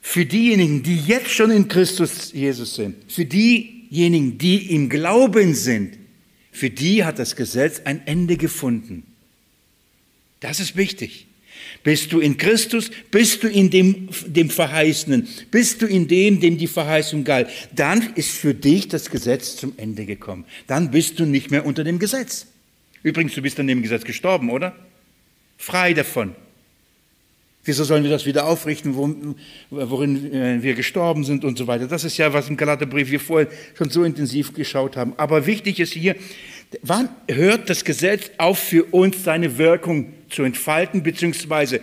für 0.00 0.24
diejenigen, 0.24 0.82
die 0.82 0.96
jetzt 0.96 1.30
schon 1.30 1.50
in 1.50 1.68
Christus 1.68 2.32
Jesus 2.32 2.74
sind, 2.74 2.96
für 3.12 3.24
diejenigen, 3.24 4.38
die 4.38 4.74
im 4.74 4.88
Glauben 4.88 5.54
sind, 5.54 5.98
für 6.52 6.70
die 6.70 7.04
hat 7.04 7.18
das 7.18 7.36
Gesetz 7.36 7.82
ein 7.84 8.06
Ende 8.06 8.36
gefunden. 8.36 9.04
Das 10.40 10.58
ist 10.58 10.76
wichtig. 10.76 11.26
Bist 11.82 12.12
du 12.12 12.20
in 12.20 12.36
Christus, 12.36 12.90
bist 13.10 13.42
du 13.42 13.48
in 13.48 13.70
dem, 13.70 14.08
dem 14.26 14.50
Verheißenen, 14.50 15.26
bist 15.50 15.80
du 15.80 15.86
in 15.86 16.08
dem, 16.08 16.38
dem 16.38 16.58
die 16.58 16.66
Verheißung 16.66 17.24
galt, 17.24 17.48
dann 17.74 18.12
ist 18.16 18.32
für 18.32 18.52
dich 18.52 18.88
das 18.88 19.10
Gesetz 19.10 19.56
zum 19.56 19.72
Ende 19.78 20.04
gekommen. 20.04 20.44
Dann 20.66 20.90
bist 20.90 21.18
du 21.18 21.24
nicht 21.24 21.50
mehr 21.50 21.64
unter 21.64 21.82
dem 21.82 21.98
Gesetz. 21.98 22.46
Übrigens, 23.02 23.34
du 23.34 23.40
bist 23.40 23.58
an 23.58 23.66
dem 23.66 23.82
Gesetz 23.82 24.04
gestorben, 24.04 24.50
oder? 24.50 24.76
Frei 25.56 25.94
davon. 25.94 26.34
Wieso 27.64 27.84
sollen 27.84 28.04
wir 28.04 28.10
das 28.10 28.24
wieder 28.24 28.46
aufrichten, 28.46 28.94
worin 29.70 30.32
äh, 30.32 30.62
wir 30.62 30.74
gestorben 30.74 31.24
sind 31.24 31.44
und 31.44 31.58
so 31.58 31.66
weiter? 31.66 31.86
Das 31.86 32.04
ist 32.04 32.16
ja, 32.16 32.32
was 32.32 32.48
im 32.48 32.56
Galaterbrief 32.56 33.10
wir 33.10 33.20
vorher 33.20 33.48
schon 33.76 33.90
so 33.90 34.02
intensiv 34.02 34.54
geschaut 34.54 34.96
haben. 34.96 35.12
Aber 35.18 35.46
wichtig 35.46 35.78
ist 35.78 35.92
hier, 35.92 36.16
wann 36.82 37.10
hört 37.28 37.68
das 37.68 37.84
Gesetz 37.84 38.30
auf 38.38 38.58
für 38.58 38.84
uns 38.84 39.24
seine 39.24 39.58
Wirkung 39.58 40.14
zu 40.30 40.42
entfalten, 40.42 41.02
beziehungsweise 41.02 41.80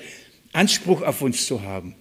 Anspruch 0.54 1.02
auf 1.02 1.22
uns 1.22 1.46
zu 1.46 1.62
haben? 1.62 1.96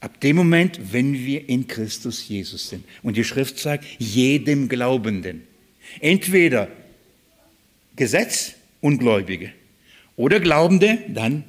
Ab 0.00 0.20
dem 0.20 0.36
Moment, 0.36 0.92
wenn 0.92 1.14
wir 1.14 1.48
in 1.48 1.68
Christus 1.68 2.26
Jesus 2.28 2.68
sind. 2.68 2.84
Und 3.02 3.16
die 3.16 3.24
Schrift 3.24 3.58
sagt, 3.58 3.84
jedem 3.98 4.68
Glaubenden. 4.68 5.46
Entweder 6.00 6.68
Gesetz, 7.94 8.54
Ungläubige. 8.80 9.52
Oder 10.16 10.40
Glaubende, 10.40 10.98
dann 11.08 11.44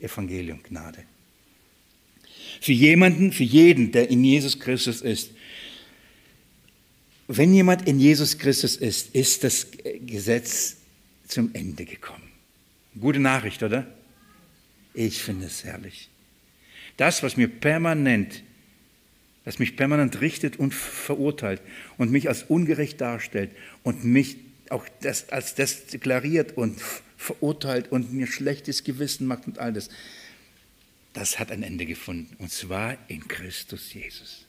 Evangelium, 0.00 0.60
Gnade. 0.62 1.04
Für 2.60 2.72
jemanden, 2.72 3.32
für 3.32 3.44
jeden, 3.44 3.92
der 3.92 4.10
in 4.10 4.24
Jesus 4.24 4.58
Christus 4.58 5.00
ist, 5.00 5.30
wenn 7.28 7.54
jemand 7.54 7.88
in 7.88 7.98
Jesus 7.98 8.38
Christus 8.38 8.76
ist, 8.76 9.14
ist 9.14 9.44
das 9.44 9.68
Gesetz 10.06 10.76
zum 11.32 11.54
Ende 11.54 11.84
gekommen. 11.84 12.30
Gute 12.98 13.20
Nachricht, 13.20 13.62
oder? 13.62 13.86
Ich 14.94 15.22
finde 15.22 15.46
es 15.46 15.64
herrlich. 15.64 16.10
Das, 16.96 17.22
was 17.22 17.36
mir 17.36 17.48
permanent, 17.48 18.42
was 19.44 19.58
mich 19.58 19.76
permanent 19.76 20.20
richtet 20.20 20.58
und 20.58 20.74
verurteilt 20.74 21.62
und 21.96 22.10
mich 22.10 22.28
als 22.28 22.42
ungerecht 22.44 23.00
darstellt 23.00 23.50
und 23.82 24.04
mich 24.04 24.36
auch 24.68 24.86
das, 25.00 25.30
als 25.30 25.54
das 25.54 25.86
deklariert 25.86 26.56
und 26.56 26.80
verurteilt 27.16 27.90
und 27.90 28.12
mir 28.12 28.26
schlechtes 28.26 28.84
Gewissen 28.84 29.26
macht 29.26 29.46
und 29.46 29.58
all 29.58 29.72
das. 29.72 29.88
Das 31.12 31.38
hat 31.38 31.50
ein 31.50 31.62
Ende 31.62 31.86
gefunden 31.86 32.36
und 32.38 32.50
zwar 32.50 32.96
in 33.08 33.26
Christus 33.28 33.92
Jesus. 33.92 34.46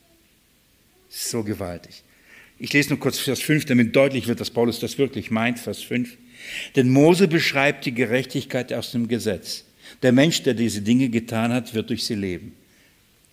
So 1.08 1.44
gewaltig. 1.44 2.02
Ich 2.58 2.72
lese 2.72 2.90
nur 2.90 2.98
kurz 2.98 3.18
Vers 3.18 3.40
5, 3.40 3.66
damit 3.66 3.96
deutlich 3.96 4.26
wird, 4.26 4.40
dass 4.40 4.50
Paulus 4.50 4.80
das 4.80 4.98
wirklich 4.98 5.30
meint, 5.30 5.58
Vers 5.58 5.82
5. 5.82 6.16
Denn 6.76 6.90
Mose 6.90 7.28
beschreibt 7.28 7.86
die 7.86 7.94
Gerechtigkeit 7.94 8.72
aus 8.72 8.92
dem 8.92 9.08
Gesetz. 9.08 9.64
Der 10.02 10.12
Mensch, 10.12 10.42
der 10.42 10.54
diese 10.54 10.82
Dinge 10.82 11.08
getan 11.08 11.52
hat, 11.52 11.74
wird 11.74 11.90
durch 11.90 12.04
sie 12.04 12.14
leben. 12.14 12.52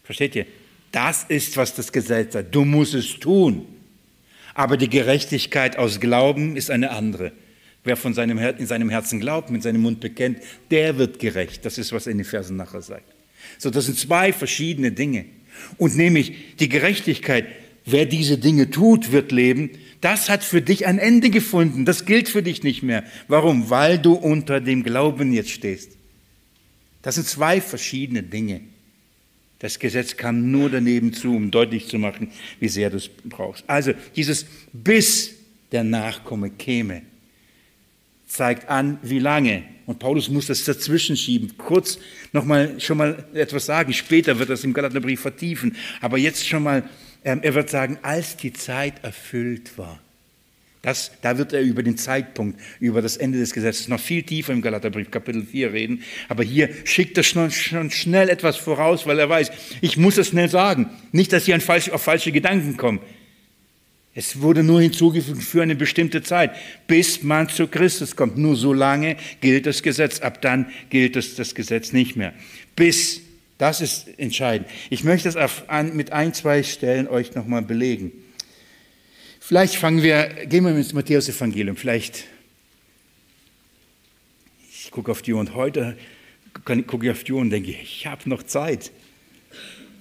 Versteht 0.03 0.35
ihr? 0.35 0.45
Das 0.91 1.23
ist, 1.23 1.55
was 1.57 1.73
das 1.73 1.91
Gesetz 1.91 2.33
sagt. 2.33 2.53
Du 2.53 2.65
musst 2.65 2.93
es 2.93 3.19
tun. 3.19 3.65
Aber 4.53 4.77
die 4.77 4.89
Gerechtigkeit 4.89 5.77
aus 5.77 5.99
Glauben 5.99 6.57
ist 6.57 6.69
eine 6.69 6.91
andere. 6.91 7.31
Wer 7.83 7.97
von 7.97 8.13
seinem 8.13 8.37
in 8.37 8.67
seinem 8.67 8.89
Herzen 8.89 9.19
glaubt, 9.19 9.49
mit 9.49 9.63
seinem 9.63 9.81
Mund 9.81 10.01
bekennt, 10.01 10.39
der 10.69 10.97
wird 10.97 11.19
gerecht. 11.19 11.65
Das 11.65 11.77
ist, 11.77 11.91
was 11.93 12.05
er 12.05 12.11
in 12.11 12.19
den 12.19 12.25
Versen 12.25 12.57
nachher 12.57 12.81
sagt. 12.81 13.11
So, 13.57 13.69
das 13.69 13.85
sind 13.85 13.97
zwei 13.97 14.33
verschiedene 14.33 14.91
Dinge. 14.91 15.25
Und 15.77 15.95
nämlich 15.95 16.55
die 16.59 16.69
Gerechtigkeit, 16.69 17.47
wer 17.85 18.05
diese 18.05 18.37
Dinge 18.37 18.69
tut, 18.69 19.11
wird 19.11 19.31
leben, 19.31 19.71
das 20.01 20.29
hat 20.29 20.43
für 20.43 20.61
dich 20.61 20.87
ein 20.87 20.99
Ende 20.99 21.29
gefunden. 21.29 21.85
Das 21.85 22.05
gilt 22.05 22.27
für 22.27 22.43
dich 22.43 22.63
nicht 22.63 22.83
mehr. 22.83 23.03
Warum? 23.27 23.69
Weil 23.69 23.99
du 23.99 24.13
unter 24.13 24.59
dem 24.59 24.83
Glauben 24.83 25.31
jetzt 25.31 25.51
stehst. 25.51 25.91
Das 27.01 27.15
sind 27.15 27.27
zwei 27.27 27.61
verschiedene 27.61 28.23
Dinge. 28.23 28.61
Das 29.59 29.77
Gesetz 29.77 30.17
kam 30.17 30.49
nur 30.49 30.71
daneben 30.71 31.13
zu, 31.13 31.35
um 31.35 31.51
deutlich 31.51 31.87
zu 31.87 31.99
machen, 31.99 32.31
wie 32.59 32.67
sehr 32.67 32.89
du 32.89 32.97
es 32.97 33.09
brauchst. 33.25 33.63
Also 33.67 33.93
dieses 34.15 34.47
bis 34.73 35.35
der 35.71 35.83
Nachkomme 35.83 36.49
käme, 36.49 37.03
zeigt 38.25 38.69
an, 38.69 38.97
wie 39.03 39.19
lange. 39.19 39.63
Und 39.85 39.99
Paulus 39.99 40.29
muss 40.29 40.47
das 40.47 40.63
dazwischen 40.63 41.15
schieben. 41.15 41.57
Kurz 41.57 41.99
noch 42.31 42.45
mal, 42.45 42.79
schon 42.79 42.97
mal 42.97 43.25
etwas 43.33 43.67
sagen. 43.67 43.93
Später 43.93 44.39
wird 44.39 44.49
das 44.49 44.63
im 44.63 44.73
Galaterbrief 44.73 45.21
vertiefen. 45.21 45.75
Aber 45.99 46.17
jetzt 46.17 46.47
schon 46.47 46.63
mal, 46.63 46.83
er 47.23 47.53
wird 47.53 47.69
sagen, 47.69 47.99
als 48.01 48.37
die 48.37 48.53
Zeit 48.53 49.03
erfüllt 49.03 49.77
war. 49.77 49.99
Das, 50.81 51.11
da 51.21 51.37
wird 51.37 51.53
er 51.53 51.61
über 51.61 51.83
den 51.83 51.95
Zeitpunkt, 51.95 52.59
über 52.79 53.03
das 53.03 53.15
Ende 53.17 53.37
des 53.37 53.53
Gesetzes 53.53 53.87
noch 53.87 53.99
viel 53.99 54.23
tiefer 54.23 54.51
im 54.51 54.63
Galaterbrief 54.63 55.11
Kapitel 55.11 55.45
4 55.45 55.73
reden. 55.73 56.01
Aber 56.27 56.43
hier 56.43 56.69
schickt 56.85 57.17
er 57.17 57.23
schon, 57.23 57.51
schon 57.51 57.91
schnell 57.91 58.29
etwas 58.29 58.57
voraus, 58.57 59.05
weil 59.05 59.19
er 59.19 59.29
weiß, 59.29 59.51
ich 59.81 59.97
muss 59.97 60.17
es 60.17 60.29
schnell 60.29 60.49
sagen. 60.49 60.89
Nicht, 61.11 61.33
dass 61.33 61.45
sie 61.45 61.59
falsch, 61.59 61.91
auf 61.91 62.01
falsche 62.01 62.31
Gedanken 62.31 62.77
kommen. 62.77 62.99
Es 64.13 64.41
wurde 64.41 64.63
nur 64.63 64.81
hinzugefügt 64.81 65.43
für 65.43 65.61
eine 65.61 65.75
bestimmte 65.75 66.23
Zeit, 66.23 66.51
bis 66.87 67.21
man 67.21 67.47
zu 67.47 67.67
Christus 67.67 68.15
kommt. 68.15 68.37
Nur 68.37 68.55
so 68.55 68.73
lange 68.73 69.17
gilt 69.39 69.67
das 69.67 69.83
Gesetz. 69.83 70.19
Ab 70.19 70.41
dann 70.41 70.71
gilt 70.89 71.15
das, 71.15 71.35
das 71.35 71.53
Gesetz 71.53 71.93
nicht 71.93 72.15
mehr. 72.15 72.33
Bis, 72.75 73.21
das 73.61 73.79
ist 73.79 74.07
entscheidend. 74.17 74.67
Ich 74.89 75.03
möchte 75.03 75.29
es 75.29 75.35
mit 75.93 76.11
ein, 76.11 76.33
zwei 76.33 76.63
Stellen 76.63 77.07
euch 77.07 77.35
nochmal 77.35 77.61
belegen. 77.61 78.11
Vielleicht 79.39 79.75
fangen 79.75 80.01
wir, 80.01 80.47
gehen 80.47 80.63
wir 80.65 80.75
ins 80.75 80.93
Matthäus-Evangelium. 80.93 81.77
Vielleicht, 81.77 82.23
ich 84.71 84.89
gucke 84.89 85.11
auf 85.11 85.21
die 85.21 85.33
Uhr 85.33 85.39
und 85.39 85.53
heute 85.53 85.95
gucke 86.65 87.05
ich 87.05 87.11
auf 87.11 87.23
die 87.23 87.33
Uhr 87.33 87.39
und 87.39 87.51
denke, 87.51 87.69
ich 87.69 88.07
habe 88.07 88.27
noch 88.27 88.41
Zeit. 88.41 88.91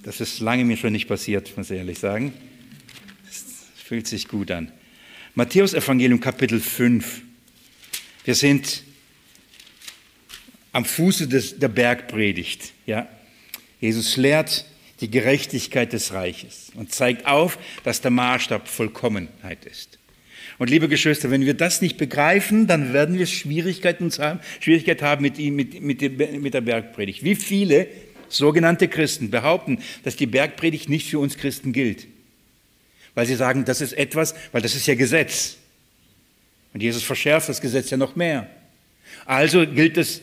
Das 0.04 0.22
ist 0.22 0.40
lange 0.40 0.64
mir 0.64 0.78
schon 0.78 0.92
nicht 0.92 1.06
passiert, 1.06 1.54
muss 1.58 1.70
ich 1.70 1.76
ehrlich 1.76 1.98
sagen. 1.98 2.32
Fühlt 3.84 4.06
sich 4.06 4.26
gut 4.26 4.50
an. 4.52 4.72
Matthäus 5.34 5.74
Evangelium 5.74 6.20
Kapitel 6.20 6.60
5. 6.60 7.20
Wir 8.24 8.34
sind 8.34 8.84
am 10.72 10.86
Fuße 10.86 11.28
des, 11.28 11.58
der 11.58 11.68
Bergpredigt. 11.68 12.72
Ja? 12.86 13.06
Jesus 13.80 14.16
lehrt 14.16 14.64
die 15.00 15.10
Gerechtigkeit 15.10 15.92
des 15.92 16.12
Reiches 16.12 16.70
und 16.74 16.92
zeigt 16.92 17.26
auf, 17.26 17.58
dass 17.84 18.00
der 18.00 18.10
Maßstab 18.10 18.68
Vollkommenheit 18.68 19.64
ist. 19.64 19.98
Und 20.58 20.68
liebe 20.68 20.88
Geschwister, 20.88 21.30
wenn 21.30 21.46
wir 21.46 21.54
das 21.54 21.80
nicht 21.80 21.96
begreifen, 21.96 22.66
dann 22.66 22.92
werden 22.92 23.18
wir 23.18 23.24
Schwierigkeiten 23.24 24.10
haben, 24.18 24.40
Schwierigkeit 24.60 25.00
haben 25.00 25.22
mit, 25.22 25.38
mit, 25.38 25.80
mit, 25.80 26.42
mit 26.42 26.54
der 26.54 26.60
Bergpredigt. 26.60 27.24
Wie 27.24 27.34
viele 27.34 27.86
sogenannte 28.28 28.88
Christen 28.88 29.30
behaupten, 29.30 29.78
dass 30.04 30.16
die 30.16 30.26
Bergpredigt 30.26 30.90
nicht 30.90 31.08
für 31.08 31.18
uns 31.18 31.38
Christen 31.38 31.72
gilt? 31.72 32.06
weil 33.14 33.26
sie 33.26 33.34
sagen, 33.34 33.64
das 33.64 33.80
ist 33.80 33.92
etwas, 33.92 34.34
weil 34.52 34.62
das 34.62 34.74
ist 34.74 34.86
ja 34.86 34.94
Gesetz. 34.94 35.56
Und 36.72 36.82
Jesus 36.82 37.02
verschärft 37.02 37.48
das 37.48 37.60
Gesetz 37.60 37.90
ja 37.90 37.96
noch 37.96 38.16
mehr. 38.16 38.48
Also 39.24 39.66
gilt 39.66 39.96
es 39.96 40.22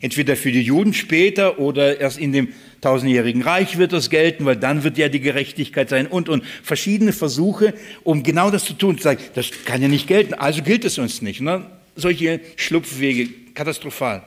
entweder 0.00 0.36
für 0.36 0.52
die 0.52 0.62
Juden 0.62 0.94
später 0.94 1.58
oder 1.58 2.00
erst 2.00 2.18
in 2.18 2.32
dem 2.32 2.48
tausendjährigen 2.80 3.42
Reich 3.42 3.78
wird 3.78 3.92
das 3.92 4.10
gelten, 4.10 4.44
weil 4.44 4.56
dann 4.56 4.84
wird 4.84 4.98
ja 4.98 5.08
die 5.08 5.20
Gerechtigkeit 5.20 5.88
sein 5.88 6.06
und 6.06 6.28
und 6.28 6.44
verschiedene 6.62 7.12
Versuche, 7.12 7.74
um 8.04 8.22
genau 8.22 8.50
das 8.50 8.64
zu 8.64 8.74
tun, 8.74 8.98
zu 8.98 9.04
sagen, 9.04 9.20
das 9.34 9.50
kann 9.64 9.82
ja 9.82 9.88
nicht 9.88 10.06
gelten, 10.06 10.34
also 10.34 10.62
gilt 10.62 10.84
es 10.84 10.98
uns 10.98 11.22
nicht. 11.22 11.40
Ne? 11.40 11.66
Solche 11.94 12.40
Schlupfwege, 12.56 13.28
katastrophal. 13.54 14.22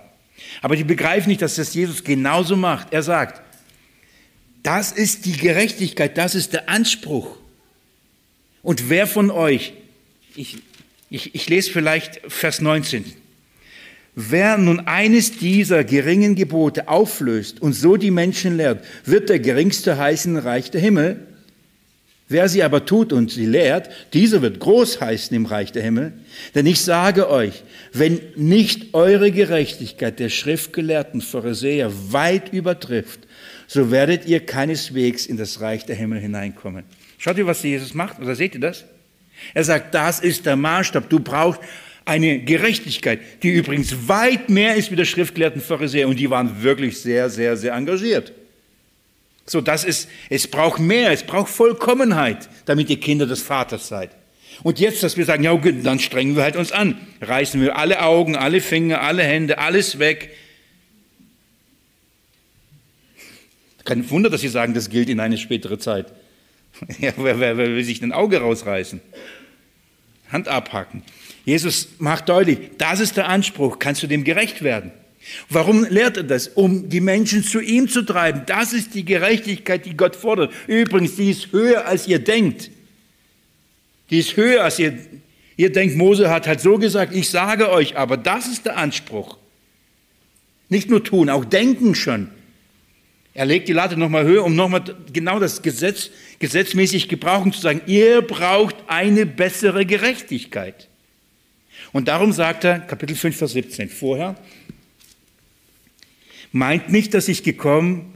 Aber 0.61 0.75
die 0.75 0.83
begreifen 0.83 1.29
nicht, 1.29 1.41
dass 1.41 1.55
das 1.55 1.73
Jesus 1.73 2.03
genauso 2.03 2.55
macht. 2.55 2.87
Er 2.91 3.03
sagt, 3.03 3.41
das 4.63 4.91
ist 4.91 5.25
die 5.25 5.37
Gerechtigkeit, 5.37 6.17
das 6.17 6.35
ist 6.35 6.53
der 6.53 6.69
Anspruch. 6.69 7.37
Und 8.61 8.89
wer 8.89 9.07
von 9.07 9.31
euch, 9.31 9.73
ich, 10.35 10.57
ich, 11.09 11.33
ich 11.33 11.49
lese 11.49 11.71
vielleicht 11.71 12.21
Vers 12.27 12.61
19, 12.61 13.05
wer 14.15 14.57
nun 14.57 14.81
eines 14.81 15.37
dieser 15.37 15.83
geringen 15.83 16.35
Gebote 16.35 16.87
auflöst 16.87 17.61
und 17.61 17.73
so 17.73 17.97
die 17.97 18.11
Menschen 18.11 18.57
lehrt, 18.57 18.83
wird 19.05 19.29
der 19.29 19.39
geringste 19.39 19.97
heißen 19.97 20.37
Reich 20.37 20.71
der 20.71 20.81
Himmel. 20.81 21.25
Wer 22.31 22.47
sie 22.47 22.61
aber 22.61 22.85
tut 22.85 23.11
und 23.11 23.31
sie 23.31 23.47
lehrt, 23.47 23.89
dieser 24.13 24.43
wird 24.43 24.59
groß 24.59 25.01
heißen 25.01 25.35
im 25.35 25.47
Reich 25.47 25.71
der 25.71 25.81
Himmel. 25.81 26.13
Denn 26.53 26.67
ich 26.67 26.81
sage 26.81 27.27
euch, 27.27 27.63
wenn 27.91 28.19
nicht 28.35 28.93
eure 28.93 29.31
Gerechtigkeit 29.31 30.19
der 30.19 30.29
schriftgelehrten 30.29 31.21
Pharisäer 31.21 31.91
weit 32.11 32.53
übertrifft, 32.53 33.21
so 33.65 33.89
werdet 33.89 34.27
ihr 34.27 34.45
keineswegs 34.45 35.25
in 35.25 35.37
das 35.37 35.59
Reich 35.59 35.85
der 35.87 35.95
Himmel 35.95 36.19
hineinkommen. 36.19 36.83
Schaut 37.17 37.37
ihr, 37.37 37.47
was 37.47 37.63
Jesus 37.63 37.95
macht? 37.95 38.19
Oder 38.19 38.35
seht 38.35 38.53
ihr 38.53 38.61
das? 38.61 38.85
Er 39.53 39.63
sagt, 39.63 39.93
das 39.93 40.19
ist 40.19 40.45
der 40.45 40.55
Maßstab. 40.55 41.09
Du 41.09 41.19
brauchst 41.19 41.61
Eine 42.05 42.39
Gerechtigkeit, 42.39 43.19
die 43.43 43.49
übrigens 43.49 44.07
weit 44.07 44.49
mehr 44.49 44.75
ist 44.75 44.91
wie 44.91 44.95
der 44.95 45.05
schriftgelehrten 45.05 45.61
Pharisäer. 45.61 46.07
Und 46.07 46.17
die 46.17 46.29
waren 46.29 46.63
wirklich 46.63 46.99
sehr, 46.99 47.29
sehr, 47.29 47.55
sehr 47.55 47.73
engagiert. 47.73 48.33
So, 49.45 49.61
das 49.61 49.83
ist, 49.83 50.09
es 50.29 50.47
braucht 50.47 50.79
mehr, 50.79 51.11
es 51.11 51.23
braucht 51.23 51.49
Vollkommenheit, 51.49 52.49
damit 52.65 52.89
ihr 52.89 52.99
Kinder 52.99 53.25
des 53.25 53.41
Vaters 53.41 53.87
seid. 53.87 54.11
Und 54.61 54.79
jetzt, 54.79 55.03
dass 55.03 55.17
wir 55.17 55.25
sagen, 55.25 55.43
ja, 55.43 55.55
dann 55.55 55.99
strengen 55.99 56.35
wir 56.35 56.43
halt 56.43 56.55
uns 56.55 56.71
an. 56.71 56.99
Reißen 57.21 57.61
wir 57.61 57.77
alle 57.77 58.01
Augen, 58.01 58.35
alle 58.35 58.61
Finger, 58.61 59.01
alle 59.01 59.23
Hände, 59.23 59.57
alles 59.57 59.99
weg. 59.99 60.35
Kein 63.85 64.07
Wunder, 64.09 64.29
dass 64.29 64.41
Sie 64.41 64.49
sagen, 64.49 64.73
das 64.73 64.89
gilt 64.89 65.09
in 65.09 65.19
eine 65.19 65.37
spätere 65.37 65.79
Zeit. 65.79 66.13
Ja, 66.99 67.11
wer, 67.17 67.39
wer, 67.39 67.57
wer 67.57 67.67
will 67.67 67.83
sich 67.83 68.01
ein 68.01 68.13
Auge 68.13 68.39
rausreißen? 68.39 69.01
Hand 70.31 70.47
abhacken. 70.47 71.03
Jesus 71.49 71.89
macht 71.97 72.29
deutlich, 72.29 72.59
das 72.77 72.99
ist 72.99 73.17
der 73.17 73.27
Anspruch. 73.27 73.79
Kannst 73.79 74.03
du 74.03 74.07
dem 74.07 74.23
gerecht 74.23 74.61
werden? 74.61 74.91
Warum 75.49 75.83
lehrt 75.83 76.17
er 76.17 76.23
das? 76.23 76.47
Um 76.47 76.89
die 76.89 77.01
Menschen 77.01 77.43
zu 77.43 77.59
ihm 77.59 77.89
zu 77.89 78.03
treiben. 78.03 78.43
Das 78.45 78.71
ist 78.71 78.93
die 78.93 79.03
Gerechtigkeit, 79.03 79.85
die 79.85 79.97
Gott 79.97 80.15
fordert. 80.15 80.53
Übrigens, 80.67 81.15
die 81.15 81.31
ist 81.31 81.51
höher, 81.51 81.87
als 81.87 82.07
ihr 82.07 82.19
denkt. 82.19 82.69
Die 84.11 84.19
ist 84.19 84.37
höher, 84.37 84.63
als 84.63 84.77
ihr, 84.77 84.97
ihr 85.57 85.71
denkt. 85.71 85.95
Mose 85.95 86.29
hat 86.29 86.47
halt 86.47 86.61
so 86.61 86.77
gesagt, 86.77 87.15
ich 87.15 87.29
sage 87.29 87.71
euch, 87.71 87.97
aber 87.97 88.15
das 88.15 88.47
ist 88.47 88.65
der 88.65 88.77
Anspruch. 88.77 89.37
Nicht 90.69 90.89
nur 90.89 91.03
tun, 91.03 91.29
auch 91.29 91.45
denken 91.45 91.95
schon. 91.95 92.29
Er 93.33 93.45
legt 93.45 93.67
die 93.67 93.73
Latte 93.73 93.97
nochmal 93.97 94.25
höher, 94.25 94.45
um 94.45 94.55
nochmal 94.55 94.83
genau 95.11 95.39
das 95.39 95.63
Gesetz 95.63 96.11
gesetzmäßig 96.37 97.09
gebrauchen 97.09 97.53
zu 97.53 97.59
sagen, 97.61 97.81
ihr 97.87 98.21
braucht 98.21 98.75
eine 98.87 99.25
bessere 99.25 99.85
Gerechtigkeit. 99.85 100.88
Und 101.91 102.07
darum 102.07 102.31
sagt 102.31 102.63
er, 102.63 102.79
Kapitel 102.79 103.15
5, 103.15 103.37
Vers 103.37 103.51
17, 103.53 103.89
vorher, 103.89 104.35
meint 106.51 106.91
nicht, 106.91 107.13
dass 107.13 107.27
ich 107.27 107.43
gekommen 107.43 108.13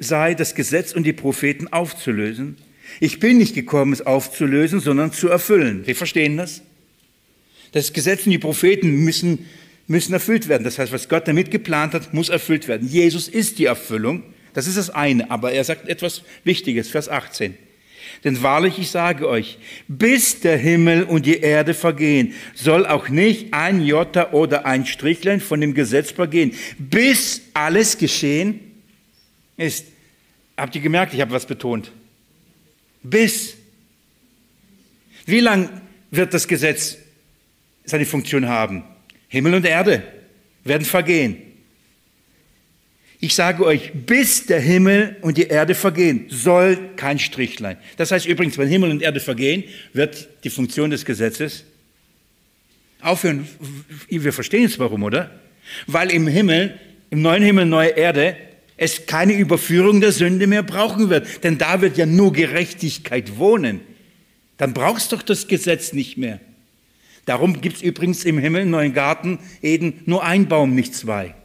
sei, 0.00 0.34
das 0.34 0.54
Gesetz 0.54 0.92
und 0.92 1.04
die 1.04 1.12
Propheten 1.12 1.68
aufzulösen. 1.68 2.56
Ich 3.00 3.18
bin 3.20 3.38
nicht 3.38 3.54
gekommen, 3.54 3.92
es 3.92 4.04
aufzulösen, 4.04 4.80
sondern 4.80 5.12
zu 5.12 5.28
erfüllen. 5.28 5.86
Wir 5.86 5.96
verstehen 5.96 6.36
das? 6.36 6.62
Das 7.72 7.92
Gesetz 7.92 8.26
und 8.26 8.32
die 8.32 8.38
Propheten 8.38 9.04
müssen, 9.04 9.46
müssen 9.86 10.12
erfüllt 10.12 10.48
werden. 10.48 10.62
Das 10.64 10.78
heißt, 10.78 10.92
was 10.92 11.08
Gott 11.08 11.26
damit 11.26 11.50
geplant 11.50 11.94
hat, 11.94 12.12
muss 12.12 12.28
erfüllt 12.28 12.68
werden. 12.68 12.86
Jesus 12.86 13.28
ist 13.28 13.58
die 13.58 13.64
Erfüllung. 13.64 14.22
Das 14.52 14.66
ist 14.66 14.76
das 14.76 14.90
eine. 14.90 15.30
Aber 15.30 15.52
er 15.52 15.64
sagt 15.64 15.88
etwas 15.88 16.22
Wichtiges, 16.44 16.88
Vers 16.88 17.08
18. 17.08 17.56
Denn 18.24 18.42
wahrlich, 18.42 18.78
ich 18.78 18.90
sage 18.90 19.28
euch, 19.28 19.58
bis 19.88 20.40
der 20.40 20.56
Himmel 20.56 21.04
und 21.04 21.26
die 21.26 21.38
Erde 21.40 21.74
vergehen, 21.74 22.34
soll 22.54 22.86
auch 22.86 23.08
nicht 23.08 23.52
ein 23.52 23.80
Jota 23.80 24.32
oder 24.32 24.66
ein 24.66 24.86
Strichlein 24.86 25.40
von 25.40 25.60
dem 25.60 25.74
Gesetz 25.74 26.10
vergehen, 26.10 26.54
bis 26.78 27.42
alles 27.54 27.98
geschehen 27.98 28.60
ist. 29.56 29.86
Habt 30.56 30.74
ihr 30.74 30.80
gemerkt, 30.80 31.14
ich 31.14 31.20
habe 31.20 31.32
was 31.32 31.46
betont? 31.46 31.92
Bis. 33.02 33.54
Wie 35.26 35.40
lang 35.40 35.80
wird 36.10 36.34
das 36.34 36.46
Gesetz 36.46 36.98
seine 37.84 38.06
Funktion 38.06 38.48
haben? 38.48 38.84
Himmel 39.28 39.54
und 39.54 39.64
Erde 39.64 40.02
werden 40.64 40.84
vergehen. 40.84 41.51
Ich 43.24 43.36
sage 43.36 43.64
euch, 43.64 43.92
bis 43.94 44.46
der 44.46 44.58
Himmel 44.58 45.14
und 45.20 45.38
die 45.38 45.46
Erde 45.46 45.76
vergehen, 45.76 46.26
soll 46.28 46.76
kein 46.96 47.20
Strichlein. 47.20 47.76
Das 47.96 48.10
heißt 48.10 48.26
übrigens, 48.26 48.58
wenn 48.58 48.66
Himmel 48.66 48.90
und 48.90 49.00
Erde 49.00 49.20
vergehen, 49.20 49.62
wird 49.92 50.26
die 50.42 50.50
Funktion 50.50 50.90
des 50.90 51.04
Gesetzes 51.04 51.62
aufhören. 53.00 53.46
Wir 54.08 54.32
verstehen 54.32 54.62
jetzt 54.62 54.80
warum, 54.80 55.04
oder? 55.04 55.30
Weil 55.86 56.10
im 56.10 56.26
Himmel, 56.26 56.76
im 57.10 57.22
neuen 57.22 57.44
Himmel, 57.44 57.64
neue 57.66 57.90
Erde, 57.90 58.36
es 58.76 59.06
keine 59.06 59.34
Überführung 59.34 60.00
der 60.00 60.10
Sünde 60.10 60.48
mehr 60.48 60.64
brauchen 60.64 61.08
wird. 61.08 61.44
Denn 61.44 61.58
da 61.58 61.80
wird 61.80 61.96
ja 61.96 62.06
nur 62.06 62.32
Gerechtigkeit 62.32 63.38
wohnen. 63.38 63.82
Dann 64.56 64.74
brauchst 64.74 65.12
doch 65.12 65.22
das 65.22 65.46
Gesetz 65.46 65.92
nicht 65.92 66.18
mehr. 66.18 66.40
Darum 67.26 67.60
gibt 67.60 67.76
es 67.76 67.82
übrigens 67.82 68.24
im 68.24 68.38
Himmel, 68.38 68.62
im 68.62 68.70
neuen 68.70 68.94
Garten 68.94 69.38
Eden, 69.62 70.00
nur 70.06 70.24
ein 70.24 70.48
Baum, 70.48 70.74
nicht 70.74 70.96
zwei. 70.96 71.36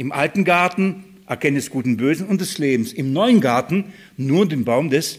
Im 0.00 0.12
alten 0.12 0.44
Garten 0.44 1.04
Erkenntnis 1.26 1.68
Guten 1.68 1.98
Bösen 1.98 2.26
und 2.26 2.40
des 2.40 2.56
Lebens. 2.56 2.94
Im 2.94 3.12
neuen 3.12 3.42
Garten 3.42 3.92
nur 4.16 4.48
den 4.48 4.64
Baum 4.64 4.88
des 4.88 5.18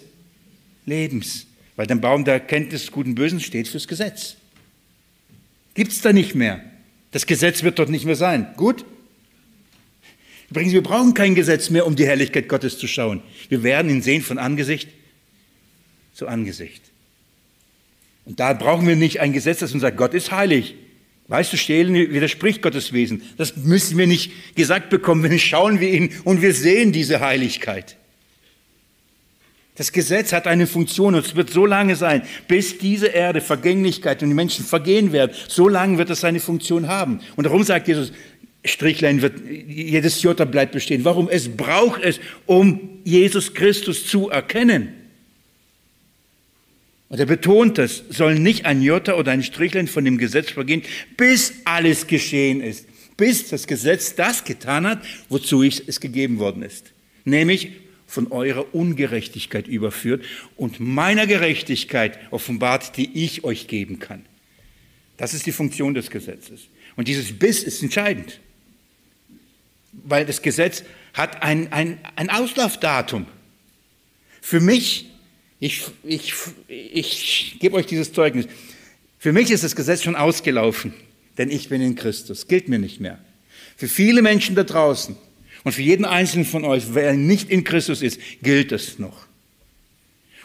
Lebens. 0.87 1.45
Weil 1.75 1.85
der 1.85 1.97
Baum 1.97 2.25
der 2.25 2.33
Erkenntnis 2.33 2.91
Guten 2.91 3.13
Bösen 3.13 3.39
steht 3.39 3.67
fürs 3.67 3.87
Gesetz. 3.87 4.37
Gibt 5.75 5.91
es 5.91 6.01
da 6.01 6.11
nicht 6.11 6.33
mehr. 6.33 6.63
Das 7.11 7.27
Gesetz 7.27 7.61
wird 7.61 7.77
dort 7.77 7.89
nicht 7.89 8.05
mehr 8.05 8.15
sein. 8.15 8.47
Gut? 8.57 8.83
Übrigens, 10.49 10.73
wir 10.73 10.81
brauchen 10.81 11.13
kein 11.13 11.35
Gesetz 11.35 11.69
mehr, 11.69 11.85
um 11.85 11.95
die 11.95 12.07
Herrlichkeit 12.07 12.49
Gottes 12.49 12.79
zu 12.79 12.87
schauen. 12.87 13.21
Wir 13.49 13.61
werden 13.61 13.91
ihn 13.91 14.01
sehen 14.01 14.23
von 14.23 14.39
Angesicht 14.39 14.89
zu 16.11 16.27
Angesicht. 16.27 16.81
Und 18.25 18.39
da 18.39 18.53
brauchen 18.53 18.87
wir 18.87 18.95
nicht 18.95 19.19
ein 19.19 19.31
Gesetz, 19.31 19.59
das 19.59 19.73
uns 19.73 19.81
sagt, 19.81 19.97
Gott 19.97 20.15
ist 20.15 20.31
heilig. 20.31 20.73
Weißt 21.31 21.53
du, 21.53 21.55
stehlen 21.55 21.93
widerspricht 21.93 22.61
Gottes 22.61 22.91
Wesen. 22.91 23.21
Das 23.37 23.55
müssen 23.55 23.97
wir 23.97 24.05
nicht 24.05 24.55
gesagt 24.55 24.89
bekommen, 24.89 25.23
wenn 25.23 25.39
schauen 25.39 25.79
wir 25.79 25.89
ihn 25.89 26.11
und 26.25 26.41
wir 26.41 26.53
sehen 26.53 26.91
diese 26.91 27.21
Heiligkeit. 27.21 27.95
Das 29.75 29.93
Gesetz 29.93 30.33
hat 30.33 30.45
eine 30.45 30.67
Funktion 30.67 31.15
und 31.15 31.25
es 31.25 31.37
wird 31.37 31.49
so 31.49 31.65
lange 31.65 31.95
sein, 31.95 32.23
bis 32.49 32.79
diese 32.79 33.07
Erde 33.07 33.39
Vergänglichkeit 33.39 34.21
und 34.21 34.27
die 34.27 34.35
Menschen 34.35 34.65
vergehen 34.65 35.13
werden. 35.13 35.31
So 35.47 35.69
lange 35.69 35.97
wird 35.97 36.09
es 36.09 36.19
seine 36.19 36.41
Funktion 36.41 36.89
haben. 36.89 37.21
Und 37.37 37.45
darum 37.45 37.63
sagt 37.63 37.87
Jesus, 37.87 38.11
Strichlein 38.65 39.21
wird, 39.21 39.39
jedes 39.69 40.21
Jota 40.23 40.43
bleibt 40.43 40.73
bestehen. 40.73 41.05
Warum? 41.05 41.29
Es 41.29 41.47
braucht 41.47 42.03
es, 42.03 42.19
um 42.45 42.99
Jesus 43.05 43.53
Christus 43.53 44.05
zu 44.05 44.29
erkennen. 44.29 45.00
Und 47.11 47.19
er 47.19 47.25
betont 47.25 47.77
es, 47.77 48.05
soll 48.07 48.39
nicht 48.39 48.65
ein 48.65 48.81
Jota 48.81 49.15
oder 49.15 49.33
ein 49.33 49.43
Strichlein 49.43 49.89
von 49.89 50.05
dem 50.05 50.17
Gesetz 50.17 50.49
vergehen, 50.49 50.81
bis 51.17 51.55
alles 51.65 52.07
geschehen 52.07 52.61
ist. 52.61 52.87
Bis 53.17 53.49
das 53.49 53.67
Gesetz 53.67 54.15
das 54.15 54.45
getan 54.45 54.87
hat, 54.87 55.03
wozu 55.27 55.61
es 55.61 55.99
gegeben 55.99 56.39
worden 56.39 56.63
ist. 56.63 56.93
Nämlich 57.25 57.71
von 58.07 58.31
eurer 58.31 58.73
Ungerechtigkeit 58.73 59.67
überführt 59.67 60.23
und 60.55 60.79
meiner 60.79 61.27
Gerechtigkeit 61.27 62.17
offenbart, 62.31 62.95
die 62.95 63.25
ich 63.25 63.43
euch 63.43 63.67
geben 63.67 63.99
kann. 63.99 64.25
Das 65.17 65.33
ist 65.33 65.45
die 65.45 65.51
Funktion 65.51 65.93
des 65.93 66.11
Gesetzes. 66.11 66.61
Und 66.95 67.09
dieses 67.09 67.37
Bis 67.37 67.61
ist 67.61 67.83
entscheidend, 67.83 68.39
weil 69.91 70.25
das 70.25 70.41
Gesetz 70.41 70.85
hat 71.13 71.43
ein, 71.43 71.73
ein, 71.73 71.97
ein 72.15 72.29
Auslaufdatum. 72.29 73.25
Für 74.39 74.61
mich 74.61 75.10
ich, 75.61 75.83
ich, 76.03 76.33
ich 76.67 77.57
gebe 77.59 77.75
euch 77.75 77.85
dieses 77.85 78.11
Zeugnis. 78.11 78.47
Für 79.19 79.31
mich 79.31 79.51
ist 79.51 79.63
das 79.63 79.75
Gesetz 79.75 80.01
schon 80.01 80.15
ausgelaufen, 80.15 80.91
denn 81.37 81.51
ich 81.51 81.69
bin 81.69 81.81
in 81.81 81.93
Christus. 81.93 82.47
Gilt 82.47 82.67
mir 82.67 82.79
nicht 82.79 82.99
mehr. 82.99 83.19
Für 83.77 83.87
viele 83.87 84.23
Menschen 84.23 84.55
da 84.55 84.63
draußen 84.63 85.15
und 85.63 85.71
für 85.71 85.83
jeden 85.83 86.03
einzelnen 86.03 86.45
von 86.45 86.65
euch, 86.65 86.95
wer 86.95 87.13
nicht 87.13 87.51
in 87.51 87.63
Christus 87.63 88.01
ist, 88.01 88.19
gilt 88.41 88.71
es 88.71 88.97
noch. 88.97 89.27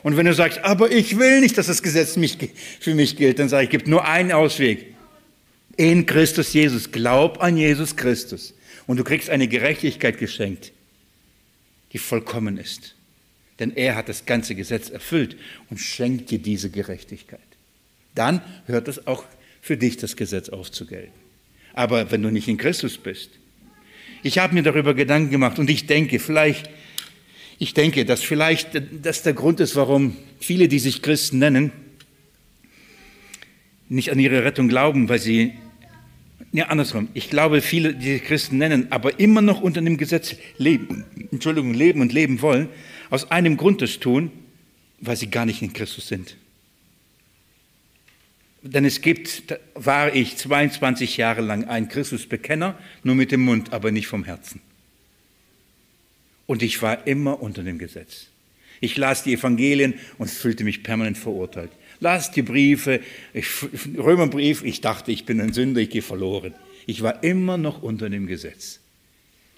Und 0.03 0.19
wenn 0.19 0.27
du 0.27 0.35
sagst, 0.35 0.59
aber 0.59 0.93
ich 0.93 1.19
will 1.19 1.41
nicht, 1.41 1.57
dass 1.57 1.67
das 1.67 1.83
Gesetz 1.83 2.17
mich, 2.17 2.37
für 2.79 2.95
mich 2.95 3.17
gilt, 3.17 3.39
dann 3.39 3.49
sage 3.49 3.65
ich, 3.65 3.71
gibt 3.71 3.89
nur 3.89 4.05
einen 4.05 4.33
Ausweg. 4.33 4.95
In 5.79 6.05
Christus 6.05 6.53
Jesus. 6.53 6.93
Glaub 6.93 7.43
an 7.43 7.57
Jesus 7.57 7.97
Christus. 7.97 8.53
Und 8.87 8.99
du 8.99 9.05
kriegst 9.05 9.31
eine 9.31 9.49
Gerechtigkeit 9.49 10.19
geschenkt, 10.19 10.73
die 11.95 11.99
vollkommen 11.99 12.59
ist. 12.59 12.96
Denn 13.59 13.75
er 13.75 13.97
hat 13.97 14.09
das 14.09 14.27
ganze 14.27 14.55
Gesetz 14.55 14.91
erfüllt 14.91 15.37
und 15.71 15.79
schenkt 15.79 16.31
dir 16.31 16.39
diese 16.39 16.71
Gerechtigkeit. 16.71 17.41
Dann 18.15 18.43
hört 18.67 18.89
es 18.89 19.07
auch 19.07 19.25
für 19.61 19.77
dich 19.77 19.97
das 19.97 20.17
Gesetz 20.17 20.49
aufzugelten. 20.49 21.13
Aber 21.75 22.11
wenn 22.11 22.23
du 22.23 22.31
nicht 22.31 22.49
in 22.49 22.57
Christus 22.57 22.97
bist, 22.97 23.31
ich 24.23 24.39
habe 24.39 24.55
mir 24.55 24.63
darüber 24.63 24.95
Gedanken 24.95 25.31
gemacht 25.31 25.59
und 25.59 25.71
ich 25.71 25.87
denke, 25.87 26.19
vielleicht, 26.19 26.71
ich 27.59 27.75
denke, 27.75 28.05
dass 28.05 28.23
vielleicht 28.23 28.71
das 29.03 29.23
der 29.23 29.35
Grund 29.35 29.61
ist, 29.61 29.77
warum 29.77 30.17
viele, 30.41 30.69
die 30.69 30.79
sich 30.79 31.03
Christen 31.03 31.39
nennen, 31.39 31.73
nicht 33.89 34.11
an 34.11 34.19
ihre 34.19 34.45
Rettung 34.45 34.69
glauben, 34.69 35.09
weil 35.09 35.19
sie, 35.19 35.53
ja 36.53 36.67
andersrum, 36.67 37.09
ich 37.15 37.31
glaube, 37.31 37.61
viele, 37.61 37.95
die 37.95 38.15
sich 38.15 38.25
Christen 38.25 38.59
nennen, 38.59 38.89
aber 38.91 39.21
immer 39.21 39.43
noch 39.43 39.61
unter 39.61 39.81
dem 39.81 39.97
Gesetz 39.97 40.35
leben, 40.59 41.05
Entschuldigung, 41.31 41.75
leben 41.75 42.01
und 42.01 42.13
leben 42.13 42.43
wollen, 42.43 42.69
aus 43.11 43.31
einem 43.31 43.57
Grund 43.57 43.83
das 43.83 43.99
tun, 43.99 44.31
weil 45.01 45.17
sie 45.17 45.29
gar 45.29 45.47
nicht 45.47 45.63
in 45.63 45.73
Christus 45.73 46.09
sind. 46.09 46.37
Denn 48.63 48.85
es 48.85 49.01
gibt, 49.01 49.59
war 49.75 50.15
ich 50.15 50.37
22 50.37 51.17
Jahre 51.17 51.41
lang 51.41 51.65
ein 51.65 51.89
Christusbekenner, 51.89 52.79
nur 53.03 53.15
mit 53.15 53.31
dem 53.31 53.43
Mund, 53.43 53.73
aber 53.73 53.93
nicht 53.93 54.09
vom 54.09 54.25
Herzen. 54.25 54.61
Und 56.47 56.63
ich 56.63 56.83
war 56.83 57.07
immer 57.07 57.43
unter 57.43 57.63
dem 57.63 57.79
Gesetz. 57.79 58.29
Ich 58.81 58.97
las 58.97 59.23
die 59.23 59.35
Evangelien 59.35 59.95
und 60.19 60.31
fühlte 60.31 60.65
mich 60.65 60.83
permanent 60.83 61.19
verurteilt. 61.19 61.71
Las 62.01 62.31
die 62.31 62.43
Briefe, 62.43 63.01
ich, 63.33 63.47
Römerbrief, 63.97 64.63
ich 64.63 64.81
dachte, 64.81 65.13
ich 65.13 65.25
bin 65.25 65.41
ein 65.41 65.53
Sünder, 65.53 65.81
ich 65.81 65.91
gehe 65.91 66.03
verloren. 66.03 66.55
Ich 66.87 67.03
war 67.03 67.23
immer 67.25 67.57
noch 67.57 67.83
unter 67.83 68.11
dem 68.11 68.27
Gesetz 68.27 68.81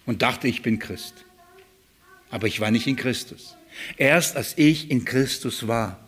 und 0.07 0.23
dachte, 0.23 0.49
ich 0.49 0.63
bin 0.63 0.79
Christ. 0.79 1.25
Aber 2.31 2.47
ich 2.47 2.61
war 2.61 2.71
nicht 2.71 2.87
in 2.87 2.97
Christus. 2.97 3.57
Erst 3.97 4.37
als 4.37 4.57
ich 4.57 4.91
in 4.91 5.05
Christus 5.05 5.67
war, 5.67 5.99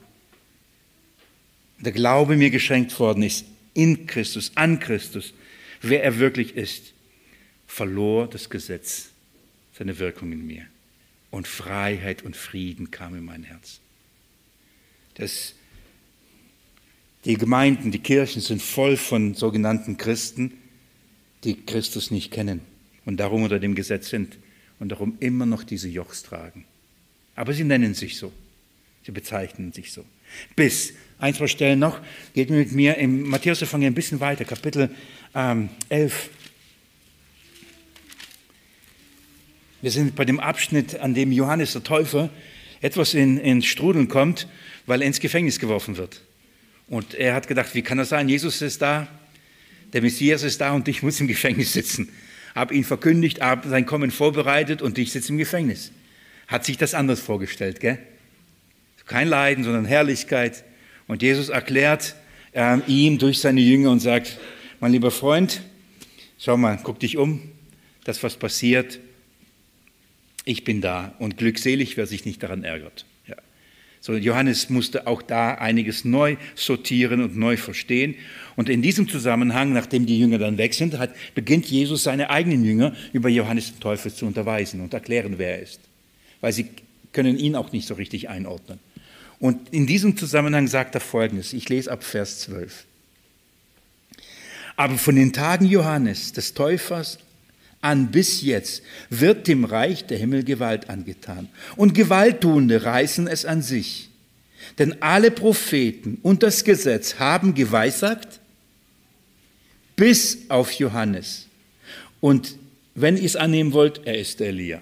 der 1.79 1.93
Glaube 1.93 2.37
mir 2.37 2.51
geschenkt 2.51 2.99
worden 2.99 3.23
ist, 3.23 3.45
in 3.75 4.07
Christus, 4.07 4.53
an 4.55 4.81
Christus, 4.81 5.33
wer 5.81 6.03
er 6.03 6.19
wirklich 6.19 6.57
ist, 6.57 6.93
verlor 7.67 8.29
das 8.29 8.51
Gesetz 8.51 9.11
seine 9.79 9.99
Wirkung 9.99 10.33
in 10.33 10.47
mir. 10.47 10.67
Und 11.31 11.47
Freiheit 11.47 12.23
und 12.23 12.37
Frieden 12.37 12.91
kam 12.91 13.15
in 13.15 13.25
mein 13.25 13.45
Herz. 13.45 13.81
Das, 15.15 15.55
die 17.25 17.35
Gemeinden, 17.35 17.93
die 17.93 18.01
Kirchen 18.01 18.43
sind 18.43 18.61
voll 18.61 18.97
von 18.97 19.35
sogenannten 19.35 19.97
Christen, 19.97 20.53
die 21.45 21.55
Christus 21.65 22.11
nicht 22.11 22.31
kennen 22.31 22.61
und 23.05 23.19
darum 23.19 23.45
unter 23.45 23.59
dem 23.59 23.75
Gesetz 23.75 24.11
sind 24.11 24.37
und 24.81 24.89
darum 24.89 25.17
immer 25.21 25.47
noch 25.47 25.63
diese 25.63 25.89
Jochs 25.89 26.23
tragen. 26.25 26.65
Aber 27.37 27.53
sie 27.53 27.65
nennen 27.65 27.95
sich 27.95 28.17
so. 28.17 28.33
Sie 29.05 29.13
bezeichnen 29.13 29.73
sich 29.73 29.93
so. 29.93 30.05
Bis, 30.57 30.95
ein, 31.19 31.35
zwei 31.35 31.47
Stellen 31.47 31.79
noch, 31.79 32.01
geht 32.35 32.51
mit 32.51 32.73
mir 32.73 32.97
im 32.97 33.29
Matthäus-Evangelium 33.29 33.93
ein 33.93 33.95
bisschen 33.95 34.21
weiter, 34.21 34.45
Kapitel 34.45 34.91
ähm, 35.35 35.69
11. 35.89 36.31
Wir 39.83 39.91
sind 39.91 40.17
bei 40.17 40.25
dem 40.25 40.41
Abschnitt, 40.41 40.99
an 41.01 41.15
dem 41.15 41.33
Johannes 41.33 41.73
der 41.73 41.83
Täufer 41.83 42.31
etwas 42.81 43.15
in, 43.15 43.39
in 43.39 43.63
Strudeln 43.63 44.09
kommt, 44.09 44.49
weil 44.87 45.03
er 45.03 45.07
ins 45.07 45.21
Gefängnis 45.21 45.59
geworfen 45.59 45.97
wird. 45.97 46.23
Und 46.89 47.15
er 47.15 47.35
hat 47.35 47.49
gedacht, 47.49 47.75
wie 47.75 47.83
kann 47.83 47.99
das 47.99 48.09
sein? 48.11 48.29
Jesus 48.29 48.63
ist 48.63 48.83
da, 48.83 49.07
der 49.93 50.03
Messias 50.03 50.43
ist 50.43 50.61
da 50.61 50.73
und 50.73 50.89
ich 50.89 51.03
muss 51.03 51.21
im 51.21 51.29
Gefängnis 51.29 51.73
sitzen. 51.73 52.09
Hab 52.55 52.73
ihn 52.73 52.85
verkündigt, 52.85 53.41
hab 53.41 53.65
sein 53.65 53.87
Kommen 53.87 54.11
vorbereitet 54.11 54.83
und 54.83 54.99
ich 54.99 55.13
sitze 55.13 55.33
im 55.33 55.39
Gefängnis. 55.39 55.93
Hat 56.49 56.65
sich 56.65 56.77
das 56.77 56.95
anders 56.95 57.21
vorgestellt, 57.21 57.81
gell? 57.81 57.99
Kein 59.07 59.29
Leiden, 59.29 59.65
sondern 59.65 59.85
Herrlichkeit. 59.85 60.65
Und 61.09 61.23
Jesus 61.23 61.49
erklärt 61.49 62.15
äh, 62.53 62.79
ihm 62.87 63.19
durch 63.19 63.41
seine 63.41 63.61
Jünger 63.61 63.91
und 63.91 64.01
sagt, 64.01 64.39
mein 64.79 64.93
lieber 64.93 65.11
Freund, 65.11 65.63
schau 66.39 66.57
mal, 66.57 66.79
guck 66.83 67.01
dich 67.01 67.17
um, 67.17 67.43
das, 68.05 68.23
was 68.23 68.37
passiert, 68.37 69.01
ich 70.45 70.65
bin 70.65 70.81
da 70.81 71.15
und 71.19 71.37
glückselig, 71.37 71.97
wer 71.97 72.07
sich 72.07 72.25
nicht 72.25 72.43
daran 72.43 72.65
ärgert. 72.65 73.05
So, 74.03 74.15
Johannes 74.15 74.71
musste 74.71 75.07
auch 75.07 75.21
da 75.21 75.55
einiges 75.55 76.07
neu 76.07 76.37
sortieren 76.55 77.21
und 77.23 77.37
neu 77.37 77.59
verstehen. 77.59 78.15
Und 78.57 78.71
in 78.71 78.81
diesem 78.81 79.09
Zusammenhang, 79.09 79.75
nachdem 79.75 80.07
die 80.07 80.19
Jünger 80.19 80.39
dann 80.39 80.57
weg 80.57 80.73
sind, 80.73 80.99
hat, 80.99 81.15
beginnt 81.35 81.67
Jesus 81.67 82.05
seine 82.05 82.31
eigenen 82.31 82.65
Jünger 82.65 82.95
über 83.13 83.29
Johannes 83.29 83.73
den 83.73 83.81
Teufel 83.81 84.13
zu 84.13 84.25
unterweisen 84.25 84.81
und 84.81 84.95
erklären, 84.95 85.35
wer 85.37 85.57
er 85.57 85.63
ist. 85.63 85.81
Weil 86.41 86.53
sie 86.53 86.69
können 87.13 87.37
ihn 87.39 87.55
auch 87.57 87.73
nicht 87.73 87.87
so 87.87 87.95
richtig 87.95 88.31
einordnen. 88.31 88.79
Und 89.39 89.71
in 89.71 89.87
diesem 89.87 90.17
Zusammenhang 90.17 90.67
sagt 90.67 90.95
er 90.95 91.01
Folgendes. 91.01 91.53
Ich 91.53 91.69
lese 91.69 91.91
ab 91.91 92.03
Vers 92.03 92.41
12. 92.41 92.85
Aber 94.77 94.97
von 94.97 95.15
den 95.15 95.33
Tagen 95.35 95.67
Johannes, 95.67 96.33
des 96.33 96.55
Täufers, 96.55 97.19
an 97.81 98.11
bis 98.11 98.43
jetzt 98.43 98.83
wird 99.09 99.49
dem 99.49 99.65
Reich 99.65 100.07
der 100.07 100.19
Himmel 100.19 100.45
Gewalt 100.45 100.91
angetan. 100.91 101.49
Und 101.77 101.95
Gewalttuende 101.95 102.85
reißen 102.85 103.27
es 103.27 103.45
an 103.45 103.63
sich. 103.63 104.11
Denn 104.79 105.01
alle 105.03 105.31
Propheten 105.31 106.19
und 106.23 106.43
das 106.43 106.65
Gesetz 106.65 107.19
haben 107.19 107.55
geweissagt, 107.55 108.41
bis 109.97 110.39
auf 110.49 110.73
Johannes. 110.73 111.47
Und 112.21 112.57
wenn 112.95 113.17
ihr 113.17 113.25
es 113.25 113.37
annehmen 113.37 113.73
wollt, 113.73 114.03
er 114.05 114.19
ist 114.19 114.41
Elia. 114.41 114.81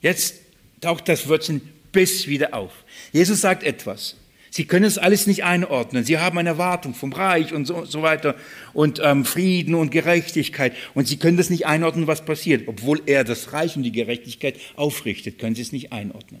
Jetzt 0.00 0.36
taucht 0.80 1.08
das 1.08 1.28
Wörtchen 1.28 1.60
bis 1.92 2.26
wieder 2.26 2.54
auf. 2.54 2.72
Jesus 3.12 3.40
sagt 3.40 3.62
etwas. 3.62 4.16
Sie 4.50 4.64
können 4.64 4.84
es 4.84 4.96
alles 4.98 5.26
nicht 5.26 5.44
einordnen. 5.44 6.04
Sie 6.04 6.18
haben 6.18 6.38
eine 6.38 6.50
Erwartung 6.50 6.94
vom 6.94 7.12
Reich 7.12 7.52
und 7.52 7.66
so, 7.66 7.84
so 7.84 8.02
weiter 8.02 8.36
und 8.72 9.00
ähm, 9.02 9.24
Frieden 9.24 9.74
und 9.74 9.90
Gerechtigkeit. 9.90 10.72
Und 10.94 11.08
Sie 11.08 11.18
können 11.18 11.36
das 11.36 11.50
nicht 11.50 11.66
einordnen, 11.66 12.06
was 12.06 12.24
passiert. 12.24 12.68
Obwohl 12.68 13.02
er 13.06 13.24
das 13.24 13.52
Reich 13.52 13.76
und 13.76 13.82
die 13.82 13.92
Gerechtigkeit 13.92 14.56
aufrichtet, 14.76 15.38
können 15.38 15.54
Sie 15.54 15.62
es 15.62 15.72
nicht 15.72 15.92
einordnen. 15.92 16.40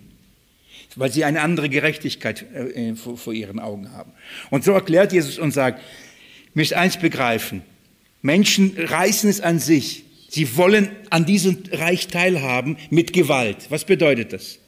Weil 0.94 1.12
Sie 1.12 1.24
eine 1.24 1.42
andere 1.42 1.68
Gerechtigkeit 1.68 2.46
äh, 2.54 2.94
vor, 2.94 3.18
vor 3.18 3.32
Ihren 3.34 3.58
Augen 3.58 3.92
haben. 3.92 4.12
Und 4.50 4.64
so 4.64 4.72
erklärt 4.72 5.12
Jesus 5.12 5.38
und 5.38 5.52
sagt, 5.52 5.82
müsst 6.54 6.72
eins 6.72 6.96
begreifen. 6.96 7.62
Menschen 8.22 8.74
reißen 8.78 9.28
es 9.28 9.40
an 9.40 9.58
sich. 9.58 10.04
Sie 10.28 10.56
wollen 10.56 10.88
an 11.10 11.26
diesem 11.26 11.58
Reich 11.70 12.08
teilhaben 12.08 12.78
mit 12.90 13.12
Gewalt. 13.12 13.66
Was 13.68 13.84
bedeutet 13.84 14.32
das? 14.32 14.58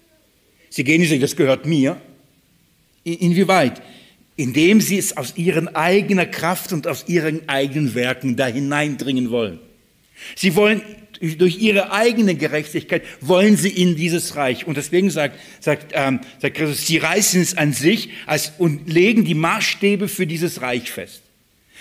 Sie 0.70 0.84
gehen 0.84 1.00
nicht 1.00 1.08
sagen, 1.08 1.20
das 1.20 1.34
gehört 1.34 1.66
mir, 1.66 2.00
Inwieweit? 3.04 3.82
Indem 4.36 4.80
sie 4.80 4.98
es 4.98 5.16
aus 5.16 5.36
ihren 5.36 5.74
eigener 5.74 6.26
Kraft 6.26 6.72
und 6.72 6.86
aus 6.86 7.04
ihren 7.08 7.48
eigenen 7.48 7.94
Werken 7.94 8.36
da 8.36 8.46
hineindringen 8.46 9.30
wollen. 9.30 9.58
Sie 10.36 10.54
wollen 10.56 10.82
durch 11.20 11.58
ihre 11.58 11.92
eigene 11.92 12.34
Gerechtigkeit 12.34 13.02
wollen 13.20 13.56
sie 13.56 13.70
in 13.70 13.96
dieses 13.96 14.36
Reich. 14.36 14.66
Und 14.66 14.76
deswegen 14.76 15.10
sagt, 15.10 15.38
sagt, 15.60 15.92
ähm, 15.94 16.20
sagt 16.40 16.56
Christus, 16.56 16.86
sie 16.86 16.98
reißen 16.98 17.40
es 17.40 17.56
an 17.56 17.72
sich 17.72 18.10
als, 18.26 18.52
und 18.58 18.88
legen 18.88 19.24
die 19.24 19.34
Maßstäbe 19.34 20.08
für 20.08 20.26
dieses 20.26 20.62
Reich 20.62 20.90
fest. 20.90 21.22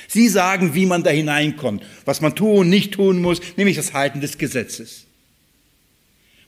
Sie 0.07 0.27
sagen, 0.27 0.73
wie 0.73 0.85
man 0.85 1.03
da 1.03 1.09
hineinkommt, 1.09 1.83
was 2.05 2.21
man 2.21 2.35
tun 2.35 2.59
und 2.59 2.69
nicht 2.69 2.93
tun 2.93 3.21
muss, 3.21 3.41
nämlich 3.57 3.75
das 3.75 3.93
Halten 3.93 4.21
des 4.21 4.37
Gesetzes. 4.37 5.05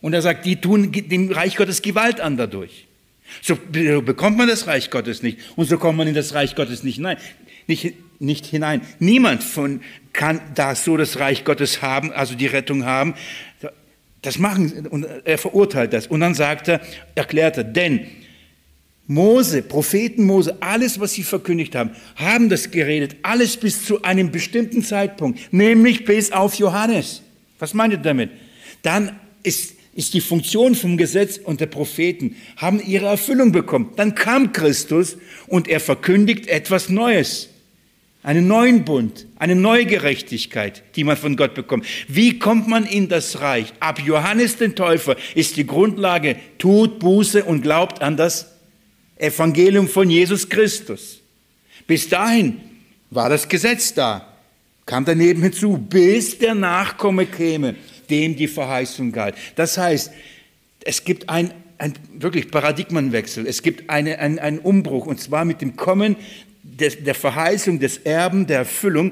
Und 0.02 0.14
er 0.14 0.22
sagt, 0.22 0.46
die 0.46 0.56
tun 0.56 0.92
dem 0.92 1.32
Reich 1.32 1.58
Gottes 1.58 1.82
Gewalt 1.82 2.22
an 2.22 2.38
dadurch. 2.38 2.88
So 3.42 3.58
bekommt 4.02 4.38
man 4.38 4.48
das 4.48 4.68
Reich 4.68 4.90
Gottes 4.90 5.24
nicht 5.24 5.40
und 5.56 5.68
so 5.68 5.78
kommt 5.78 5.98
man 5.98 6.08
in 6.08 6.14
das 6.14 6.34
Reich 6.34 6.56
Gottes 6.56 6.84
nicht 6.84 6.96
hinein. 6.96 7.18
Nicht, 7.68 7.94
nicht 8.20 8.46
hinein. 8.46 8.82
Niemand 9.00 9.44
von 9.44 9.82
kann 10.14 10.42
da 10.56 10.76
so 10.76 10.98
das 10.98 11.20
Reich 11.20 11.46
Gottes 11.46 11.82
haben, 11.82 12.12
also 12.12 12.36
die 12.36 12.48
Rettung 12.48 12.86
haben. 12.86 13.14
Das 14.22 14.38
machen 14.38 14.88
und 14.88 15.06
er 15.24 15.38
verurteilt 15.38 15.94
das 15.94 16.08
und 16.08 16.20
dann 16.20 16.36
sagt 16.36 16.68
er, 16.68 16.82
erklärt 17.16 17.58
er, 17.58 17.64
denn 17.64 18.08
Mose, 19.08 19.64
Propheten 19.64 20.24
Mose, 20.24 20.58
alles, 20.60 21.00
was 21.00 21.14
sie 21.14 21.24
verkündigt 21.24 21.74
haben, 21.76 21.92
haben 22.16 22.48
das 22.48 22.70
geredet, 22.70 23.16
alles 23.24 23.58
bis 23.58 23.84
zu 23.84 24.04
einem 24.04 24.30
bestimmten 24.30 24.84
Zeitpunkt, 24.84 25.52
nämlich 25.52 26.06
bis 26.06 26.32
auf 26.32 26.54
Johannes. 26.56 27.24
Was 27.58 27.74
meint 27.74 27.94
ihr 27.94 27.98
damit? 27.98 28.30
Dann 28.84 29.20
ist 29.42 29.79
ist 29.94 30.14
die 30.14 30.22
Funktion 30.22 30.76
vom 30.76 30.98
Gesetz 30.98 31.38
und 31.38 31.60
der 31.60 31.66
Propheten, 31.66 32.36
haben 32.58 32.82
ihre 32.82 33.08
Erfüllung 33.08 33.52
bekommen. 33.52 33.92
Dann 33.96 34.16
kam 34.16 34.54
Christus 34.54 35.18
und 35.48 35.68
er 35.68 35.80
verkündigt 35.80 36.48
etwas 36.48 36.90
Neues. 36.90 37.50
Einen 38.22 38.48
neuen 38.48 38.84
Bund, 38.84 39.28
eine 39.38 39.56
neue 39.56 39.86
Gerechtigkeit, 39.86 40.84
die 40.96 41.06
man 41.06 41.16
von 41.16 41.38
Gott 41.38 41.54
bekommt. 41.54 41.86
Wie 42.08 42.38
kommt 42.38 42.68
man 42.68 42.86
in 42.86 43.08
das 43.08 43.40
Reich? 43.40 43.74
Ab 43.80 44.02
Johannes 44.06 44.58
den 44.58 44.76
Täufer 44.76 45.16
ist 45.36 45.56
die 45.56 45.66
Grundlage, 45.66 46.36
tut 46.58 47.00
Buße 47.00 47.46
und 47.46 47.62
glaubt 47.62 48.02
an 48.02 48.18
das 48.18 48.52
Evangelium 49.16 49.88
von 49.88 50.10
Jesus 50.10 50.50
Christus. 50.50 51.22
Bis 51.88 52.10
dahin 52.10 52.60
war 53.10 53.30
das 53.30 53.48
Gesetz 53.48 53.94
da, 53.94 54.34
kam 54.86 55.06
daneben 55.06 55.42
hinzu, 55.42 55.78
bis 55.78 56.38
der 56.38 56.56
Nachkomme 56.56 57.26
käme 57.26 57.76
dem 58.10 58.36
die 58.36 58.48
Verheißung 58.48 59.12
galt. 59.12 59.36
Das 59.56 59.78
heißt, 59.78 60.12
es 60.84 61.04
gibt 61.04 61.30
ein, 61.30 61.54
ein 61.78 61.94
wirklich 62.14 62.52
Paradigmenwechsel, 62.52 63.48
es 63.48 63.62
gibt 63.62 63.90
eine, 63.90 64.20
ein, 64.20 64.40
einen 64.40 64.60
Umbruch, 64.60 65.06
und 65.06 65.20
zwar 65.20 65.46
mit 65.46 65.62
dem 65.62 65.76
Kommen 65.76 66.16
des, 66.64 67.04
der 67.04 67.16
Verheißung, 67.16 67.80
des 67.80 67.98
Erben, 68.00 68.48
der 68.48 68.60
Erfüllung. 68.60 69.12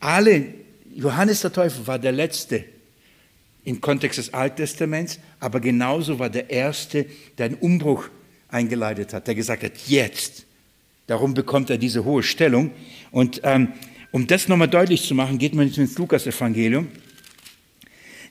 Alle, 0.00 0.46
Johannes 0.94 1.42
der 1.42 1.52
Täufer 1.52 1.86
war 1.86 1.98
der 1.98 2.12
Letzte 2.12 2.64
im 3.64 3.80
Kontext 3.80 4.18
des 4.18 4.32
Alten 4.32 4.56
Testaments, 4.56 5.18
aber 5.40 5.60
genauso 5.60 6.18
war 6.18 6.30
der 6.30 6.50
Erste, 6.50 7.06
der 7.36 7.46
einen 7.46 7.56
Umbruch 7.56 8.08
eingeleitet 8.48 9.12
hat, 9.12 9.26
der 9.26 9.34
gesagt 9.34 9.62
hat, 9.62 9.72
jetzt. 9.86 10.46
Darum 11.06 11.34
bekommt 11.34 11.70
er 11.70 11.78
diese 11.78 12.04
hohe 12.04 12.22
Stellung. 12.22 12.70
Und 13.10 13.40
ähm, 13.44 13.72
um 14.12 14.26
das 14.26 14.48
nochmal 14.48 14.68
deutlich 14.68 15.02
zu 15.06 15.14
machen, 15.14 15.38
geht 15.38 15.54
man 15.54 15.66
jetzt 15.66 15.78
ins 15.78 15.98
Lukas-Evangelium. 15.98 16.88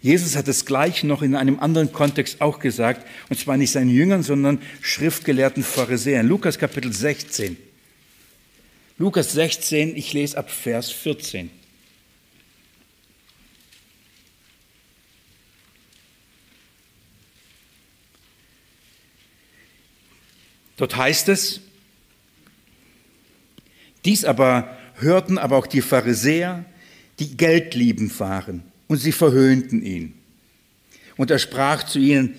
Jesus 0.06 0.36
hat 0.36 0.48
es 0.48 0.68
gleich 0.68 1.04
noch 1.04 1.24
in 1.24 1.34
einem 1.34 1.60
anderen 1.60 1.92
Kontext 1.92 2.40
auch 2.40 2.60
gesagt, 2.60 3.08
und 3.30 3.40
zwar 3.40 3.58
nicht 3.58 3.72
seinen 3.72 3.90
Jüngern, 3.90 4.22
sondern 4.22 4.62
schriftgelehrten 4.80 5.64
Pharisäern. 5.64 6.28
Lukas 6.28 6.60
Kapitel 6.60 6.94
16. 6.94 7.58
Lukas 9.00 9.32
16, 9.32 9.98
ich 9.98 10.14
lese 10.14 10.38
ab 10.38 10.52
Vers 10.52 10.92
14. 10.92 11.50
Dort 20.78 20.96
heißt 20.96 21.30
es, 21.30 21.62
Dies 24.06 24.24
aber 24.24 24.78
hörten 24.98 25.40
aber 25.40 25.58
auch 25.58 25.66
die 25.66 25.82
Pharisäer, 25.82 26.64
die 27.18 27.36
geldliebend 27.36 28.20
waren, 28.20 28.72
und 28.88 28.98
sie 28.98 29.12
verhöhnten 29.12 29.84
ihn. 29.84 30.14
Und 31.18 31.32
er 31.32 31.40
sprach 31.40 31.84
zu 31.84 32.00
ihnen, 32.00 32.36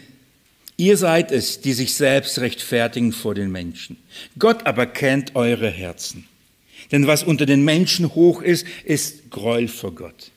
ihr 0.77 0.97
seid 0.97 1.33
es, 1.33 1.61
die 1.61 1.73
sich 1.73 1.95
selbst 1.95 2.39
rechtfertigen 2.39 3.13
vor 3.13 3.35
den 3.35 3.51
Menschen. 3.51 3.97
Gott 4.39 4.67
aber 4.67 4.87
kennt 4.87 5.35
eure 5.35 5.71
Herzen. 5.71 6.27
Denn 6.93 7.07
was 7.07 7.23
unter 7.23 7.47
den 7.47 7.65
Menschen 7.65 8.15
hoch 8.15 8.43
ist, 8.43 8.67
ist 8.85 9.31
Gräuel 9.31 9.69
vor 9.69 9.95
Gott. 9.95 10.31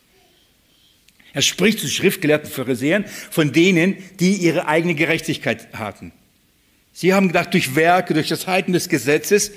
Er 1.33 1.41
spricht 1.41 1.79
zu 1.79 1.87
schriftgelehrten 1.87 2.49
Pharisäern 2.49 3.05
von 3.05 3.51
denen, 3.51 3.97
die 4.19 4.33
ihre 4.33 4.67
eigene 4.67 4.95
Gerechtigkeit 4.95 5.73
hatten. 5.73 6.11
Sie 6.91 7.13
haben 7.13 7.27
gedacht, 7.27 7.53
durch 7.53 7.75
Werke, 7.75 8.13
durch 8.13 8.29
das 8.29 8.47
Halten 8.47 8.73
des 8.73 8.89
Gesetzes 8.89 9.51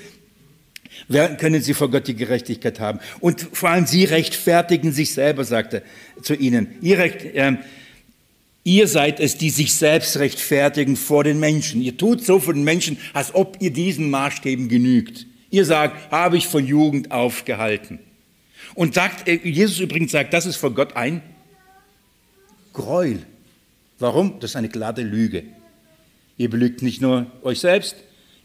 können 1.09 1.61
sie 1.61 1.73
vor 1.73 1.89
Gott 1.89 2.07
die 2.07 2.15
Gerechtigkeit 2.15 2.79
haben. 2.79 2.99
Und 3.19 3.47
vor 3.53 3.69
allem 3.69 3.85
sie 3.85 4.05
rechtfertigen 4.05 4.91
sich 4.91 5.13
selber, 5.13 5.43
sagte 5.43 5.83
er 6.15 6.23
zu 6.23 6.35
ihnen. 6.35 6.75
Ihr, 6.81 6.99
äh, 6.99 7.57
ihr 8.63 8.87
seid 8.87 9.19
es, 9.19 9.37
die 9.37 9.49
sich 9.49 9.73
selbst 9.73 10.17
rechtfertigen 10.17 10.95
vor 10.95 11.23
den 11.23 11.39
Menschen. 11.39 11.81
Ihr 11.81 11.97
tut 11.97 12.23
so 12.23 12.39
vor 12.39 12.53
den 12.53 12.63
Menschen, 12.63 12.97
als 13.13 13.33
ob 13.35 13.57
ihr 13.59 13.71
diesen 13.71 14.09
Maßstäben 14.09 14.69
genügt. 14.69 15.27
Ihr 15.49 15.65
sagt, 15.65 16.11
habe 16.11 16.37
ich 16.37 16.47
von 16.47 16.65
Jugend 16.65 17.11
aufgehalten. 17.11 17.99
Und 18.75 18.95
sagt, 18.95 19.27
äh, 19.27 19.35
Jesus 19.35 19.79
übrigens 19.79 20.11
sagt, 20.11 20.33
das 20.33 20.45
ist 20.45 20.55
vor 20.55 20.73
Gott 20.73 20.95
ein 20.95 21.21
Gräuel. 22.73 23.19
Warum? 23.99 24.39
Das 24.39 24.51
ist 24.51 24.55
eine 24.55 24.69
glatte 24.69 25.03
Lüge. 25.03 25.43
Ihr 26.37 26.49
belügt 26.49 26.81
nicht 26.81 27.01
nur 27.01 27.27
euch 27.43 27.59
selbst, 27.59 27.95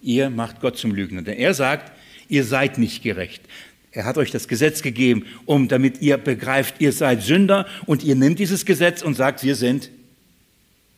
ihr 0.02 0.30
macht 0.30 0.60
Gott 0.60 0.76
zum 0.76 0.94
Lügner. 0.94 1.22
Denn 1.22 1.38
er 1.38 1.54
sagt, 1.54 1.92
ihr 2.28 2.44
seid 2.44 2.78
nicht 2.78 3.02
gerecht. 3.02 3.42
Er 3.90 4.04
hat 4.04 4.18
euch 4.18 4.30
das 4.30 4.48
Gesetz 4.48 4.82
gegeben, 4.82 5.26
um 5.46 5.68
damit 5.68 6.00
ihr 6.02 6.18
begreift, 6.18 6.76
ihr 6.78 6.92
seid 6.92 7.22
Sünder 7.22 7.66
und 7.86 8.04
ihr 8.04 8.14
nimmt 8.14 8.38
dieses 8.38 8.64
Gesetz 8.64 9.02
und 9.02 9.14
sagt, 9.14 9.42
wir 9.42 9.56
sind 9.56 9.90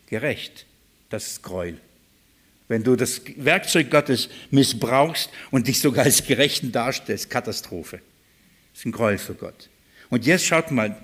gerecht. 0.08 0.66
Das 1.08 1.26
ist 1.26 1.42
Gräuel. 1.42 1.78
Wenn 2.68 2.82
du 2.84 2.96
das 2.96 3.22
Werkzeug 3.36 3.90
Gottes 3.90 4.28
missbrauchst 4.50 5.30
und 5.50 5.66
dich 5.66 5.80
sogar 5.80 6.04
als 6.04 6.26
Gerechten 6.26 6.72
darstellst, 6.72 7.30
Katastrophe. 7.30 8.00
Das 8.72 8.80
ist 8.80 8.86
ein 8.86 8.92
Gräuel 8.92 9.18
für 9.18 9.34
Gott. 9.34 9.68
Und 10.08 10.26
jetzt 10.26 10.44
schaut 10.44 10.70
mal, 10.70 10.96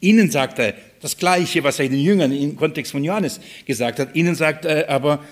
ihnen 0.00 0.30
sagt 0.30 0.58
er 0.58 0.74
das 1.00 1.16
Gleiche, 1.16 1.62
was 1.64 1.78
er 1.78 1.88
den 1.88 2.00
Jüngern 2.00 2.32
im 2.32 2.56
Kontext 2.56 2.92
von 2.92 3.04
Johannes 3.04 3.40
gesagt 3.66 3.98
hat. 3.98 4.14
Ihnen 4.14 4.34
sagt 4.34 4.64
er 4.64 4.88
aber, 4.90 5.24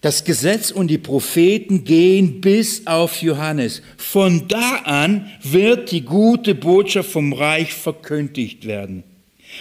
das 0.00 0.24
Gesetz 0.24 0.70
und 0.70 0.88
die 0.88 0.98
Propheten 0.98 1.84
gehen 1.84 2.40
bis 2.40 2.86
auf 2.86 3.20
Johannes. 3.20 3.82
Von 3.98 4.48
da 4.48 4.76
an 4.84 5.30
wird 5.42 5.90
die 5.90 6.02
gute 6.02 6.54
Botschaft 6.54 7.10
vom 7.10 7.32
Reich 7.32 7.74
verkündigt 7.74 8.66
werden. 8.66 9.02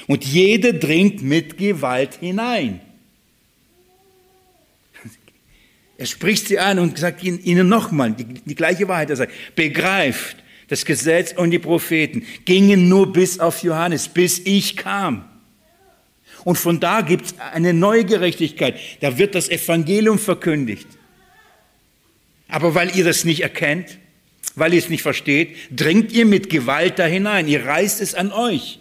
Und 0.08 0.24
jeder 0.24 0.74
dringt 0.74 1.22
mit 1.22 1.58
Gewalt 1.58 2.16
hinein. 2.22 2.80
Er 5.98 6.06
spricht 6.06 6.48
sie 6.48 6.60
an 6.60 6.80
und 6.80 6.98
sagt 6.98 7.24
ihnen 7.24 7.68
nochmal 7.68 8.14
die, 8.14 8.24
die 8.24 8.56
gleiche 8.56 8.88
Wahrheit. 8.88 9.10
Er 9.10 9.18
sagt, 9.18 9.34
begreift, 9.56 10.38
das 10.70 10.86
Gesetz 10.86 11.34
und 11.34 11.52
die 11.52 11.60
Propheten 11.60 12.26
gingen 12.46 12.88
nur 12.88 13.12
bis 13.12 13.40
auf 13.40 13.64
Johannes, 13.64 14.08
bis 14.08 14.40
ich 14.40 14.78
kam. 14.78 15.29
Und 16.44 16.58
von 16.58 16.80
da 16.80 17.02
gibt 17.02 17.26
es 17.26 17.36
eine 17.40 17.74
neue 17.74 18.06
Gerechtigkeit. 18.06 18.80
Da 19.02 19.18
wird 19.18 19.36
das 19.36 19.50
Evangelium 19.50 20.20
verkündigt. 20.20 20.88
Aber 22.48 22.76
weil 22.76 22.96
ihr 22.96 23.06
das 23.06 23.26
nicht 23.26 23.42
erkennt, 23.42 23.98
weil 24.56 24.74
ihr 24.74 24.80
es 24.80 24.90
nicht 24.90 25.04
versteht, 25.04 25.56
dringt 25.72 26.12
ihr 26.12 26.26
mit 26.26 26.50
Gewalt 26.50 27.00
da 27.00 27.06
hinein. 27.06 27.48
Ihr 27.48 27.66
reißt 27.66 28.02
es 28.02 28.16
an 28.16 28.32
euch. 28.32 28.80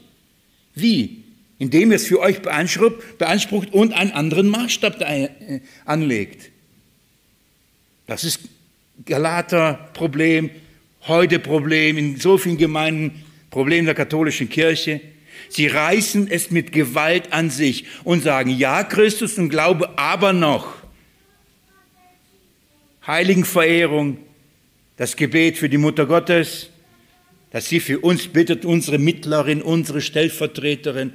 Wie? 0.75 1.25
Indem 1.59 1.91
ihr 1.91 1.97
es 1.97 2.07
für 2.07 2.21
euch 2.21 2.41
beansprucht 2.41 3.73
und 3.73 3.93
einen 3.93 4.13
anderen 4.13 4.49
Maßstab 4.49 5.01
äh, 5.01 5.61
anlegt. 5.85 6.51
Das 8.07 8.25
ist 8.25 8.41
Galater 9.05 9.91
Problem, 9.93 10.51
heute 11.07 11.39
Problem 11.39 11.99
in 11.99 12.17
so 12.17 12.39
vielen 12.39 12.57
Gemeinden, 12.57 13.25
Problem 13.51 13.85
der 13.85 13.95
katholischen 13.95 14.49
Kirche. 14.49 15.01
Sie 15.49 15.67
reißen 15.67 16.31
es 16.31 16.51
mit 16.51 16.73
Gewalt 16.73 17.33
an 17.33 17.51
sich 17.51 17.87
und 18.05 18.23
sagen, 18.23 18.51
ja, 18.51 18.85
Christus 18.85 19.39
und 19.39 19.49
Glaube, 19.49 19.99
aber 19.99 20.33
noch. 20.33 20.75
Heiligenverehrung, 23.07 24.19
das 24.97 25.17
Gebet 25.17 25.57
für 25.57 25.69
die 25.69 25.79
Mutter 25.79 26.07
Gottes, 26.07 26.71
dass 27.51 27.67
sie 27.67 27.81
für 27.81 28.01
uns 28.01 28.29
bittet, 28.29 28.65
unsere 28.65 28.99
Mittlerin, 28.99 29.63
unsere 29.63 30.03
Stellvertreterin. 30.03 31.15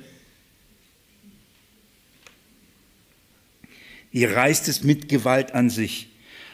Ihr 4.11 4.35
reißt 4.35 4.67
es 4.67 4.83
mit 4.83 5.09
Gewalt 5.09 5.53
an 5.53 5.69
sich. 5.69 6.09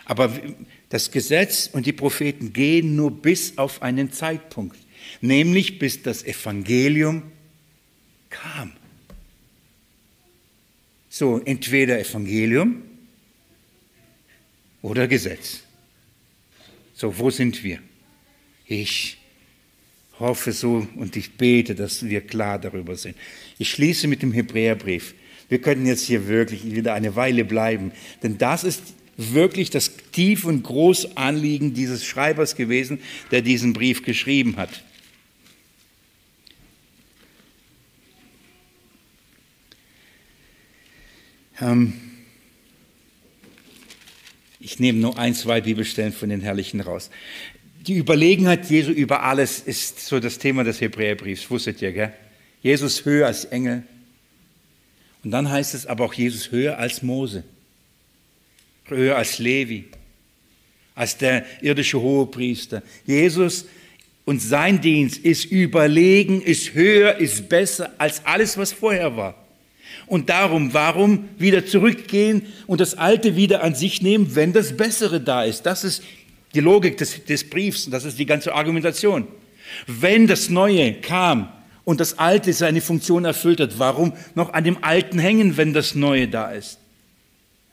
Aber 0.06 0.32
das 0.90 1.12
Gesetz 1.12 1.70
und 1.72 1.86
die 1.86 1.94
Propheten 1.94 2.52
gehen 2.52 2.96
nur 2.96 3.12
bis 3.12 3.58
auf 3.58 3.82
einen 3.82 4.12
Zeitpunkt, 4.12 4.78
nämlich 5.22 5.78
bis 5.78 6.02
das 6.02 6.24
Evangelium 6.24 7.24
kam. 8.30 8.74
So, 11.10 11.42
entweder 11.44 12.00
Evangelium 12.00 12.84
oder 14.82 15.08
Gesetz. 15.08 15.64
So, 16.94 17.18
wo 17.18 17.30
sind 17.30 17.64
wir? 17.64 17.80
Ich 18.66 19.18
hoffe 20.20 20.52
so 20.52 20.88
und 20.96 21.16
ich 21.16 21.32
bete, 21.32 21.76
dass 21.76 22.06
wir 22.08 22.22
klar 22.22 22.60
darüber 22.60 22.96
sind. 22.96 23.16
Ich 23.58 23.72
schließe 23.72 24.08
mit 24.08 24.22
dem 24.22 24.34
Hebräerbrief. 24.34 25.16
Wir 25.48 25.60
könnten 25.62 25.86
jetzt 25.86 26.04
hier 26.04 26.28
wirklich 26.28 26.64
wieder 26.76 26.94
eine 26.94 27.16
Weile 27.16 27.44
bleiben, 27.44 27.92
denn 28.22 28.38
das 28.38 28.64
ist 28.64 28.82
wirklich 29.18 29.70
das 29.70 29.92
tief 30.12 30.46
und 30.46 30.64
große 30.64 31.18
Anliegen 31.18 31.74
dieses 31.74 32.06
Schreibers 32.06 32.56
gewesen, 32.56 33.00
der 33.32 33.42
diesen 33.42 33.74
Brief 33.74 34.04
geschrieben 34.04 34.58
hat. 34.58 34.84
Ich 44.60 44.80
nehme 44.80 44.99
nur 44.99 45.18
ein, 45.18 45.36
zwei 45.36 45.62
Bibelstellen 45.62 46.14
von 46.14 46.30
den 46.30 46.41
Herrlichen 46.41 46.82
raus. 46.82 47.10
Die 47.82 47.95
Überlegenheit 47.95 48.70
Jesu 48.70 48.91
über 48.91 49.24
alles 49.24 49.60
ist 49.60 50.05
so 50.05 50.20
das 50.20 50.38
Thema 50.38 50.64
des 50.64 50.82
Hebräerbriefs, 50.82 51.49
wusstet 51.49 51.82
ihr, 51.82 51.91
gell? 51.91 52.14
Jesus 52.62 53.05
höher 53.05 53.28
als 53.28 53.45
Engel. 53.45 53.84
Und 55.24 55.32
dann 55.32 55.49
heißt 55.49 55.74
es 55.74 55.86
aber 55.86 56.05
auch 56.05 56.14
Jesus 56.14 56.51
höher 56.51 56.78
als 56.78 57.01
Mose, 57.01 57.43
höher 58.86 59.18
als 59.18 59.39
Levi, 59.39 59.86
als 60.95 61.18
der 61.18 61.45
irdische 61.62 61.99
Hohepriester. 61.99 62.84
Jesus 63.05 63.66
und 64.26 64.41
sein 64.41 64.82
Dienst 64.82 65.18
ist 65.18 65.45
überlegen, 65.45 66.41
ist 66.41 66.74
höher, 66.74 67.18
ist 67.18 67.49
besser 67.49 67.93
als 67.97 68.26
alles, 68.26 68.57
was 68.57 68.72
vorher 68.74 69.16
war. 69.16 69.49
Und 70.06 70.30
darum, 70.30 70.74
warum 70.74 71.30
wieder 71.38 71.66
zurückgehen 71.66 72.43
und 72.68 72.82
das 72.82 72.95
Alte 72.95 73.36
wieder 73.36 73.64
an 73.64 73.76
sich 73.76 74.02
nehmen, 74.02 74.36
wenn 74.36 74.54
das 74.54 74.76
Bessere 74.76 75.22
da 75.22 75.43
ist? 75.43 75.64
Das 75.64 75.84
ist 75.84 76.04
die 76.54 76.62
Logik 76.62 76.97
des, 76.97 77.24
des 77.26 77.50
Briefs 77.50 77.86
und 77.86 77.91
das 77.91 78.06
ist 78.06 78.18
die 78.18 78.26
ganze 78.26 78.54
Argumentation. 78.54 79.28
Wenn 79.88 80.28
das 80.28 80.50
Neue 80.50 80.93
kam 80.93 81.50
und 81.86 82.00
das 82.00 82.18
Alte 82.18 82.54
seine 82.54 82.82
Funktion 82.82 83.26
erfüllt 83.26 83.60
hat, 83.60 83.78
warum 83.78 84.14
noch 84.36 84.54
an 84.54 84.64
dem 84.64 84.84
Alten 84.84 85.20
hängen, 85.20 85.58
wenn 85.58 85.74
das 85.74 85.95
Neue 85.95 86.28
da 86.28 86.52
ist? 86.52 86.80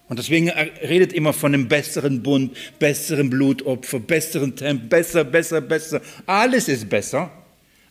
Und 0.08 0.18
deswegen 0.18 0.50
redet 0.50 1.12
immer 1.12 1.32
von 1.32 1.52
einem 1.52 1.66
besseren 1.66 2.22
Bund, 2.22 2.56
besseren 2.78 3.28
Blutopfer, 3.28 3.98
besseren 3.98 4.54
Tempel, 4.54 4.88
besser, 4.88 5.24
besser, 5.24 5.60
besser. 5.60 6.00
Alles 6.26 6.68
ist 6.68 6.88
besser. 6.88 7.30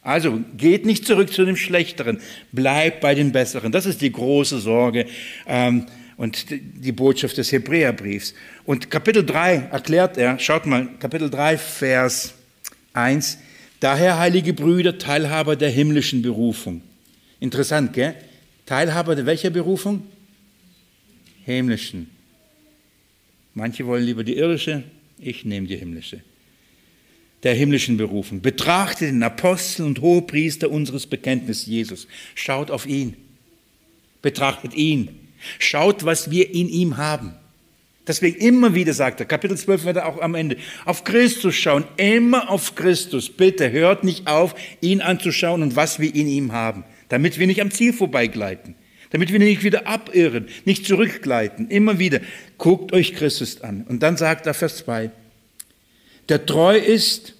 Also 0.06 0.40
geht 0.56 0.86
nicht 0.86 1.08
zurück 1.08 1.34
zu 1.34 1.46
dem 1.46 1.56
Schlechteren, 1.56 2.20
bleibt 2.52 3.02
bei 3.02 3.16
den 3.16 3.32
Besseren. 3.32 3.72
Das 3.72 3.88
ist 3.88 4.02
die 4.02 4.12
große 4.12 4.60
Sorge 4.60 5.08
ähm, 5.48 5.88
und 6.16 6.46
die 6.52 6.92
Botschaft 6.92 7.38
des 7.38 7.52
Hebräerbriefs. 7.52 8.36
Und 8.66 8.92
Kapitel 8.92 9.26
3 9.26 9.70
erklärt 9.72 10.20
er, 10.20 10.38
schaut 10.38 10.68
mal, 10.68 10.90
Kapitel 11.00 11.32
3, 11.32 11.58
Vers 11.58 12.36
1, 12.94 13.40
daher, 13.80 14.20
heilige 14.20 14.54
Brüder, 14.54 15.00
Teilhaber 15.00 15.56
der 15.56 15.72
himmlischen 15.72 16.22
Berufung. 16.22 16.84
Interessant, 17.40 17.92
gell? 17.94 18.14
Teilhaber 18.68 19.16
der 19.16 19.26
welcher 19.26 19.50
Berufung? 19.50 20.04
Himmlischen. 21.46 22.12
Manche 23.56 23.88
wollen 23.88 24.04
lieber 24.04 24.24
die 24.24 24.38
irdische, 24.38 24.84
ich 25.18 25.46
nehme 25.46 25.66
die 25.66 25.78
himmlische 25.78 26.22
der 27.46 27.54
himmlischen 27.54 27.96
Berufung. 27.96 28.42
Betrachtet 28.42 29.10
den 29.10 29.24
Apostel 29.24 29.86
und 29.86 30.02
Hohepriester 30.02 30.70
unseres 30.70 31.06
Bekenntnisses 31.06 31.68
Jesus. 31.68 32.08
Schaut 32.34 32.72
auf 32.72 32.88
ihn. 32.88 33.16
Betrachtet 34.24 34.74
ihn. 34.74 35.30
Schaut, 35.60 36.04
was 36.04 36.32
wir 36.32 36.50
in 36.54 36.68
ihm 36.68 36.98
haben. 36.98 37.36
Deswegen 38.08 38.38
immer 38.38 38.74
wieder 38.74 38.94
sagt 38.94 39.20
er, 39.20 39.28
Kapitel 39.28 39.58
12 39.58 39.86
wird 39.86 39.98
er 39.98 40.08
auch 40.08 40.22
am 40.22 40.36
Ende, 40.36 40.58
auf 40.86 41.04
Christus 41.04 41.56
schauen, 41.56 41.86
immer 41.98 42.50
auf 42.50 42.76
Christus. 42.76 43.30
Bitte 43.30 43.72
hört 43.72 44.04
nicht 44.04 44.28
auf, 44.28 44.56
ihn 44.82 45.02
anzuschauen 45.02 45.62
und 45.62 45.76
was 45.76 46.00
wir 46.00 46.14
in 46.14 46.28
ihm 46.28 46.52
haben, 46.52 46.84
damit 47.10 47.40
wir 47.40 47.48
nicht 47.48 47.62
am 47.62 47.72
Ziel 47.72 47.94
vorbeigleiten, 47.94 48.76
damit 49.12 49.32
wir 49.32 49.40
nicht 49.40 49.64
wieder 49.64 49.88
abirren, 49.88 50.48
nicht 50.66 50.86
zurückgleiten. 50.86 51.70
Immer 51.70 51.98
wieder, 52.00 52.22
guckt 52.58 52.92
euch 52.92 53.14
Christus 53.14 53.62
an. 53.62 53.86
Und 53.88 54.02
dann 54.02 54.18
sagt 54.18 54.46
er 54.48 54.54
Vers 54.56 54.78
2, 54.78 55.12
der 56.30 56.46
treu 56.46 56.78
ist, 56.78 57.35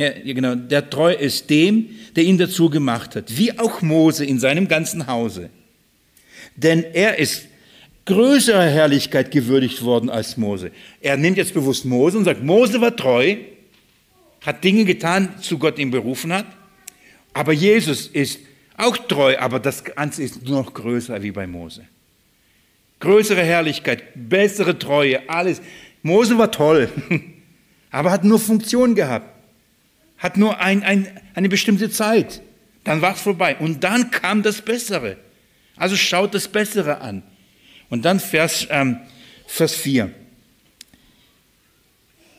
ja, 0.00 0.32
genau, 0.32 0.54
der 0.54 0.88
treu 0.88 1.12
ist 1.12 1.50
dem, 1.50 1.90
der 2.16 2.24
ihn 2.24 2.38
dazu 2.38 2.70
gemacht 2.70 3.16
hat, 3.16 3.36
wie 3.36 3.58
auch 3.58 3.82
Mose 3.82 4.24
in 4.24 4.38
seinem 4.38 4.66
ganzen 4.66 5.06
Hause. 5.06 5.50
Denn 6.56 6.84
er 6.94 7.18
ist 7.18 7.46
größerer 8.06 8.64
Herrlichkeit 8.64 9.30
gewürdigt 9.30 9.82
worden 9.82 10.08
als 10.08 10.38
Mose. 10.38 10.70
Er 11.02 11.18
nimmt 11.18 11.36
jetzt 11.36 11.52
bewusst 11.52 11.84
Mose 11.84 12.16
und 12.16 12.24
sagt, 12.24 12.42
Mose 12.42 12.80
war 12.80 12.96
treu, 12.96 13.36
hat 14.40 14.64
Dinge 14.64 14.86
getan, 14.86 15.34
zu 15.42 15.58
Gott 15.58 15.78
ihn 15.78 15.90
berufen 15.90 16.32
hat, 16.32 16.46
aber 17.34 17.52
Jesus 17.52 18.06
ist 18.06 18.40
auch 18.78 18.96
treu, 18.96 19.36
aber 19.38 19.60
das 19.60 19.84
Ganze 19.84 20.22
ist 20.22 20.42
nur 20.42 20.62
noch 20.62 20.72
größer 20.72 21.22
wie 21.22 21.30
bei 21.30 21.46
Mose. 21.46 21.84
Größere 23.00 23.42
Herrlichkeit, 23.42 24.02
bessere 24.14 24.78
Treue, 24.78 25.28
alles. 25.28 25.60
Mose 26.02 26.38
war 26.38 26.50
toll, 26.50 26.88
aber 27.90 28.10
hat 28.10 28.24
nur 28.24 28.38
Funktion 28.38 28.94
gehabt, 28.94 29.39
hat 30.20 30.36
nur 30.36 30.60
ein, 30.60 30.84
ein, 30.84 31.08
eine 31.34 31.48
bestimmte 31.48 31.90
Zeit. 31.90 32.42
Dann 32.84 33.02
war 33.02 33.14
es 33.14 33.20
vorbei 33.20 33.56
und 33.56 33.82
dann 33.82 34.10
kam 34.10 34.42
das 34.42 34.62
Bessere. 34.62 35.16
Also 35.76 35.96
schaut 35.96 36.34
das 36.34 36.46
Bessere 36.46 37.00
an. 37.00 37.22
Und 37.88 38.04
dann 38.04 38.20
Vers, 38.20 38.68
ähm, 38.70 38.98
Vers 39.46 39.74
4. 39.74 40.12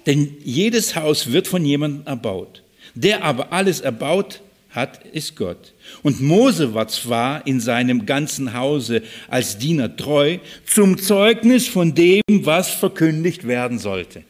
Denn 0.05 0.37
jedes 0.43 0.95
Haus 0.95 1.31
wird 1.31 1.47
von 1.47 1.65
jemandem 1.65 2.07
erbaut. 2.07 2.63
Der 2.95 3.23
aber 3.23 3.51
alles 3.51 3.81
erbaut 3.81 4.41
hat, 4.69 5.05
ist 5.05 5.35
Gott. 5.35 5.73
Und 6.01 6.21
Mose 6.21 6.73
war 6.73 6.87
zwar 6.87 7.45
in 7.45 7.59
seinem 7.59 8.05
ganzen 8.05 8.53
Hause 8.53 9.03
als 9.27 9.57
Diener 9.57 9.95
treu, 9.95 10.39
zum 10.65 10.97
Zeugnis 10.97 11.67
von 11.67 11.93
dem, 11.93 12.21
was 12.27 12.69
verkündigt 12.69 13.47
werden 13.47 13.79
sollte. 13.79 14.23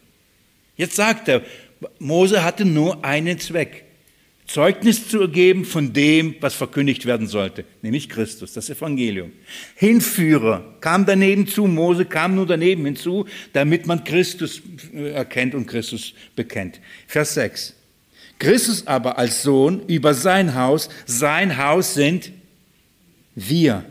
Jetzt 0.76 0.96
sagt 0.96 1.28
er, 1.28 1.42
Mose 1.98 2.44
hatte 2.44 2.64
nur 2.64 3.04
einen 3.04 3.38
Zweck. 3.38 3.84
Zeugnis 4.46 5.08
zu 5.08 5.28
geben 5.28 5.64
von 5.64 5.92
dem, 5.92 6.34
was 6.40 6.54
verkündigt 6.54 7.06
werden 7.06 7.26
sollte, 7.26 7.64
nämlich 7.80 8.08
Christus, 8.08 8.52
das 8.52 8.68
Evangelium. 8.68 9.32
Hinführer 9.76 10.74
kam 10.80 11.06
daneben 11.06 11.46
zu, 11.46 11.66
Mose 11.66 12.04
kam 12.04 12.34
nur 12.34 12.46
daneben 12.46 12.84
hinzu, 12.84 13.24
damit 13.52 13.86
man 13.86 14.04
Christus 14.04 14.60
äh, 14.92 15.12
erkennt 15.12 15.54
und 15.54 15.66
Christus 15.66 16.12
bekennt. 16.36 16.80
Vers 17.06 17.34
6. 17.34 17.74
Christus 18.38 18.86
aber 18.86 19.16
als 19.16 19.42
Sohn 19.42 19.86
über 19.86 20.12
sein 20.12 20.54
Haus, 20.54 20.90
sein 21.06 21.56
Haus 21.56 21.94
sind 21.94 22.32
wir. 23.34 23.84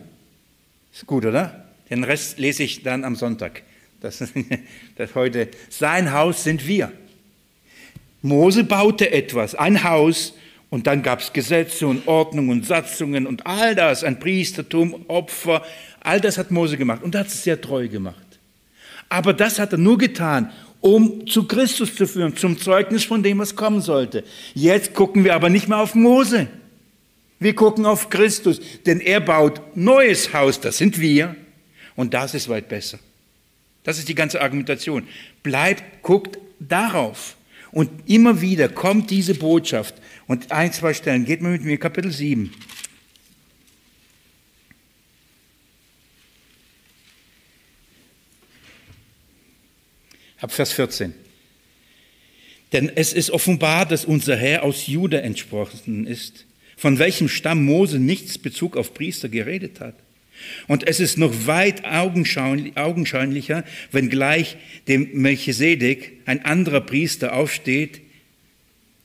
Ist 0.93 1.07
gut, 1.07 1.25
oder? 1.25 1.65
Den 1.89 2.03
Rest 2.03 2.37
lese 2.37 2.63
ich 2.63 2.83
dann 2.83 3.03
am 3.03 3.15
Sonntag. 3.15 3.63
Das, 4.01 4.23
das 4.95 5.15
heute. 5.15 5.49
Sein 5.69 6.11
Haus 6.11 6.43
sind 6.43 6.67
wir. 6.67 6.91
Mose 8.21 8.63
baute 8.63 9.11
etwas, 9.11 9.55
ein 9.55 9.83
Haus, 9.83 10.33
und 10.69 10.87
dann 10.87 11.03
gab 11.03 11.19
es 11.19 11.33
Gesetze 11.33 11.85
und 11.85 12.07
Ordnungen 12.07 12.49
und 12.49 12.65
Satzungen 12.65 13.27
und 13.27 13.45
all 13.45 13.75
das, 13.75 14.05
ein 14.05 14.19
Priestertum, 14.19 15.05
Opfer, 15.09 15.63
all 15.99 16.21
das 16.21 16.37
hat 16.37 16.49
Mose 16.49 16.77
gemacht 16.77 17.03
und 17.03 17.13
hat 17.13 17.27
es 17.27 17.43
sehr 17.43 17.59
treu 17.59 17.89
gemacht. 17.89 18.39
Aber 19.09 19.33
das 19.33 19.59
hat 19.59 19.73
er 19.73 19.77
nur 19.77 19.97
getan, 19.97 20.49
um 20.79 21.27
zu 21.27 21.45
Christus 21.45 21.93
zu 21.93 22.07
führen, 22.07 22.37
zum 22.37 22.57
Zeugnis 22.57 23.03
von 23.03 23.21
dem, 23.21 23.39
was 23.39 23.57
kommen 23.57 23.81
sollte. 23.81 24.23
Jetzt 24.53 24.93
gucken 24.93 25.25
wir 25.25 25.35
aber 25.35 25.49
nicht 25.49 25.67
mehr 25.67 25.79
auf 25.79 25.93
Mose. 25.93 26.47
Wir 27.37 27.53
gucken 27.53 27.85
auf 27.85 28.09
Christus, 28.09 28.61
denn 28.85 29.01
er 29.01 29.19
baut 29.19 29.61
neues 29.75 30.33
Haus, 30.33 30.61
das 30.61 30.77
sind 30.77 31.01
wir, 31.01 31.35
und 31.97 32.13
das 32.13 32.33
ist 32.33 32.47
weit 32.47 32.69
besser. 32.69 32.99
Das 33.83 33.99
ist 33.99 34.07
die 34.07 34.15
ganze 34.15 34.41
Argumentation. 34.41 35.07
Bleibt, 35.43 36.01
guckt 36.01 36.37
darauf. 36.59 37.35
Und 37.71 37.89
immer 38.09 38.41
wieder 38.41 38.67
kommt 38.67 39.09
diese 39.11 39.35
Botschaft, 39.35 39.95
und 40.31 40.49
ein, 40.51 40.71
zwei 40.71 40.93
Stellen. 40.93 41.25
Geht 41.25 41.41
mal 41.41 41.51
mit 41.51 41.65
mir, 41.65 41.77
Kapitel 41.77 42.09
7. 42.09 42.53
Ab 50.39 50.53
Vers 50.53 50.71
14. 50.71 51.13
Denn 52.71 52.89
es 52.95 53.11
ist 53.11 53.31
offenbar, 53.31 53.85
dass 53.85 54.05
unser 54.05 54.37
Herr 54.37 54.63
aus 54.63 54.87
Juda 54.87 55.17
entsprochen 55.17 56.07
ist, 56.07 56.45
von 56.77 56.97
welchem 56.97 57.27
Stamm 57.27 57.65
Mose 57.65 57.99
nichts 57.99 58.37
Bezug 58.37 58.77
auf 58.77 58.93
Priester 58.93 59.27
geredet 59.27 59.81
hat. 59.81 59.95
Und 60.67 60.87
es 60.87 60.99
ist 60.99 61.17
noch 61.17 61.47
weit 61.47 61.83
augenscheinlicher, 61.85 63.63
wenn 63.91 64.09
gleich 64.09 64.57
dem 64.87 65.09
Melchisedek 65.13 66.21
ein 66.25 66.45
anderer 66.45 66.81
Priester 66.81 67.33
aufsteht, 67.33 68.01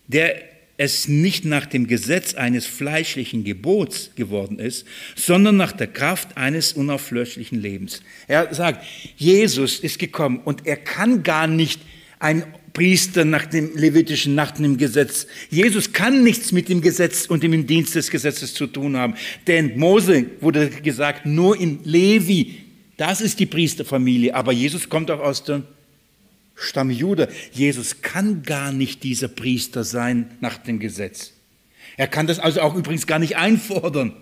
der 0.08 0.42
es 0.78 1.08
nicht 1.08 1.44
nach 1.44 1.66
dem 1.66 1.86
Gesetz 1.86 2.34
eines 2.34 2.66
fleischlichen 2.66 3.44
Gebots 3.44 4.10
geworden 4.14 4.58
ist, 4.58 4.86
sondern 5.14 5.56
nach 5.56 5.72
der 5.72 5.86
Kraft 5.86 6.36
eines 6.36 6.74
unauflöslichen 6.74 7.60
Lebens. 7.60 8.02
Er 8.28 8.52
sagt, 8.54 8.84
Jesus 9.16 9.78
ist 9.78 9.98
gekommen 9.98 10.40
und 10.44 10.66
er 10.66 10.76
kann 10.76 11.22
gar 11.22 11.46
nicht 11.46 11.80
ein 12.18 12.44
Priester 12.76 13.24
nach 13.24 13.46
dem 13.46 13.74
levitischen, 13.74 14.34
nach 14.34 14.50
dem 14.50 14.76
Gesetz. 14.76 15.26
Jesus 15.48 15.94
kann 15.94 16.22
nichts 16.22 16.52
mit 16.52 16.68
dem 16.68 16.82
Gesetz 16.82 17.24
und 17.24 17.42
dem 17.42 17.66
Dienst 17.66 17.94
des 17.94 18.10
Gesetzes 18.10 18.52
zu 18.52 18.66
tun 18.66 18.98
haben. 18.98 19.14
Denn 19.46 19.78
Mose 19.78 20.26
wurde 20.42 20.68
gesagt, 20.68 21.24
nur 21.24 21.58
in 21.58 21.78
Levi, 21.84 22.56
das 22.98 23.22
ist 23.22 23.40
die 23.40 23.46
Priesterfamilie. 23.46 24.34
Aber 24.34 24.52
Jesus 24.52 24.90
kommt 24.90 25.10
auch 25.10 25.20
aus 25.20 25.42
der 25.42 25.62
Stamm 26.54 26.90
Jude. 26.90 27.30
Jesus 27.50 28.02
kann 28.02 28.42
gar 28.42 28.72
nicht 28.72 29.02
dieser 29.04 29.28
Priester 29.28 29.82
sein 29.82 30.36
nach 30.40 30.58
dem 30.58 30.78
Gesetz. 30.78 31.32
Er 31.96 32.08
kann 32.08 32.26
das 32.26 32.38
also 32.38 32.60
auch 32.60 32.74
übrigens 32.74 33.06
gar 33.06 33.18
nicht 33.18 33.38
einfordern. 33.38 34.12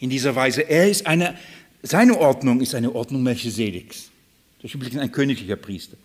In 0.00 0.10
dieser 0.10 0.34
Weise. 0.34 0.62
Er 0.62 0.90
ist 0.90 1.06
eine, 1.06 1.36
seine 1.84 2.18
Ordnung 2.18 2.60
ist 2.60 2.74
eine 2.74 2.92
Ordnung 2.92 3.22
Melchisedeks. 3.22 4.10
Das 4.58 4.72
ist 4.72 4.74
übrigens 4.74 4.98
ein 4.98 5.12
königlicher 5.12 5.54
Priester. 5.54 5.96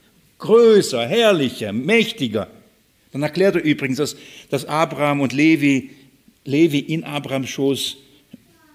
Größer, 0.41 1.07
herrlicher, 1.07 1.71
mächtiger. 1.71 2.47
Dann 3.11 3.23
erklärt 3.23 3.55
er 3.55 3.63
übrigens, 3.63 3.97
dass, 3.97 4.15
dass 4.49 4.65
Abraham 4.65 5.21
und 5.21 5.33
Levi, 5.33 5.91
Levi 6.45 6.79
in 6.79 7.03
Abrahams 7.03 7.49
Schoß 7.49 7.97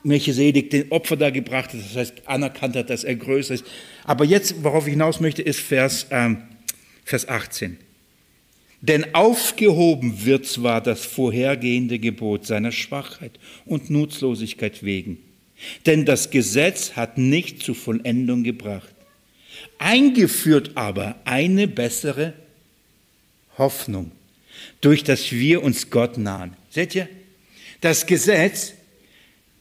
Melchisedek 0.05 0.71
den 0.71 0.93
Opfer 0.93 1.17
da 1.17 1.31
gebracht 1.31 1.73
hat, 1.73 1.81
das 1.81 1.97
heißt 1.97 2.15
anerkannt 2.27 2.77
hat, 2.77 2.91
dass 2.91 3.03
er 3.03 3.17
größer 3.17 3.55
ist. 3.55 3.65
Aber 4.05 4.25
jetzt, 4.25 4.63
worauf 4.63 4.87
ich 4.87 4.93
hinaus 4.93 5.19
möchte, 5.19 5.43
ist 5.43 5.59
Vers, 5.59 6.07
ähm, 6.11 6.43
Vers 7.05 7.29
18. 7.29 7.77
Denn 8.81 9.15
aufgehoben 9.15 10.25
wird 10.25 10.47
zwar 10.47 10.81
das 10.81 11.05
vorhergehende 11.05 11.99
Gebot 11.99 12.47
seiner 12.47 12.71
Schwachheit 12.71 13.33
und 13.65 13.91
Nutzlosigkeit 13.91 14.85
wegen, 14.85 15.19
denn 15.87 16.05
das 16.05 16.31
Gesetz 16.31 16.93
hat 16.93 17.19
nicht 17.19 17.63
zur 17.63 17.75
Vollendung 17.75 18.45
gebracht, 18.45 18.95
eingeführt 19.79 20.73
aber 20.75 21.17
eine 21.25 21.69
bessere 21.69 22.35
Hoffnung, 23.59 24.13
durch 24.81 25.05
das 25.05 25.33
wir 25.33 25.63
uns 25.63 25.91
Gott 25.91 26.19
nahen. 26.19 26.57
Seht 26.71 26.95
ihr? 26.95 27.09
Das 27.81 28.07
Gesetz 28.07 28.73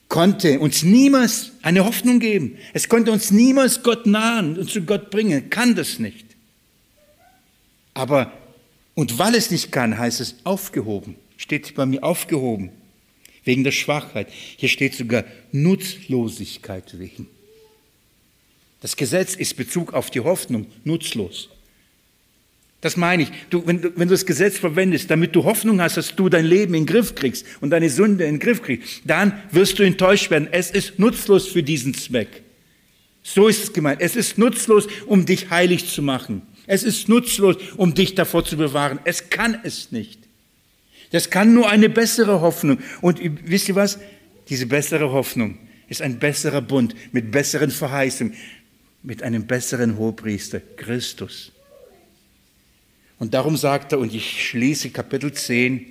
konnte 0.10 0.60
uns 0.60 0.84
niemals 0.84 1.52
eine 1.62 1.86
Hoffnung 1.86 2.20
geben. 2.20 2.58
Es 2.74 2.90
konnte 2.90 3.12
uns 3.12 3.32
niemals 3.32 3.84
Gott 3.84 4.06
nahen 4.06 4.58
und 4.58 4.70
zu 4.70 4.82
Gott 4.84 5.10
bringen. 5.10 5.50
Kann 5.50 5.76
das 5.76 6.00
nicht. 6.00 6.26
Aber, 7.94 8.32
und 8.94 9.18
weil 9.18 9.36
es 9.36 9.52
nicht 9.52 9.72
kann, 9.72 9.98
heißt 9.98 10.22
es 10.22 10.36
aufgehoben. 10.44 11.16
Steht 11.38 11.76
bei 11.76 11.86
mir 11.86 12.04
aufgehoben. 12.04 12.70
Wegen 13.44 13.64
der 13.64 13.72
Schwachheit. 13.72 14.28
Hier 14.32 14.70
steht 14.70 14.96
sogar 14.96 15.24
Nutzlosigkeit 15.52 16.98
wegen. 16.98 17.28
Das 18.82 18.96
Gesetz 18.96 19.36
ist 19.36 19.58
Bezug 19.58 19.94
auf 19.94 20.12
die 20.12 20.20
Hoffnung 20.20 20.68
nutzlos. 20.84 21.50
Das 22.82 22.98
meine 22.98 23.24
ich. 23.24 23.32
Du, 23.50 23.66
wenn, 23.66 23.82
du, 23.82 23.92
wenn 23.96 24.08
du 24.08 24.14
das 24.14 24.28
Gesetz 24.28 24.60
verwendest, 24.60 25.10
damit 25.10 25.36
du 25.36 25.44
Hoffnung 25.44 25.82
hast, 25.82 25.98
dass 25.98 26.16
du 26.16 26.30
dein 26.30 26.46
Leben 26.46 26.76
in 26.76 26.82
den 26.82 26.86
Griff 26.86 27.16
kriegst 27.16 27.46
und 27.62 27.72
deine 27.72 27.90
Sünde 27.90 28.26
in 28.26 28.36
den 28.36 28.40
Griff 28.40 28.62
kriegst, 28.62 29.02
dann 29.06 29.42
wirst 29.52 29.80
du 29.80 29.84
enttäuscht 29.84 30.30
werden. 30.30 30.48
Es 30.52 30.70
ist 30.70 31.00
nutzlos 31.00 31.48
für 31.48 31.64
diesen 31.64 31.96
Zweck. 31.96 32.44
So 33.24 33.48
ist 33.48 33.64
es 33.64 33.74
gemeint. 33.74 34.02
Es 34.02 34.16
ist 34.16 34.38
nutzlos, 34.38 34.88
um 35.08 35.26
dich 35.26 35.50
heilig 35.50 35.90
zu 35.90 36.04
machen. 36.04 36.44
Es 36.68 36.84
ist 36.84 37.10
nutzlos, 37.10 37.58
um 37.76 37.96
dich 37.96 38.14
davor 38.14 38.46
zu 38.46 38.56
bewahren. 38.56 39.00
Es 39.04 39.32
kann 39.32 39.58
es 39.64 39.92
nicht. 39.92 40.20
Das 41.12 41.32
kann 41.32 41.56
nur 41.56 41.70
eine 41.70 41.90
bessere 41.90 42.42
Hoffnung. 42.42 42.78
Und 43.02 43.20
wisst 43.46 43.68
ihr 43.68 43.76
was? 43.76 43.98
Diese 44.50 44.68
bessere 44.68 45.12
Hoffnung 45.12 45.58
ist 45.88 46.04
ein 46.04 46.20
besserer 46.20 46.62
Bund 46.62 46.94
mit 47.12 47.32
besseren 47.32 47.72
Verheißungen. 47.72 48.36
Mit 49.06 49.22
einem 49.22 49.46
besseren 49.46 49.98
Hohepriester, 49.98 50.60
Christus. 50.60 51.52
Und 53.20 53.34
darum 53.34 53.56
sagt 53.56 53.92
er, 53.92 54.00
und 54.00 54.14
ich 54.14 54.50
schließe 54.50 54.90
Kapitel 54.90 55.32
10, 55.32 55.86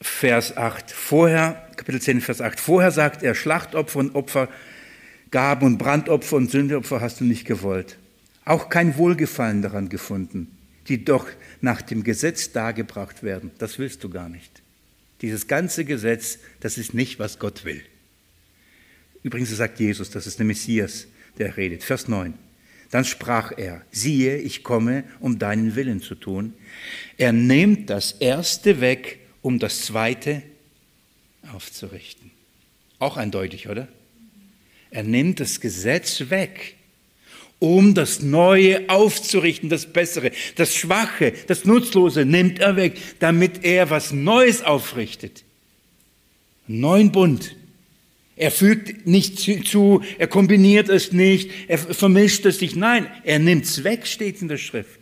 Vers 0.00 0.56
8. 0.56 0.90
Vorher, 0.90 1.68
Kapitel 1.76 2.00
10, 2.00 2.20
Vers 2.20 2.40
8. 2.40 2.58
Vorher 2.58 2.90
sagt 2.90 3.22
er, 3.22 3.36
Schlachtopfer 3.36 4.00
und 4.00 4.16
Opfer, 4.16 4.48
Gaben 5.30 5.66
und 5.66 5.78
Brandopfer 5.78 6.36
und 6.36 6.50
Sündeopfer 6.50 7.00
hast 7.00 7.20
du 7.20 7.24
nicht 7.24 7.44
gewollt. 7.44 7.98
Auch 8.44 8.70
kein 8.70 8.96
Wohlgefallen 8.96 9.62
daran 9.62 9.90
gefunden, 9.90 10.57
die 10.88 11.04
doch 11.04 11.26
nach 11.60 11.82
dem 11.82 12.04
Gesetz 12.04 12.52
dargebracht 12.52 13.22
werden. 13.22 13.50
Das 13.58 13.78
willst 13.78 14.02
du 14.04 14.08
gar 14.08 14.28
nicht. 14.28 14.62
Dieses 15.20 15.46
ganze 15.48 15.84
Gesetz, 15.84 16.38
das 16.60 16.78
ist 16.78 16.94
nicht, 16.94 17.18
was 17.18 17.38
Gott 17.38 17.64
will. 17.64 17.82
Übrigens 19.22 19.50
sagt 19.50 19.80
Jesus, 19.80 20.10
das 20.10 20.26
ist 20.26 20.38
der 20.38 20.46
Messias, 20.46 21.06
der 21.38 21.56
redet. 21.56 21.82
Vers 21.82 22.08
9. 22.08 22.34
Dann 22.90 23.04
sprach 23.04 23.52
er, 23.56 23.82
siehe, 23.90 24.38
ich 24.38 24.64
komme, 24.64 25.04
um 25.20 25.38
deinen 25.38 25.76
Willen 25.76 26.00
zu 26.00 26.14
tun. 26.14 26.54
Er 27.18 27.32
nimmt 27.32 27.90
das 27.90 28.12
Erste 28.12 28.80
weg 28.80 29.18
um 29.42 29.58
das 29.58 29.82
Zweite 29.82 30.42
aufzurichten. 31.52 32.30
Auch 32.98 33.16
eindeutig, 33.16 33.68
oder? 33.68 33.88
Er 34.90 35.02
nimmt 35.02 35.40
das 35.40 35.60
Gesetz 35.60 36.30
weg, 36.30 36.76
um 37.58 37.94
das 37.94 38.20
Neue 38.20 38.88
aufzurichten, 38.88 39.68
das 39.68 39.86
Bessere. 39.86 40.30
Das 40.56 40.74
Schwache, 40.74 41.32
das 41.46 41.64
Nutzlose 41.64 42.24
nimmt 42.24 42.58
er 42.60 42.76
weg, 42.76 42.98
damit 43.18 43.64
er 43.64 43.90
was 43.90 44.12
Neues 44.12 44.62
aufrichtet. 44.62 45.44
Neuen 46.66 47.12
Bund. 47.12 47.56
Er 48.36 48.52
fügt 48.52 49.06
nicht 49.06 49.38
zu, 49.38 50.02
er 50.18 50.28
kombiniert 50.28 50.88
es 50.88 51.12
nicht, 51.12 51.50
er 51.66 51.78
vermischt 51.78 52.46
es 52.46 52.60
nicht. 52.60 52.76
Nein, 52.76 53.08
er 53.24 53.40
nimmt 53.40 53.64
es 53.64 53.82
weg, 53.82 54.06
steht 54.06 54.40
in 54.40 54.48
der 54.48 54.58
Schrift. 54.58 54.98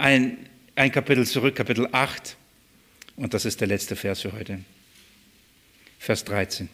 ein, 0.00 0.38
ein 0.74 0.90
Kapitel 0.90 1.26
zurück, 1.26 1.54
Kapitel 1.54 1.88
8. 1.92 2.36
Und 3.16 3.34
das 3.34 3.44
ist 3.44 3.60
der 3.60 3.68
letzte 3.68 3.96
Vers 3.96 4.22
für 4.22 4.32
heute. 4.32 4.60
Vers 6.00 6.24
13. 6.24 6.68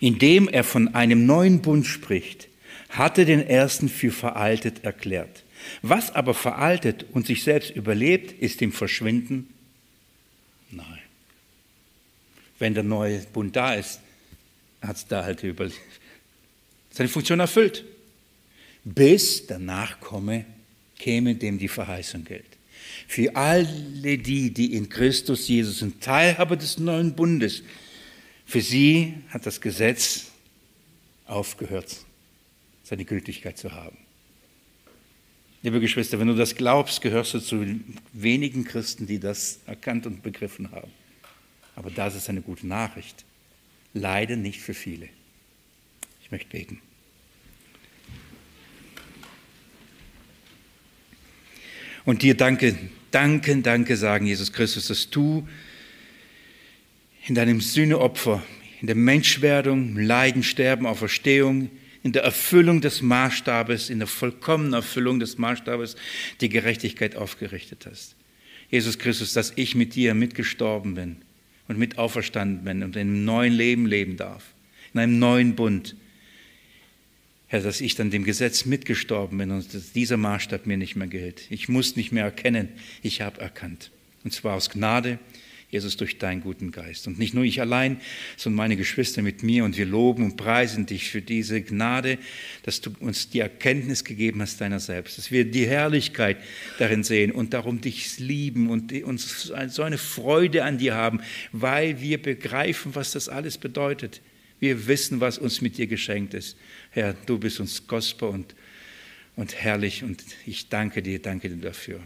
Indem 0.00 0.48
er 0.48 0.64
von 0.64 0.96
einem 0.96 1.26
neuen 1.26 1.62
Bund 1.62 1.86
spricht, 1.86 2.48
hatte 2.88 3.24
den 3.24 3.46
ersten 3.46 3.88
für 3.88 4.10
veraltet 4.10 4.82
erklärt. 4.82 5.44
Was 5.82 6.12
aber 6.12 6.34
veraltet 6.34 7.06
und 7.12 7.26
sich 7.26 7.44
selbst 7.44 7.70
überlebt, 7.70 8.32
ist 8.32 8.60
dem 8.60 8.72
Verschwinden? 8.72 9.54
Nein. 10.72 10.98
Wenn 12.58 12.74
der 12.74 12.82
neue 12.82 13.20
Bund 13.32 13.54
da 13.54 13.74
ist, 13.74 14.00
hat 14.80 14.96
es 14.96 15.06
da 15.06 15.22
halt 15.24 15.44
über 15.44 15.68
seine 16.90 17.08
Funktion 17.08 17.38
erfüllt 17.38 17.84
bis 18.94 19.46
der 19.46 19.58
Nachkomme 19.58 20.44
käme, 20.98 21.34
dem 21.34 21.58
die 21.58 21.68
Verheißung 21.68 22.24
gilt. 22.24 22.47
Für 23.08 23.34
alle 23.34 24.18
die, 24.18 24.50
die 24.52 24.74
in 24.74 24.90
Christus 24.90 25.48
Jesus 25.48 25.78
sind, 25.78 26.02
Teilhaber 26.02 26.56
des 26.56 26.78
neuen 26.78 27.14
Bundes, 27.14 27.62
für 28.44 28.60
sie 28.60 29.14
hat 29.30 29.46
das 29.46 29.62
Gesetz 29.62 30.26
aufgehört, 31.24 31.96
seine 32.82 33.06
Gültigkeit 33.06 33.56
zu 33.56 33.72
haben. 33.72 33.96
Liebe 35.62 35.80
Geschwister, 35.80 36.20
wenn 36.20 36.28
du 36.28 36.34
das 36.34 36.54
glaubst, 36.54 37.00
gehörst 37.00 37.32
du 37.32 37.40
zu 37.40 37.80
wenigen 38.12 38.64
Christen, 38.64 39.06
die 39.06 39.18
das 39.18 39.60
erkannt 39.64 40.06
und 40.06 40.22
begriffen 40.22 40.70
haben. 40.70 40.92
Aber 41.76 41.90
das 41.90 42.14
ist 42.14 42.28
eine 42.28 42.42
gute 42.42 42.66
Nachricht. 42.66 43.24
Leider 43.94 44.36
nicht 44.36 44.60
für 44.60 44.74
viele. 44.74 45.08
Ich 46.22 46.30
möchte 46.30 46.50
beten. 46.50 46.82
und 52.08 52.22
dir 52.22 52.34
danke, 52.34 52.74
danke, 53.10 53.56
danke 53.56 53.96
sagen, 53.96 54.26
Jesus 54.26 54.52
Christus, 54.52 54.88
dass 54.88 55.10
du 55.10 55.46
in 57.26 57.34
deinem 57.34 57.60
Sühneopfer, 57.60 58.42
in 58.80 58.86
der 58.86 58.96
Menschwerdung, 58.96 59.96
Leiden, 59.96 60.42
Sterben, 60.42 60.86
Auferstehung, 60.86 61.70
in 62.02 62.12
der 62.12 62.22
Erfüllung 62.22 62.80
des 62.80 63.02
Maßstabes, 63.02 63.90
in 63.90 63.98
der 63.98 64.08
vollkommenen 64.08 64.74
Erfüllung 64.74 65.18
des 65.20 65.36
Maßstabes 65.36 65.96
die 66.40 66.48
Gerechtigkeit 66.48 67.16
aufgerichtet 67.16 67.86
hast. 67.90 68.14
Jesus 68.70 68.98
Christus, 68.98 69.32
dass 69.32 69.52
ich 69.56 69.74
mit 69.74 69.94
dir 69.94 70.14
mitgestorben 70.14 70.94
bin 70.94 71.16
und 71.68 71.78
mit 71.78 71.98
auferstanden 71.98 72.64
bin 72.64 72.82
und 72.82 72.96
in 72.96 73.02
einem 73.02 73.24
neuen 73.24 73.52
Leben 73.52 73.86
leben 73.86 74.16
darf, 74.16 74.44
in 74.94 75.00
einem 75.00 75.18
neuen 75.18 75.54
Bund 75.54 75.96
Herr, 77.48 77.60
dass 77.62 77.80
ich 77.80 77.94
dann 77.94 78.10
dem 78.10 78.24
Gesetz 78.24 78.66
mitgestorben 78.66 79.38
bin 79.38 79.50
und 79.50 79.74
dass 79.74 79.92
dieser 79.92 80.18
Maßstab 80.18 80.66
mir 80.66 80.76
nicht 80.76 80.96
mehr 80.96 81.08
gilt. 81.08 81.50
Ich 81.50 81.68
muss 81.68 81.96
nicht 81.96 82.12
mehr 82.12 82.24
erkennen, 82.24 82.68
ich 83.02 83.22
habe 83.22 83.40
erkannt. 83.40 83.90
Und 84.22 84.32
zwar 84.32 84.54
aus 84.54 84.68
Gnade, 84.68 85.18
Jesus, 85.70 85.98
durch 85.98 86.16
deinen 86.16 86.40
guten 86.40 86.72
Geist. 86.72 87.06
Und 87.06 87.18
nicht 87.18 87.34
nur 87.34 87.44
ich 87.44 87.60
allein, 87.60 88.00
sondern 88.38 88.56
meine 88.56 88.76
Geschwister 88.76 89.20
mit 89.20 89.42
mir. 89.42 89.64
Und 89.64 89.76
wir 89.76 89.84
loben 89.84 90.24
und 90.24 90.36
preisen 90.36 90.86
dich 90.86 91.10
für 91.10 91.20
diese 91.20 91.60
Gnade, 91.60 92.18
dass 92.62 92.80
du 92.80 92.90
uns 93.00 93.28
die 93.28 93.40
Erkenntnis 93.40 94.04
gegeben 94.04 94.40
hast 94.40 94.60
deiner 94.62 94.80
selbst, 94.80 95.18
dass 95.18 95.30
wir 95.30 95.44
die 95.44 95.66
Herrlichkeit 95.66 96.38
darin 96.78 97.04
sehen 97.04 97.32
und 97.32 97.52
darum 97.52 97.82
dich 97.82 98.18
lieben 98.18 98.70
und 98.70 98.92
uns 99.02 99.52
so 99.68 99.82
eine 99.82 99.98
Freude 99.98 100.64
an 100.64 100.78
dir 100.78 100.94
haben, 100.94 101.20
weil 101.52 102.00
wir 102.00 102.20
begreifen, 102.20 102.94
was 102.94 103.12
das 103.12 103.28
alles 103.28 103.58
bedeutet. 103.58 104.22
Wir 104.60 104.86
wissen, 104.86 105.20
was 105.20 105.38
uns 105.38 105.60
mit 105.60 105.76
dir 105.76 105.86
geschenkt 105.86 106.34
ist. 106.34 106.56
Herr, 106.98 107.14
du 107.26 107.38
bist 107.38 107.60
uns 107.60 107.86
kostbar 107.86 108.30
und, 108.30 108.56
und 109.36 109.54
herrlich 109.54 110.02
und 110.02 110.20
ich 110.46 110.68
danke 110.68 111.00
dir, 111.00 111.22
danke 111.22 111.48
dir 111.48 111.62
dafür. 111.62 112.00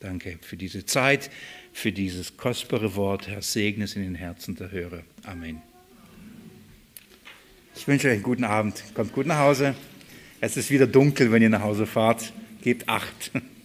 Danke 0.00 0.38
für 0.40 0.56
diese 0.56 0.86
Zeit, 0.86 1.30
für 1.74 1.92
dieses 1.92 2.38
kostbare 2.38 2.96
Wort. 2.96 3.28
Herr, 3.28 3.42
segne 3.42 3.84
es 3.84 3.94
in 3.94 4.02
den 4.02 4.14
Herzen 4.14 4.56
der 4.56 4.70
Hörer. 4.70 5.02
Amen. 5.24 5.60
Ich 7.76 7.86
wünsche 7.86 8.06
euch 8.06 8.14
einen 8.14 8.22
guten 8.22 8.44
Abend. 8.44 8.82
Kommt 8.94 9.12
gut 9.12 9.26
nach 9.26 9.38
Hause. 9.38 9.74
Es 10.40 10.56
ist 10.56 10.70
wieder 10.70 10.86
dunkel, 10.86 11.30
wenn 11.30 11.42
ihr 11.42 11.50
nach 11.50 11.62
Hause 11.62 11.84
fahrt. 11.84 12.32
Gebt 12.62 12.88
acht. 12.88 13.30